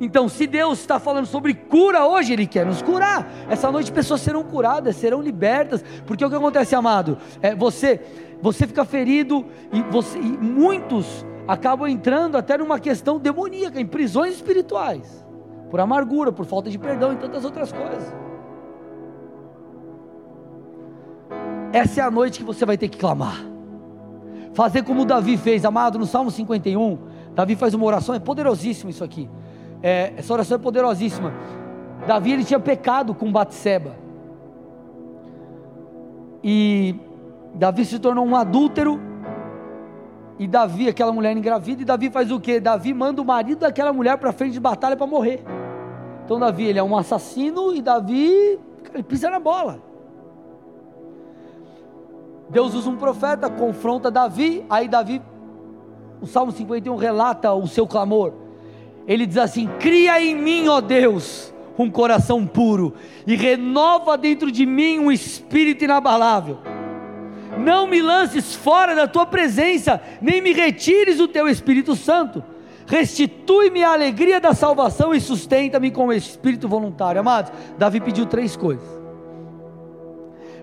Então, 0.00 0.28
se 0.28 0.46
Deus 0.46 0.78
está 0.78 1.00
falando 1.00 1.26
sobre 1.26 1.52
cura 1.54 2.06
hoje, 2.06 2.32
Ele 2.32 2.46
quer 2.46 2.64
nos 2.64 2.80
curar. 2.82 3.28
Essa 3.48 3.70
noite 3.70 3.90
pessoas 3.90 4.20
serão 4.20 4.44
curadas, 4.44 4.94
serão 4.96 5.20
libertas. 5.20 5.84
Porque 6.06 6.24
o 6.24 6.30
que 6.30 6.36
acontece, 6.36 6.74
amado? 6.74 7.18
É 7.42 7.54
você, 7.54 8.00
você 8.40 8.66
fica 8.66 8.84
ferido 8.84 9.44
e, 9.72 9.82
você, 9.82 10.18
e 10.18 10.22
muitos 10.22 11.26
acabam 11.48 11.88
entrando 11.88 12.36
até 12.36 12.56
numa 12.56 12.78
questão 12.78 13.18
demoníaca, 13.18 13.80
em 13.80 13.86
prisões 13.86 14.34
espirituais, 14.34 15.26
por 15.70 15.80
amargura, 15.80 16.30
por 16.30 16.44
falta 16.44 16.70
de 16.70 16.78
perdão 16.78 17.12
e 17.12 17.16
tantas 17.16 17.44
outras 17.44 17.72
coisas. 17.72 18.27
Essa 21.72 22.00
é 22.00 22.04
a 22.04 22.10
noite 22.10 22.38
que 22.38 22.44
você 22.44 22.64
vai 22.64 22.78
ter 22.78 22.88
que 22.88 22.96
clamar. 22.96 23.44
Fazer 24.54 24.82
como 24.82 25.04
Davi 25.04 25.36
fez, 25.36 25.64
amado, 25.64 25.98
no 25.98 26.06
Salmo 26.06 26.30
51. 26.30 26.98
Davi 27.34 27.54
faz 27.54 27.74
uma 27.74 27.84
oração, 27.84 28.14
é 28.14 28.18
poderosíssimo 28.18 28.90
isso 28.90 29.04
aqui. 29.04 29.28
É, 29.82 30.14
essa 30.16 30.32
oração 30.32 30.56
é 30.56 30.58
poderosíssima. 30.58 31.32
Davi 32.06 32.32
ele 32.32 32.44
tinha 32.44 32.58
pecado 32.58 33.14
com 33.14 33.30
Batseba. 33.30 33.94
E 36.42 36.94
Davi 37.54 37.84
se 37.84 37.98
tornou 37.98 38.26
um 38.26 38.34
adúltero. 38.34 39.00
E 40.38 40.46
Davi, 40.46 40.88
aquela 40.88 41.12
mulher 41.12 41.36
engravida, 41.36 41.82
e 41.82 41.84
Davi 41.84 42.10
faz 42.10 42.30
o 42.30 42.38
que? 42.38 42.60
Davi 42.60 42.94
manda 42.94 43.20
o 43.20 43.24
marido 43.24 43.58
daquela 43.58 43.92
mulher 43.92 44.16
para 44.18 44.32
frente 44.32 44.52
de 44.52 44.60
batalha 44.60 44.96
para 44.96 45.06
morrer. 45.06 45.44
Então 46.24 46.38
Davi 46.38 46.64
ele 46.64 46.78
é 46.78 46.82
um 46.82 46.96
assassino 46.96 47.74
e 47.74 47.82
Davi 47.82 48.58
ele 48.94 49.02
pisa 49.02 49.28
na 49.30 49.40
bola. 49.40 49.87
Deus 52.50 52.74
usa 52.74 52.88
um 52.88 52.96
profeta, 52.96 53.50
confronta 53.50 54.10
Davi, 54.10 54.64
aí 54.68 54.88
Davi, 54.88 55.20
o 56.20 56.26
Salmo 56.26 56.52
51 56.52 56.96
relata 56.96 57.52
o 57.52 57.66
seu 57.66 57.86
clamor 57.86 58.32
ele 59.08 59.24
diz 59.24 59.38
assim: 59.38 59.66
Cria 59.80 60.22
em 60.22 60.36
mim, 60.36 60.68
ó 60.68 60.82
Deus, 60.82 61.52
um 61.78 61.90
coração 61.90 62.46
puro, 62.46 62.92
e 63.26 63.34
renova 63.34 64.18
dentro 64.18 64.52
de 64.52 64.66
mim 64.66 64.98
um 64.98 65.10
espírito 65.10 65.82
inabalável. 65.82 66.58
Não 67.58 67.86
me 67.86 68.02
lances 68.02 68.54
fora 68.54 68.94
da 68.94 69.08
tua 69.08 69.24
presença, 69.24 70.00
nem 70.20 70.42
me 70.42 70.52
retires 70.52 71.18
o 71.18 71.26
teu 71.26 71.48
Espírito 71.48 71.96
Santo. 71.96 72.44
Restitui-me 72.86 73.82
a 73.82 73.92
alegria 73.92 74.38
da 74.40 74.54
salvação 74.54 75.14
e 75.14 75.20
sustenta-me 75.20 75.90
com 75.90 76.08
o 76.08 76.12
espírito 76.12 76.68
voluntário. 76.68 77.20
Amados, 77.20 77.50
Davi 77.78 78.00
pediu 78.00 78.26
três 78.26 78.56
coisas. 78.56 78.86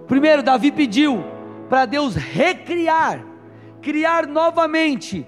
Primeiro, 0.08 0.44
Davi 0.44 0.72
pediu 0.72 1.24
para 1.70 1.86
Deus 1.86 2.16
recriar, 2.16 3.26
criar 3.82 4.28
novamente 4.28 5.28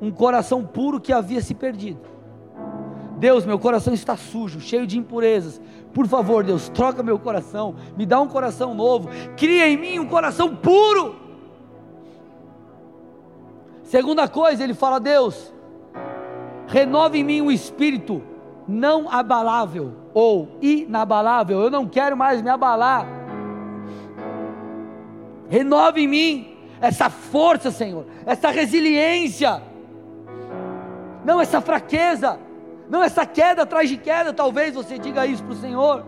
um 0.00 0.10
coração 0.10 0.64
puro 0.64 1.00
que 1.00 1.12
havia 1.12 1.40
se 1.40 1.54
perdido. 1.54 2.00
Deus, 3.18 3.46
meu 3.46 3.58
coração 3.58 3.94
está 3.94 4.16
sujo, 4.16 4.60
cheio 4.60 4.86
de 4.86 4.98
impurezas. 4.98 5.60
Por 5.92 6.06
favor, 6.06 6.42
Deus, 6.44 6.68
troca 6.68 7.02
meu 7.02 7.18
coração, 7.18 7.76
me 7.96 8.04
dá 8.04 8.20
um 8.20 8.28
coração 8.28 8.74
novo, 8.74 9.08
cria 9.36 9.68
em 9.68 9.76
mim 9.76 9.98
um 9.98 10.06
coração 10.06 10.54
puro. 10.56 11.16
Segunda 13.84 14.26
coisa, 14.28 14.64
ele 14.64 14.74
fala: 14.74 14.98
Deus, 14.98 15.54
renova 16.66 17.16
em 17.16 17.24
mim 17.24 17.40
um 17.40 17.50
espírito 17.50 18.22
não 18.66 19.10
abalável 19.10 19.92
ou 20.12 20.58
inabalável. 20.60 21.60
Eu 21.60 21.70
não 21.70 21.86
quero 21.86 22.16
mais 22.16 22.42
me 22.42 22.50
abalar. 22.50 23.23
Renova 25.48 26.00
em 26.00 26.08
mim 26.08 26.56
essa 26.80 27.08
força, 27.08 27.70
Senhor, 27.70 28.06
essa 28.26 28.50
resiliência, 28.50 29.62
não 31.24 31.40
essa 31.40 31.60
fraqueza 31.60 32.38
não 32.88 33.02
essa 33.02 33.24
queda 33.24 33.62
atrás 33.62 33.88
de 33.88 33.96
queda, 33.96 34.32
talvez 34.32 34.74
você 34.74 34.98
diga 34.98 35.26
isso 35.26 35.42
para 35.42 35.52
o 35.52 35.56
Senhor. 35.56 36.04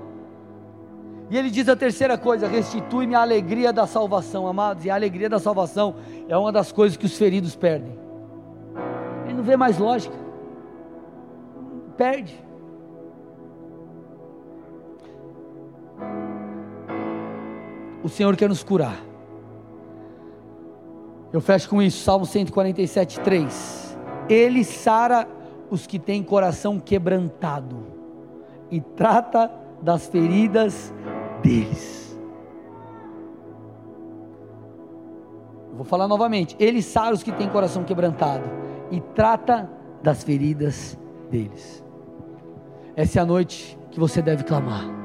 E 1.30 1.36
ele 1.36 1.50
diz 1.50 1.68
a 1.68 1.76
terceira 1.76 2.16
coisa: 2.18 2.46
restitui-me 2.46 3.14
a 3.14 3.22
alegria 3.22 3.72
da 3.72 3.86
salvação, 3.86 4.46
amados. 4.46 4.84
E 4.84 4.90
a 4.90 4.94
alegria 4.94 5.28
da 5.28 5.38
salvação 5.38 5.96
é 6.28 6.36
uma 6.36 6.52
das 6.52 6.70
coisas 6.70 6.96
que 6.96 7.06
os 7.06 7.16
feridos 7.16 7.56
perdem. 7.56 7.98
Ele 9.24 9.34
não 9.34 9.42
vê 9.42 9.56
mais 9.56 9.78
lógica, 9.78 10.16
perde. 11.96 12.44
O 18.02 18.08
Senhor 18.08 18.36
quer 18.36 18.48
nos 18.48 18.62
curar. 18.62 18.96
Eu 21.32 21.40
fecho 21.40 21.68
com 21.68 21.82
isso, 21.82 22.02
Salmo 22.02 22.24
147, 22.24 23.20
3. 23.20 23.98
Ele 24.28 24.64
sara 24.64 25.28
os 25.70 25.86
que 25.86 25.98
têm 25.98 26.22
coração 26.22 26.78
quebrantado 26.78 27.86
e 28.70 28.80
trata 28.80 29.50
das 29.82 30.06
feridas 30.06 30.92
deles. 31.42 32.06
vou 35.76 35.84
falar 35.84 36.08
novamente. 36.08 36.56
Ele 36.58 36.82
sara 36.82 37.14
os 37.14 37.22
que 37.22 37.30
têm 37.30 37.48
coração 37.48 37.84
quebrantado 37.84 38.44
e 38.90 39.00
trata 39.00 39.70
das 40.02 40.24
feridas 40.24 40.98
deles. 41.30 41.84
Essa 42.96 43.20
é 43.20 43.22
a 43.22 43.26
noite 43.26 43.78
que 43.90 44.00
você 44.00 44.22
deve 44.22 44.42
clamar. 44.42 44.95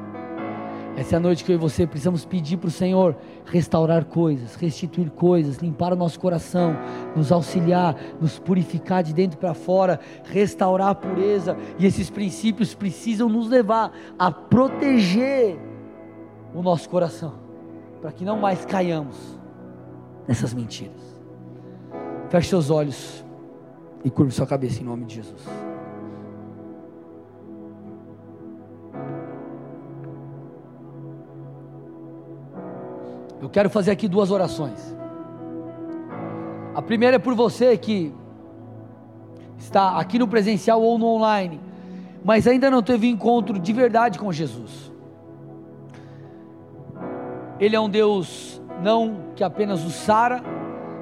Essa 0.95 1.15
é 1.15 1.17
a 1.17 1.19
noite 1.19 1.43
que 1.43 1.51
eu 1.51 1.55
e 1.55 1.57
você 1.57 1.87
precisamos 1.87 2.25
pedir 2.25 2.57
para 2.57 2.67
o 2.67 2.71
Senhor 2.71 3.15
restaurar 3.45 4.05
coisas, 4.05 4.55
restituir 4.55 5.09
coisas, 5.09 5.57
limpar 5.57 5.93
o 5.93 5.95
nosso 5.95 6.19
coração, 6.19 6.75
nos 7.15 7.31
auxiliar, 7.31 7.95
nos 8.19 8.37
purificar 8.37 9.01
de 9.01 9.13
dentro 9.13 9.37
para 9.37 9.53
fora, 9.53 9.99
restaurar 10.25 10.89
a 10.89 10.95
pureza. 10.95 11.57
E 11.79 11.85
esses 11.85 12.09
princípios 12.09 12.75
precisam 12.75 13.29
nos 13.29 13.47
levar 13.47 13.91
a 14.19 14.31
proteger 14.31 15.57
o 16.53 16.61
nosso 16.61 16.89
coração, 16.89 17.33
para 18.01 18.11
que 18.11 18.25
não 18.25 18.37
mais 18.37 18.65
caiamos 18.65 19.39
nessas 20.27 20.53
mentiras. 20.53 21.19
Feche 22.29 22.49
seus 22.49 22.69
olhos 22.69 23.25
e 24.03 24.09
curve 24.09 24.31
sua 24.31 24.45
cabeça 24.45 24.81
em 24.81 24.85
nome 24.85 25.05
de 25.05 25.15
Jesus. 25.15 25.70
Eu 33.41 33.49
quero 33.49 33.71
fazer 33.71 33.89
aqui 33.89 34.07
duas 34.07 34.29
orações. 34.29 34.95
A 36.75 36.81
primeira 36.81 37.15
é 37.15 37.19
por 37.19 37.33
você 37.33 37.75
que 37.75 38.13
está 39.57 39.97
aqui 39.97 40.19
no 40.19 40.27
presencial 40.27 40.79
ou 40.81 40.99
no 40.99 41.07
online, 41.07 41.59
mas 42.23 42.45
ainda 42.45 42.69
não 42.69 42.83
teve 42.83 43.09
encontro 43.09 43.57
de 43.57 43.73
verdade 43.73 44.19
com 44.19 44.31
Jesus. 44.31 44.91
Ele 47.59 47.75
é 47.75 47.79
um 47.79 47.89
Deus 47.89 48.61
não 48.81 49.31
que 49.35 49.43
apenas 49.43 49.83
o 49.83 49.89
sara, 49.89 50.43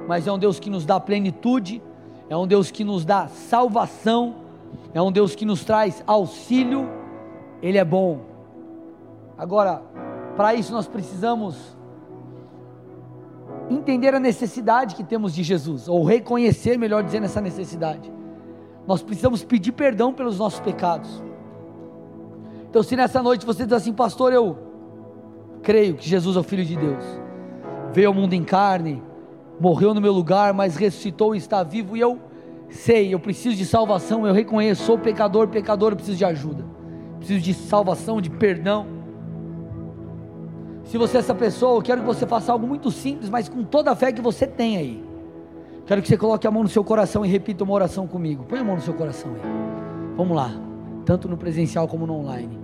mas 0.08 0.26
é 0.26 0.32
um 0.32 0.38
Deus 0.38 0.58
que 0.58 0.70
nos 0.70 0.86
dá 0.86 0.98
plenitude, 0.98 1.82
é 2.28 2.36
um 2.36 2.46
Deus 2.46 2.70
que 2.70 2.84
nos 2.84 3.04
dá 3.04 3.28
salvação, 3.28 4.36
é 4.94 5.00
um 5.00 5.12
Deus 5.12 5.34
que 5.34 5.44
nos 5.44 5.62
traz 5.62 6.02
auxílio. 6.06 6.88
Ele 7.62 7.76
é 7.76 7.84
bom. 7.84 8.20
Agora, 9.36 9.82
para 10.36 10.54
isso 10.54 10.72
nós 10.72 10.88
precisamos 10.88 11.76
entender 13.70 14.14
a 14.14 14.20
necessidade 14.20 14.94
que 14.96 15.04
temos 15.04 15.32
de 15.34 15.42
Jesus, 15.42 15.88
ou 15.88 16.04
reconhecer, 16.04 16.76
melhor 16.76 17.04
dizendo, 17.04 17.24
essa 17.24 17.40
necessidade. 17.40 18.12
Nós 18.86 19.02
precisamos 19.02 19.44
pedir 19.44 19.72
perdão 19.72 20.12
pelos 20.12 20.38
nossos 20.38 20.58
pecados. 20.60 21.22
Então, 22.68 22.82
se 22.82 22.96
nessa 22.96 23.22
noite 23.22 23.46
você 23.46 23.64
diz 23.64 23.72
assim, 23.72 23.92
pastor, 23.92 24.32
eu 24.32 24.58
creio 25.62 25.94
que 25.94 26.08
Jesus 26.08 26.36
é 26.36 26.40
o 26.40 26.42
Filho 26.42 26.64
de 26.64 26.76
Deus, 26.76 27.04
veio 27.92 28.08
ao 28.08 28.14
mundo 28.14 28.32
em 28.32 28.42
carne, 28.42 29.02
morreu 29.60 29.94
no 29.94 30.00
meu 30.00 30.12
lugar, 30.12 30.52
mas 30.52 30.76
ressuscitou 30.76 31.34
e 31.34 31.38
está 31.38 31.62
vivo, 31.62 31.96
e 31.96 32.00
eu 32.00 32.18
sei, 32.68 33.12
eu 33.12 33.20
preciso 33.20 33.56
de 33.56 33.66
salvação, 33.66 34.26
eu 34.26 34.32
reconheço, 34.32 34.84
sou 34.84 34.98
pecador, 34.98 35.48
pecador, 35.48 35.92
eu 35.92 35.96
preciso 35.96 36.18
de 36.18 36.24
ajuda, 36.24 36.64
preciso 37.18 37.40
de 37.40 37.54
salvação, 37.54 38.20
de 38.20 38.30
perdão. 38.30 38.99
Se 40.90 40.98
você 40.98 41.18
é 41.18 41.20
essa 41.20 41.36
pessoa, 41.36 41.78
eu 41.78 41.82
quero 41.82 42.00
que 42.00 42.06
você 42.08 42.26
faça 42.26 42.50
algo 42.50 42.66
muito 42.66 42.90
simples, 42.90 43.30
mas 43.30 43.48
com 43.48 43.62
toda 43.62 43.92
a 43.92 43.94
fé 43.94 44.10
que 44.10 44.20
você 44.20 44.44
tem 44.44 44.76
aí. 44.76 45.04
Quero 45.86 46.02
que 46.02 46.08
você 46.08 46.16
coloque 46.16 46.48
a 46.48 46.50
mão 46.50 46.64
no 46.64 46.68
seu 46.68 46.82
coração 46.82 47.24
e 47.24 47.28
repita 47.28 47.62
uma 47.62 47.72
oração 47.72 48.08
comigo. 48.08 48.44
Põe 48.48 48.58
a 48.58 48.64
mão 48.64 48.74
no 48.74 48.82
seu 48.82 48.92
coração 48.92 49.30
aí. 49.34 49.40
Vamos 50.16 50.36
lá. 50.36 50.50
Tanto 51.06 51.28
no 51.28 51.36
presencial 51.36 51.86
como 51.86 52.08
no 52.08 52.14
online. 52.14 52.58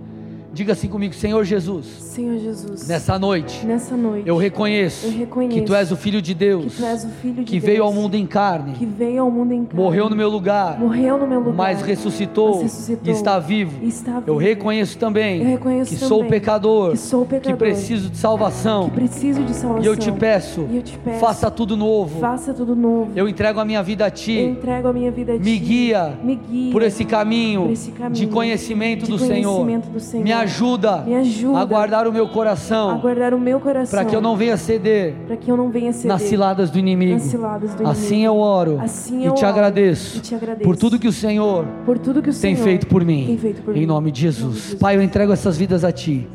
Diga 0.53 0.73
assim 0.73 0.87
comigo, 0.87 1.13
Senhor 1.13 1.43
Jesus. 1.43 1.85
Senhor 1.85 2.37
Jesus. 2.39 2.87
Nessa 2.87 3.19
noite. 3.19 3.65
Nessa 3.65 3.95
noite. 3.95 4.27
Eu 4.27 4.37
reconheço. 4.37 5.07
Eu 5.07 5.11
reconheço 5.11 5.53
que 5.53 5.61
tu 5.61 5.75
és 5.75 5.91
o 5.91 5.95
filho 5.95 6.21
de 6.21 6.33
Deus. 6.33 6.75
Que 6.75 6.81
tu 6.81 6.85
és 6.85 7.03
o 7.03 7.09
filho 7.09 7.35
de 7.35 7.43
que 7.43 7.51
Deus. 7.59 7.63
veio 7.63 7.83
ao 7.83 7.93
mundo 7.93 8.15
em 8.15 8.25
carne. 8.25 8.73
Que 8.73 8.85
veio 8.85 9.21
ao 9.21 9.29
mundo 9.29 9.53
em 9.53 9.65
carne. 9.65 9.83
Morreu 9.83 10.09
no 10.09 10.15
meu 10.15 10.29
lugar. 10.29 10.79
Morreu 10.79 11.17
no 11.17 11.27
meu 11.27 11.39
lugar. 11.39 11.55
Mas 11.55 11.81
ressuscitou. 11.81 12.55
Mas 12.55 12.63
ressuscitou 12.63 13.07
e 13.07 13.11
está 13.11 13.39
vivo. 13.39 13.79
E 13.83 13.87
está 13.87 14.19
vivo. 14.19 14.31
Eu 14.31 14.37
reconheço 14.37 14.97
também. 14.97 15.41
Eu 15.41 15.47
reconheço 15.47 15.91
que 15.91 15.99
também 15.99 16.09
sou 16.09 16.25
pecador. 16.25 16.91
Que 16.91 16.97
sou 16.97 17.25
pecador. 17.25 17.51
Que 17.51 17.57
preciso 17.57 18.09
de 18.09 18.17
salvação. 18.17 18.89
Que 18.89 18.95
preciso 18.95 19.43
de 19.43 19.53
salvação. 19.53 19.83
E 19.83 19.85
eu 19.85 19.95
te 19.95 20.11
peço. 20.11 20.65
E 20.71 20.77
eu 20.77 20.81
te 20.81 20.97
peço. 20.97 21.19
Faça 21.19 21.51
tudo 21.51 21.75
novo. 21.75 22.19
Faça 22.19 22.53
tudo 22.53 22.75
novo. 22.75 23.11
Eu 23.15 23.27
entrego 23.27 23.59
a 23.59 23.65
minha 23.65 23.83
vida 23.83 24.05
a 24.05 24.09
ti. 24.09 24.37
Eu 24.37 24.49
entrego 24.51 24.87
a 24.87 24.93
minha 24.93 25.11
vida 25.11 25.33
a 25.33 25.37
ti. 25.37 25.43
Me 25.43 25.59
guia. 25.59 26.17
Me 26.23 26.35
guia. 26.35 26.71
Por 26.71 26.81
esse 26.81 27.05
caminho. 27.05 27.63
Por 27.63 27.71
esse 27.71 27.91
caminho 27.91 28.13
de 28.13 28.27
conhecimento, 28.27 29.05
de 29.05 29.11
do, 29.11 29.17
conhecimento 29.19 29.83
Senhor. 29.83 29.93
do 29.93 29.99
Senhor. 29.99 30.23
Me 30.23 30.31
ajuda. 30.39 30.97
Me 30.97 31.15
ajuda 31.15 31.59
a 31.59 31.65
guardar 31.65 32.07
o 32.07 32.13
meu 32.13 32.27
coração. 32.27 32.91
A 32.91 32.95
guardar 32.95 33.33
o 33.33 33.39
meu 33.39 33.59
coração. 33.59 33.99
Para 33.99 34.09
que 34.09 34.15
eu 34.15 34.21
não 34.21 34.35
venha 34.35 34.57
ceder. 34.57 35.15
Para 35.25 35.37
que 35.37 35.51
eu 35.51 35.57
não 35.57 35.69
venha 35.69 35.93
ceder. 35.93 36.09
Nas 36.09 36.21
ciladas 36.23 36.69
do 36.69 36.79
inimigo. 36.79 37.19
Ciladas 37.19 37.73
do 37.73 37.87
assim 37.87 38.15
inimigo. 38.15 38.33
eu 38.33 38.37
oro. 38.37 38.79
Assim 38.81 39.21
e 39.21 39.25
eu 39.25 39.33
te 39.33 39.45
oro. 39.45 39.53
agradeço. 39.53 40.17
E 40.17 40.21
te 40.21 40.35
agradeço. 40.35 40.63
Por 40.63 40.77
tudo 40.77 40.99
que 40.99 41.07
o 41.07 41.13
Senhor. 41.13 41.65
Por 41.85 41.97
tudo 41.97 42.21
que 42.21 42.29
o 42.29 42.33
tem 42.33 42.55
Senhor 42.55 42.63
feito 42.63 42.87
por 42.87 43.03
mim. 43.03 43.25
Tem 43.25 43.37
feito 43.37 43.61
por 43.61 43.75
em 43.75 43.81
mim. 43.81 43.85
nome 43.85 44.11
de 44.11 44.21
Jesus. 44.21 44.43
Em 44.43 44.47
nome 44.47 44.57
de 44.57 44.61
Jesus. 44.63 44.79
Pai, 44.79 44.95
eu 44.95 45.01
entrego 45.01 45.31
essas 45.31 45.57
vidas 45.57 45.83
a 45.83 45.91
ti. 45.91 46.27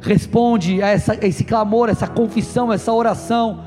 Responde 0.00 0.82
a, 0.82 0.88
essa, 0.88 1.12
a 1.12 1.26
esse 1.26 1.44
clamor, 1.44 1.88
essa 1.88 2.06
confissão, 2.06 2.72
essa 2.72 2.92
oração. 2.92 3.60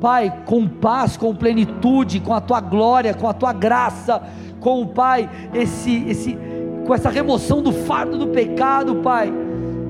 Pai, 0.00 0.42
com 0.44 0.68
paz, 0.68 1.16
com 1.16 1.34
plenitude, 1.34 2.20
com 2.20 2.34
a 2.34 2.40
tua 2.40 2.60
glória, 2.60 3.14
com 3.14 3.28
a 3.28 3.32
tua 3.32 3.52
graça, 3.52 4.22
com 4.60 4.82
o 4.82 4.86
Pai, 4.86 5.30
esse, 5.54 6.04
esse, 6.08 6.38
com 6.86 6.94
essa 6.94 7.10
remoção 7.10 7.60
do 7.60 7.72
fardo 7.72 8.16
do 8.16 8.28
pecado, 8.28 8.96
Pai. 8.96 9.32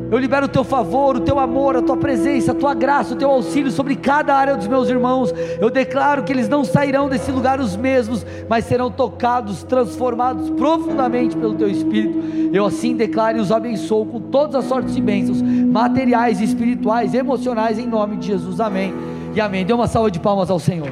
Eu 0.09 0.19
libero 0.19 0.47
o 0.47 0.49
teu 0.49 0.63
favor, 0.63 1.17
o 1.17 1.21
teu 1.21 1.39
amor, 1.39 1.77
a 1.77 1.83
tua 1.83 1.97
presença, 1.97 2.53
a 2.53 2.55
tua 2.55 2.75
graça, 2.75 3.15
o 3.15 3.17
teu 3.17 3.29
auxílio 3.29 3.73
sobre 3.73 3.97
cada 3.97 4.37
área 4.37 4.57
dos 4.57 4.69
meus 4.69 4.89
irmãos. 4.89 5.35
Eu 5.61 5.69
declaro 5.69 6.23
que 6.23 6.33
eles 6.33 6.49
não 6.49 6.65
sairão 6.65 7.09
desse 7.09 7.33
lugar 7.33 7.59
os 7.59 7.77
mesmos, 7.77 8.25
mas 8.49 8.65
serão 8.67 8.89
tocados, 8.89 9.65
transformados 9.65 10.49
profundamente 10.51 11.37
pelo 11.37 11.55
teu 11.55 11.69
Espírito. 11.69 12.21
Eu 12.53 12.65
assim 12.65 12.95
declaro 12.95 13.39
e 13.39 13.41
os 13.41 13.51
abençoo 13.51 14.07
com 14.07 14.21
todas 14.21 14.55
as 14.55 14.65
sortes 14.67 14.95
de 14.95 15.03
bênçãos, 15.03 15.43
materiais, 15.43 16.41
espirituais, 16.41 17.13
emocionais, 17.13 17.77
em 17.77 17.87
nome 17.87 18.17
de 18.17 18.29
Jesus. 18.29 18.61
Amém 18.61 18.95
e 19.35 19.41
amém. 19.41 19.67
Dê 19.67 19.73
uma 19.73 19.89
salva 19.89 20.09
de 20.09 20.21
palmas 20.21 20.51
ao 20.51 20.61
Senhor. 20.61 20.91